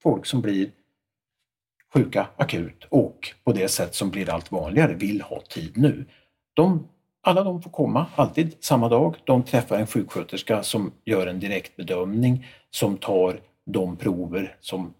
folk 0.02 0.26
som 0.26 0.40
blir 0.40 0.70
sjuka 1.94 2.26
akut 2.36 2.84
och 2.88 3.34
på 3.44 3.52
det 3.52 3.68
sätt 3.68 3.94
som 3.94 4.10
blir 4.10 4.30
allt 4.30 4.52
vanligare 4.52 4.94
vill 4.94 5.20
ha 5.20 5.40
tid 5.40 5.76
nu. 5.76 6.04
De 6.54 6.88
alla 7.24 7.44
de 7.44 7.62
får 7.62 7.70
komma, 7.70 8.06
alltid 8.14 8.56
samma 8.60 8.88
dag. 8.88 9.16
De 9.24 9.42
träffar 9.42 9.78
en 9.78 9.86
sjuksköterska 9.86 10.62
som 10.62 10.92
gör 11.04 11.26
en 11.26 11.40
direktbedömning, 11.40 12.46
som 12.70 12.96
tar 12.96 13.40
de 13.66 13.96
prover 13.96 14.56
som 14.60 14.94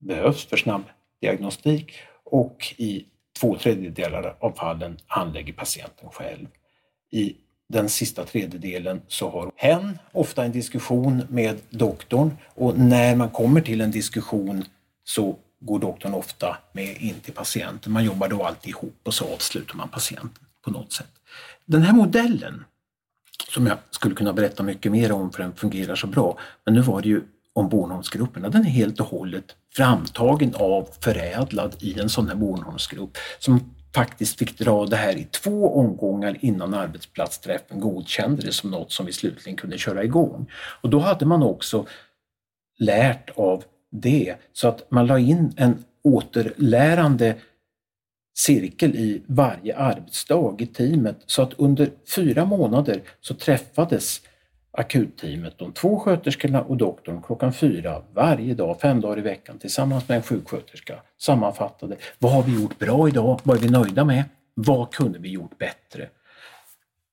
behövs 0.00 0.46
för 0.46 0.56
snabb 0.56 0.82
diagnostik 1.20 1.92
och 2.24 2.74
i 2.76 3.04
två 3.40 3.56
tredjedelar 3.56 4.36
av 4.40 4.52
fallen 4.52 4.98
handlägger 5.06 5.52
patienten 5.52 6.08
själv. 6.10 6.46
I 7.10 7.36
den 7.68 7.88
sista 7.88 8.24
tredjedelen 8.24 9.02
så 9.08 9.30
har 9.30 9.52
hen 9.56 9.98
ofta 10.12 10.44
en 10.44 10.52
diskussion 10.52 11.22
med 11.28 11.60
doktorn 11.70 12.36
och 12.54 12.78
när 12.78 13.16
man 13.16 13.30
kommer 13.30 13.60
till 13.60 13.80
en 13.80 13.90
diskussion 13.90 14.64
så 15.04 15.36
går 15.60 15.78
doktorn 15.78 16.14
ofta 16.14 16.56
med 16.72 16.96
in 16.96 17.14
till 17.20 17.34
patienten. 17.34 17.92
Man 17.92 18.04
jobbar 18.04 18.28
då 18.28 18.44
alltid 18.44 18.70
ihop 18.70 19.00
och 19.02 19.14
så 19.14 19.34
avslutar 19.34 19.74
man 19.74 19.88
patienten 19.88 20.47
på 20.64 20.70
något 20.70 20.92
sätt. 20.92 21.12
Den 21.66 21.82
här 21.82 21.92
modellen, 21.92 22.64
som 23.48 23.66
jag 23.66 23.78
skulle 23.90 24.14
kunna 24.14 24.32
berätta 24.32 24.62
mycket 24.62 24.92
mer 24.92 25.12
om 25.12 25.32
för 25.32 25.42
den 25.42 25.54
fungerar 25.54 25.94
så 25.94 26.06
bra, 26.06 26.38
men 26.64 26.74
nu 26.74 26.80
var 26.80 27.02
det 27.02 27.08
ju 27.08 27.22
om 27.52 27.68
Bornholmsgrupperna, 27.68 28.48
den 28.48 28.62
är 28.62 28.70
helt 28.70 29.00
och 29.00 29.06
hållet 29.06 29.56
framtagen 29.76 30.54
av, 30.54 30.88
förädlad 31.00 31.76
i 31.80 32.00
en 32.00 32.08
sån 32.08 32.28
här 32.28 32.34
Bornholmsgrupp 32.34 33.18
som 33.38 33.74
faktiskt 33.94 34.38
fick 34.38 34.58
dra 34.58 34.86
det 34.86 34.96
här 34.96 35.16
i 35.16 35.24
två 35.24 35.78
omgångar 35.78 36.36
innan 36.40 36.74
arbetsplatsträffen 36.74 37.80
godkände 37.80 38.42
det 38.42 38.52
som 38.52 38.70
något 38.70 38.92
som 38.92 39.06
vi 39.06 39.12
slutligen 39.12 39.56
kunde 39.56 39.78
köra 39.78 40.04
igång. 40.04 40.50
Och 40.82 40.90
då 40.90 40.98
hade 40.98 41.26
man 41.26 41.42
också 41.42 41.86
lärt 42.78 43.30
av 43.36 43.64
det 43.90 44.34
så 44.52 44.68
att 44.68 44.90
man 44.90 45.06
la 45.06 45.18
in 45.18 45.52
en 45.56 45.84
återlärande 46.04 47.36
cirkel 48.38 48.96
i 48.96 49.22
varje 49.26 49.76
arbetsdag 49.76 50.56
i 50.58 50.66
teamet. 50.66 51.16
Så 51.26 51.42
att 51.42 51.54
under 51.56 51.90
fyra 52.14 52.44
månader 52.44 53.00
så 53.20 53.34
träffades 53.34 54.20
akutteamet, 54.70 55.58
de 55.58 55.72
två 55.72 55.98
sköterskorna 55.98 56.62
och 56.62 56.76
doktorn 56.76 57.22
klockan 57.22 57.52
fyra 57.52 58.02
varje 58.14 58.54
dag, 58.54 58.80
fem 58.80 59.00
dagar 59.00 59.18
i 59.18 59.22
veckan 59.22 59.58
tillsammans 59.58 60.08
med 60.08 60.16
en 60.16 60.22
sjuksköterska. 60.22 60.94
Sammanfattade. 61.18 61.96
Vad 62.18 62.32
har 62.32 62.42
vi 62.42 62.62
gjort 62.62 62.78
bra 62.78 63.08
idag, 63.08 63.40
vad 63.42 63.56
är 63.56 63.60
vi 63.60 63.70
nöjda 63.70 64.04
med, 64.04 64.24
vad 64.54 64.90
kunde 64.90 65.18
vi 65.18 65.28
gjort 65.28 65.58
bättre? 65.58 66.08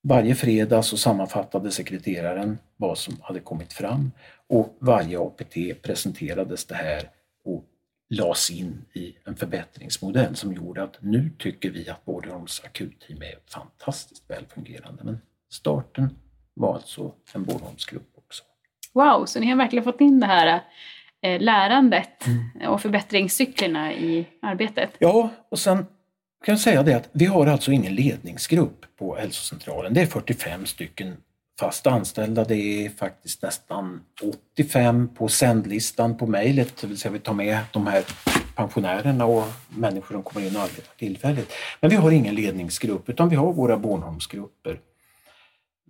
Varje 0.01 0.35
fredag 0.35 0.83
så 0.83 0.97
sammanfattade 0.97 1.71
sekreteraren 1.71 2.57
vad 2.77 2.97
som 2.97 3.17
hade 3.21 3.39
kommit 3.39 3.73
fram 3.73 4.11
och 4.47 4.77
varje 4.79 5.19
APT 5.19 5.81
presenterades 5.81 6.65
det 6.65 6.75
här 6.75 7.09
lades 8.09 8.51
in 8.51 8.85
i 8.93 9.15
en 9.25 9.35
förbättringsmodell 9.35 10.35
som 10.35 10.53
gjorde 10.53 10.83
att 10.83 10.97
nu 11.01 11.31
tycker 11.39 11.69
vi 11.69 11.89
att 11.89 12.05
Borgholms 12.05 12.61
akutteam 12.65 13.21
är 13.21 13.35
fantastiskt 13.49 14.29
välfungerande. 14.29 15.03
Men 15.03 15.21
starten 15.51 16.09
var 16.53 16.75
alltså 16.75 17.13
en 17.33 17.43
Borgholmsgrupp 17.43 18.11
också. 18.17 18.43
Wow, 18.93 19.25
så 19.25 19.39
ni 19.39 19.49
har 19.49 19.57
verkligen 19.57 19.83
fått 19.83 20.01
in 20.01 20.19
det 20.19 20.25
här 20.25 20.61
eh, 21.21 21.41
lärandet 21.41 22.27
mm. 22.27 22.71
och 22.71 22.81
förbättringscyklerna 22.81 23.93
i 23.93 24.27
arbetet? 24.41 24.89
Ja, 24.99 25.29
och 25.49 25.59
sen 25.59 25.77
kan 26.45 26.51
jag 26.51 26.59
säga 26.59 26.83
det 26.83 26.93
att 26.93 27.09
vi 27.11 27.25
har 27.25 27.47
alltså 27.47 27.71
ingen 27.71 27.95
ledningsgrupp 27.95 28.85
på 28.97 29.15
hälsocentralen. 29.15 29.93
Det 29.93 30.01
är 30.01 30.05
45 30.05 30.65
stycken 30.65 31.17
fast 31.59 31.87
anställda. 31.87 32.43
Det 32.43 32.85
är 32.85 32.89
faktiskt 32.89 33.41
nästan 33.41 34.01
85 34.55 35.09
på 35.15 35.27
sändlistan 35.27 36.17
på 36.17 36.27
mejlet, 36.27 36.77
det 36.81 36.87
vill 36.87 36.97
säga 36.97 37.11
vi 37.11 37.19
tar 37.19 37.33
med 37.33 37.59
de 37.73 37.87
här 37.87 38.03
pensionärerna 38.55 39.25
och 39.25 39.43
människor 39.69 40.15
som 40.15 40.23
kommer 40.23 40.47
in 40.47 40.55
och 40.55 40.61
arbetar 40.61 40.95
tillfälligt. 40.97 41.51
Men 41.81 41.89
vi 41.89 41.95
har 41.95 42.11
ingen 42.11 42.35
ledningsgrupp 42.35 43.09
utan 43.09 43.29
vi 43.29 43.35
har 43.35 43.53
våra 43.53 43.77
Bornholmsgrupper. 43.77 44.79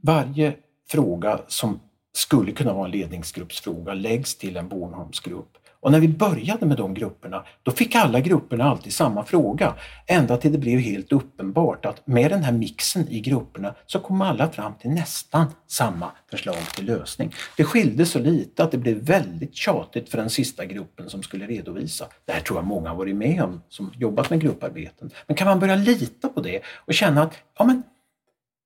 Varje 0.01 0.55
fråga 0.89 1.41
som 1.47 1.80
skulle 2.13 2.51
kunna 2.51 2.74
vara 2.74 2.86
en 2.86 2.91
ledningsgruppsfråga 2.91 3.93
läggs 3.93 4.36
till 4.36 4.57
en 4.57 4.70
Bornholmsgrupp 4.70 5.57
och 5.86 5.91
när 5.91 5.99
vi 5.99 6.07
började 6.07 6.65
med 6.65 6.77
de 6.77 6.93
grupperna, 6.93 7.45
då 7.63 7.71
fick 7.71 7.95
alla 7.95 8.19
grupperna 8.19 8.63
alltid 8.63 8.93
samma 8.93 9.25
fråga. 9.25 9.73
Ända 10.07 10.38
till 10.38 10.51
det 10.51 10.57
blev 10.57 10.79
helt 10.79 11.11
uppenbart 11.11 11.86
att 11.86 12.07
med 12.07 12.31
den 12.31 12.43
här 12.43 12.51
mixen 12.51 13.07
i 13.09 13.19
grupperna 13.19 13.75
så 13.86 13.99
kom 13.99 14.21
alla 14.21 14.49
fram 14.49 14.73
till 14.81 14.89
nästan 14.89 15.45
samma 15.67 16.11
förslag 16.29 16.55
till 16.75 16.86
lösning. 16.86 17.33
Det 17.57 17.63
skilde 17.63 18.05
så 18.05 18.19
lite 18.19 18.63
att 18.63 18.71
det 18.71 18.77
blev 18.77 18.97
väldigt 18.97 19.55
tjatigt 19.55 20.09
för 20.09 20.17
den 20.17 20.29
sista 20.29 20.65
gruppen 20.65 21.09
som 21.09 21.23
skulle 21.23 21.47
redovisa. 21.47 22.05
Det 22.25 22.31
här 22.31 22.41
tror 22.41 22.59
jag 22.59 22.65
många 22.65 22.89
har 22.89 22.95
varit 22.95 23.15
med 23.15 23.43
om 23.43 23.61
som 23.69 23.91
jobbat 23.97 24.29
med 24.29 24.41
grupparbeten. 24.41 25.09
Men 25.27 25.36
kan 25.36 25.47
man 25.47 25.59
börja 25.59 25.75
lita 25.75 26.29
på 26.29 26.41
det 26.41 26.61
och 26.65 26.93
känna 26.93 27.23
att 27.23 27.33
ja, 27.57 27.65
men 27.65 27.83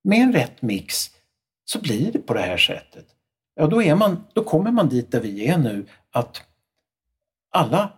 med 0.04 0.22
en 0.22 0.34
rätt 0.34 0.62
mix 0.62 1.10
så 1.66 1.80
blir 1.80 2.12
det 2.12 2.20
på 2.20 2.34
det 2.34 2.42
här 2.42 2.58
sättet. 2.58 3.06
Ja, 3.56 3.68
då, 3.68 3.84
är 3.84 3.96
man, 3.96 4.24
då 4.34 4.44
kommer 4.44 4.72
man 4.72 4.90
dit 4.90 5.12
där 5.12 5.22
vi 5.22 5.48
är 5.48 5.58
nu, 5.58 5.86
att 6.12 6.42
alla 7.50 7.92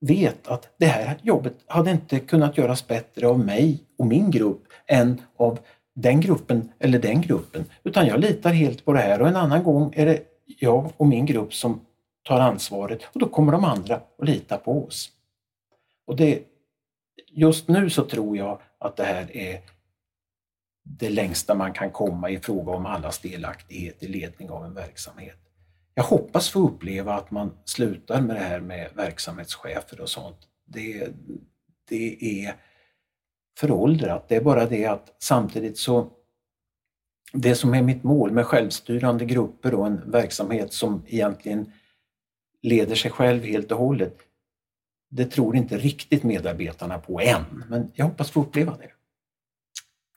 vet 0.00 0.48
att 0.48 0.68
det 0.78 0.86
här 0.86 1.18
jobbet 1.22 1.54
hade 1.66 1.90
inte 1.90 2.20
kunnat 2.20 2.58
göras 2.58 2.88
bättre 2.88 3.28
av 3.28 3.38
mig 3.38 3.84
och 3.98 4.06
min 4.06 4.30
grupp 4.30 4.62
än 4.86 5.22
av 5.36 5.58
den 5.94 6.20
gruppen 6.20 6.72
eller 6.78 6.98
den 6.98 7.20
gruppen. 7.20 7.64
Utan 7.84 8.06
jag 8.06 8.20
litar 8.20 8.52
helt 8.52 8.84
på 8.84 8.92
det 8.92 8.98
här 8.98 9.22
och 9.22 9.28
en 9.28 9.36
annan 9.36 9.62
gång 9.62 9.92
är 9.96 10.06
det 10.06 10.22
jag 10.44 10.92
och 10.96 11.06
min 11.06 11.26
grupp 11.26 11.54
som 11.54 11.80
tar 12.22 12.40
ansvaret 12.40 13.02
och 13.04 13.20
då 13.20 13.28
kommer 13.28 13.52
de 13.52 13.64
andra 13.64 13.94
att 13.94 14.28
lita 14.28 14.56
på 14.56 14.84
oss. 14.84 15.10
Och 16.06 16.16
det, 16.16 16.42
just 17.30 17.68
nu 17.68 17.90
så 17.90 18.04
tror 18.04 18.36
jag 18.36 18.60
att 18.78 18.96
det 18.96 19.04
här 19.04 19.36
är 19.36 19.60
det 20.82 21.10
längsta 21.10 21.54
man 21.54 21.72
kan 21.72 21.90
komma 21.90 22.30
i 22.30 22.38
fråga 22.38 22.72
om 22.72 22.86
allas 22.86 23.18
delaktighet 23.18 24.02
i 24.02 24.08
ledning 24.08 24.50
av 24.50 24.64
en 24.64 24.74
verksamhet. 24.74 25.38
Jag 25.94 26.04
hoppas 26.04 26.48
få 26.48 26.68
uppleva 26.68 27.14
att 27.14 27.30
man 27.30 27.58
slutar 27.64 28.20
med 28.20 28.36
det 28.36 28.42
här 28.42 28.60
med 28.60 28.90
verksamhetschefer 28.94 30.00
och 30.00 30.08
sånt. 30.08 30.38
Det, 30.64 31.08
det 31.88 32.44
är 32.44 32.54
föråldrat. 33.58 34.28
Det 34.28 34.36
är 34.36 34.40
bara 34.40 34.66
det 34.66 34.86
att 34.86 35.16
samtidigt 35.18 35.78
så 35.78 36.10
det 37.32 37.54
som 37.54 37.74
är 37.74 37.82
mitt 37.82 38.02
mål 38.02 38.30
med 38.30 38.46
självstyrande 38.46 39.24
grupper 39.24 39.74
och 39.74 39.86
en 39.86 40.10
verksamhet 40.10 40.72
som 40.72 41.02
egentligen 41.06 41.72
leder 42.62 42.94
sig 42.94 43.10
själv 43.10 43.44
helt 43.44 43.72
och 43.72 43.78
hållet, 43.78 44.18
det 45.10 45.24
tror 45.24 45.56
inte 45.56 45.78
riktigt 45.78 46.22
medarbetarna 46.22 46.98
på 46.98 47.20
än, 47.20 47.64
men 47.68 47.92
jag 47.94 48.04
hoppas 48.04 48.30
få 48.30 48.40
uppleva 48.40 48.76
det. 48.76 48.90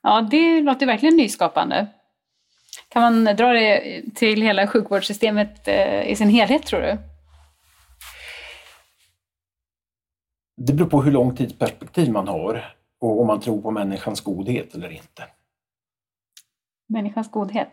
Ja, 0.02 0.28
det 0.30 0.60
låter 0.60 0.86
verkligen 0.86 1.16
nyskapande. 1.16 1.86
Kan 2.88 3.02
man 3.02 3.36
dra 3.36 3.52
det 3.52 4.02
till 4.14 4.42
hela 4.42 4.66
sjukvårdssystemet 4.66 5.68
eh, 5.68 6.10
i 6.10 6.16
sin 6.16 6.28
helhet 6.28 6.66
tror 6.66 6.80
du? 6.80 6.98
Det 10.56 10.72
beror 10.72 10.88
på 10.88 11.02
hur 11.02 11.12
lång 11.12 11.36
tidsperspektiv 11.36 12.12
man 12.12 12.28
har 12.28 12.74
och 13.00 13.20
om 13.20 13.26
man 13.26 13.40
tror 13.40 13.62
på 13.62 13.70
människans 13.70 14.20
godhet 14.20 14.74
eller 14.74 14.90
inte. 14.90 15.24
Människans 16.88 17.30
godhet? 17.30 17.68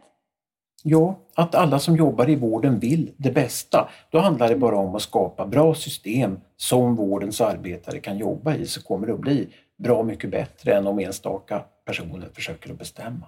Ja, 0.84 1.20
att 1.36 1.56
alla 1.56 1.80
som 1.80 1.96
jobbar 1.96 2.30
i 2.30 2.36
vården 2.36 2.80
vill 2.80 3.12
det 3.18 3.32
bästa. 3.32 3.90
Då 4.12 4.20
handlar 4.20 4.50
det 4.50 4.56
bara 4.56 4.78
om 4.78 4.96
att 4.96 5.02
skapa 5.02 5.48
bra 5.48 5.76
system 5.76 6.40
som 6.58 6.96
vårdens 6.96 7.42
arbetare 7.42 8.00
kan 8.00 8.18
jobba 8.18 8.56
i 8.56 8.66
så 8.66 8.84
kommer 8.84 9.08
det 9.08 9.14
att 9.14 9.20
bli 9.20 9.48
bra 9.78 10.04
mycket 10.04 10.32
bättre 10.32 10.74
än 10.74 10.88
om 10.88 11.00
enstaka 11.00 11.64
personer 11.86 12.30
försöker 12.34 12.72
att 12.72 12.80
bestämma. 12.80 13.28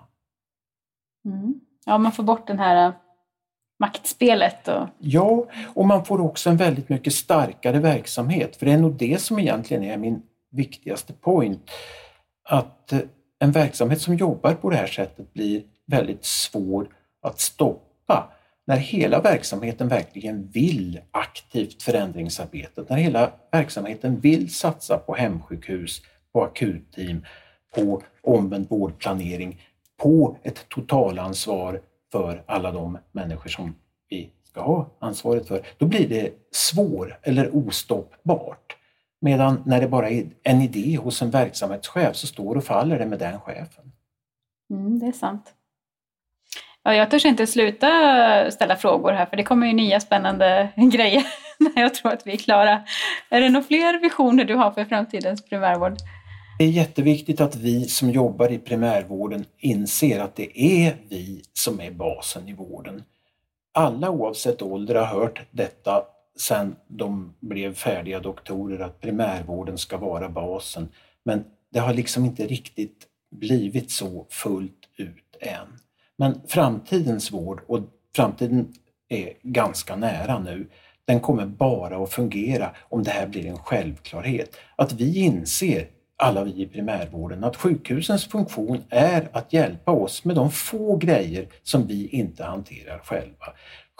Mm. 1.26 1.60
Ja, 1.86 1.98
man 1.98 2.12
får 2.12 2.24
bort 2.24 2.48
den 2.48 2.60
här 2.60 2.88
äh, 2.88 2.94
maktspelet. 3.80 4.68
Och... 4.68 4.88
Ja, 5.00 5.46
och 5.74 5.86
man 5.86 6.06
får 6.06 6.22
också 6.22 6.50
en 6.50 6.58
väldigt 6.58 6.90
mycket 6.90 7.14
starkare 7.14 7.80
verksamhet. 7.80 8.56
För 8.56 8.66
det 8.66 8.72
är 8.72 8.78
nog 8.78 8.94
det 8.94 9.22
som 9.22 9.40
egentligen 9.40 9.84
är 9.84 9.98
min 9.98 10.22
viktigaste 10.52 11.14
point. 11.14 11.72
Att 12.50 12.92
eh, 12.92 13.00
en 13.40 13.52
verksamhet 13.52 14.02
som 14.02 14.16
jobbar 14.16 14.54
på 14.54 14.70
det 14.70 14.76
här 14.76 14.88
sättet 14.88 15.34
blir 15.34 15.64
väldigt 15.88 16.26
svår 16.26 16.88
att 17.22 17.40
stoppa 17.40 18.32
när 18.68 18.78
hela 18.78 19.22
verksamheten 19.22 19.88
verkligen 19.88 20.48
vill 20.48 21.00
aktivt 21.12 21.84
förändringsarbetet, 21.84 22.90
när 22.90 22.98
hela 22.98 23.32
verksamheten 23.52 24.20
vill 24.20 24.54
satsa 24.54 24.98
på 24.98 25.16
hemsjukhus, 25.16 26.02
på 26.34 26.44
akutteam, 26.44 27.26
på 27.76 28.02
omvänd 28.22 28.70
vårdplanering, 28.70 29.62
på 29.98 30.38
ett 30.44 30.70
totalansvar 30.70 31.82
för 32.12 32.44
alla 32.46 32.72
de 32.72 32.98
människor 33.12 33.50
som 33.50 33.76
vi 34.10 34.30
ska 34.44 34.62
ha 34.62 34.90
ansvaret 35.00 35.48
för, 35.48 35.66
då 35.78 35.86
blir 35.86 36.10
det 36.10 36.34
svår 36.52 37.20
eller 37.24 37.56
ostoppbart. 37.56 38.76
Medan 39.22 39.64
när 39.66 39.82
det 39.82 39.88
bara 39.88 40.10
är 40.10 40.26
en 40.44 40.62
idé 40.62 40.98
hos 40.98 41.22
en 41.22 41.32
verksamhetschef 41.32 42.16
så 42.16 42.28
står 42.28 42.56
och 42.56 42.64
faller 42.64 43.00
det 43.00 43.06
med 43.06 43.20
den 43.20 43.40
chefen. 43.40 43.92
Mm, 44.70 45.00
det 45.00 45.06
är 45.08 45.12
sant. 45.12 45.54
Ja, 46.84 46.96
jag 46.96 47.12
törs 47.12 47.26
inte 47.26 47.48
sluta 47.48 48.52
ställa 48.52 48.76
frågor 48.76 49.12
här 49.12 49.26
för 49.26 49.38
det 49.38 49.44
kommer 49.44 49.68
ju 49.68 49.74
nya 49.74 50.00
spännande 50.00 50.70
grejer 50.94 51.24
när 51.58 51.82
jag 51.82 51.94
tror 51.94 52.14
att 52.14 52.28
vi 52.28 52.34
är 52.34 52.38
klara. 52.38 52.84
Är 53.30 53.42
det 53.42 53.50
några 53.50 53.68
fler 53.68 54.00
visioner 54.00 54.46
du 54.46 54.56
har 54.56 54.72
för 54.72 54.86
framtidens 54.86 55.46
primärvård? 55.46 55.94
Det 56.58 56.66
är 56.66 56.70
jätteviktigt 56.70 57.42
att 57.42 57.56
vi 57.56 57.88
som 57.88 58.12
jobbar 58.12 58.52
i 58.52 58.58
primärvården 58.58 59.46
inser 59.58 60.20
att 60.20 60.36
det 60.36 60.62
är 60.62 60.98
vi 61.10 61.42
som 61.54 61.82
är 61.82 61.92
basen 61.92 62.50
i 62.50 62.54
vården. 62.54 63.04
Alla 63.74 64.10
oavsett 64.10 64.62
ålder 64.62 64.96
har 64.96 65.06
hört 65.06 65.42
detta 65.52 66.04
sedan 66.40 66.76
de 66.88 67.36
blev 67.40 67.74
färdiga 67.74 68.20
doktorer 68.20 68.80
att 68.80 69.02
primärvården 69.02 69.78
ska 69.78 69.98
vara 69.98 70.30
basen. 70.30 70.90
Men 71.24 71.44
det 71.72 71.80
har 71.80 71.94
liksom 71.94 72.26
inte 72.26 72.48
riktigt 72.48 73.08
blivit 73.32 73.92
så 73.92 74.26
fullt 74.30 74.90
ut 74.98 75.38
än. 75.40 75.68
Men 76.18 76.42
framtidens 76.48 77.32
vård, 77.32 77.62
och 77.68 77.80
framtiden 78.16 78.74
är 79.10 79.34
ganska 79.42 79.96
nära 79.96 80.40
nu, 80.40 80.70
den 81.06 81.20
kommer 81.20 81.46
bara 81.46 82.04
att 82.04 82.14
fungera 82.14 82.76
om 82.90 83.04
det 83.04 83.12
här 83.12 83.28
blir 83.28 83.46
en 83.46 83.58
självklarhet. 83.58 84.56
Att 84.76 84.94
vi 84.94 85.20
inser 85.20 85.88
alla 86.18 86.44
vi 86.44 86.62
i 86.62 86.68
primärvården 86.68 87.44
att 87.44 87.56
sjukhusens 87.56 88.26
funktion 88.26 88.84
är 88.90 89.30
att 89.32 89.54
hjälpa 89.54 89.92
oss 89.92 90.26
med 90.26 90.36
de 90.36 90.52
få 90.52 90.96
grejer 90.96 91.48
som 91.64 91.88
vi 91.88 92.08
inte 92.08 92.44
hanterar 92.44 93.00
själva. 93.00 93.46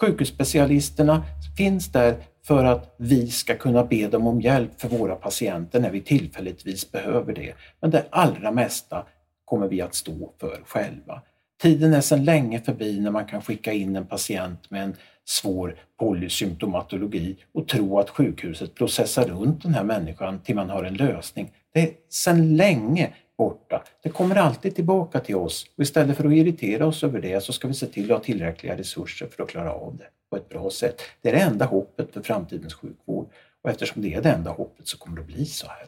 Sjukhusspecialisterna 0.00 1.24
finns 1.56 1.92
där 1.92 2.16
för 2.46 2.64
att 2.64 2.94
vi 2.98 3.30
ska 3.30 3.56
kunna 3.56 3.84
be 3.84 4.08
dem 4.08 4.26
om 4.26 4.40
hjälp 4.40 4.80
för 4.80 4.88
våra 4.88 5.14
patienter 5.14 5.80
när 5.80 5.90
vi 5.90 6.00
tillfälligtvis 6.00 6.92
behöver 6.92 7.34
det. 7.34 7.54
Men 7.80 7.90
det 7.90 8.06
allra 8.10 8.52
mesta 8.52 9.06
kommer 9.44 9.68
vi 9.68 9.80
att 9.80 9.94
stå 9.94 10.32
för 10.40 10.62
själva. 10.66 11.22
Tiden 11.58 11.94
är 11.94 12.00
sedan 12.00 12.24
länge 12.24 12.60
förbi 12.60 13.00
när 13.00 13.10
man 13.10 13.26
kan 13.26 13.42
skicka 13.42 13.72
in 13.72 13.96
en 13.96 14.06
patient 14.06 14.70
med 14.70 14.82
en 14.82 14.96
svår 15.24 15.76
polysymptomatologi 15.98 17.36
och 17.52 17.68
tro 17.68 17.98
att 17.98 18.10
sjukhuset 18.10 18.74
processar 18.74 19.24
runt 19.24 19.62
den 19.62 19.74
här 19.74 19.84
människan 19.84 20.40
till 20.40 20.54
man 20.54 20.70
har 20.70 20.84
en 20.84 20.94
lösning. 20.94 21.52
Det 21.72 21.80
är 21.80 21.90
sedan 22.08 22.56
länge 22.56 23.12
borta. 23.38 23.82
Det 24.02 24.08
kommer 24.08 24.36
alltid 24.36 24.74
tillbaka 24.74 25.20
till 25.20 25.36
oss 25.36 25.66
och 25.76 25.82
istället 25.82 26.16
för 26.16 26.24
att 26.24 26.32
irritera 26.32 26.86
oss 26.86 27.04
över 27.04 27.20
det 27.20 27.40
så 27.40 27.52
ska 27.52 27.68
vi 27.68 27.74
se 27.74 27.86
till 27.86 28.12
att 28.12 28.18
ha 28.18 28.24
tillräckliga 28.24 28.76
resurser 28.76 29.26
för 29.26 29.42
att 29.42 29.48
klara 29.48 29.72
av 29.72 29.96
det 29.96 30.06
på 30.30 30.36
ett 30.36 30.48
bra 30.48 30.70
sätt. 30.70 31.02
Det 31.22 31.28
är 31.28 31.32
det 31.32 31.40
enda 31.40 31.64
hoppet 31.64 32.12
för 32.12 32.22
framtidens 32.22 32.74
sjukvård 32.74 33.28
och 33.62 33.70
eftersom 33.70 34.02
det 34.02 34.14
är 34.14 34.22
det 34.22 34.30
enda 34.30 34.50
hoppet 34.50 34.88
så 34.88 34.98
kommer 34.98 35.16
det 35.16 35.22
att 35.22 35.26
bli 35.26 35.46
så 35.46 35.66
här. 35.66 35.86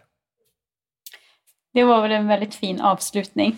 Det 1.72 1.84
var 1.84 2.02
väl 2.02 2.12
en 2.12 2.28
väldigt 2.28 2.54
fin 2.54 2.80
avslutning. 2.80 3.56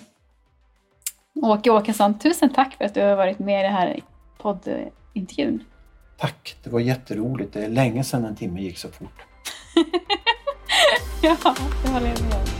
Åke 1.42 1.70
Åkesson, 1.70 2.18
tusen 2.18 2.50
tack 2.50 2.74
för 2.74 2.84
att 2.84 2.94
du 2.94 3.00
har 3.00 3.16
varit 3.16 3.38
med 3.38 3.60
i 3.60 3.62
den 3.62 3.72
här 3.72 4.00
poddintervjun. 4.38 5.64
Tack, 6.18 6.56
det 6.62 6.70
var 6.70 6.80
jätteroligt. 6.80 7.52
Det 7.52 7.64
är 7.64 7.68
länge 7.68 8.04
sedan 8.04 8.24
en 8.24 8.36
timme 8.36 8.60
gick 8.60 8.78
så 8.78 8.88
fort. 8.88 9.22
ja, 11.22 11.36
det 11.84 11.90
håller 11.90 12.08
jag 12.08 12.22
med 12.22 12.34
om. 12.34 12.59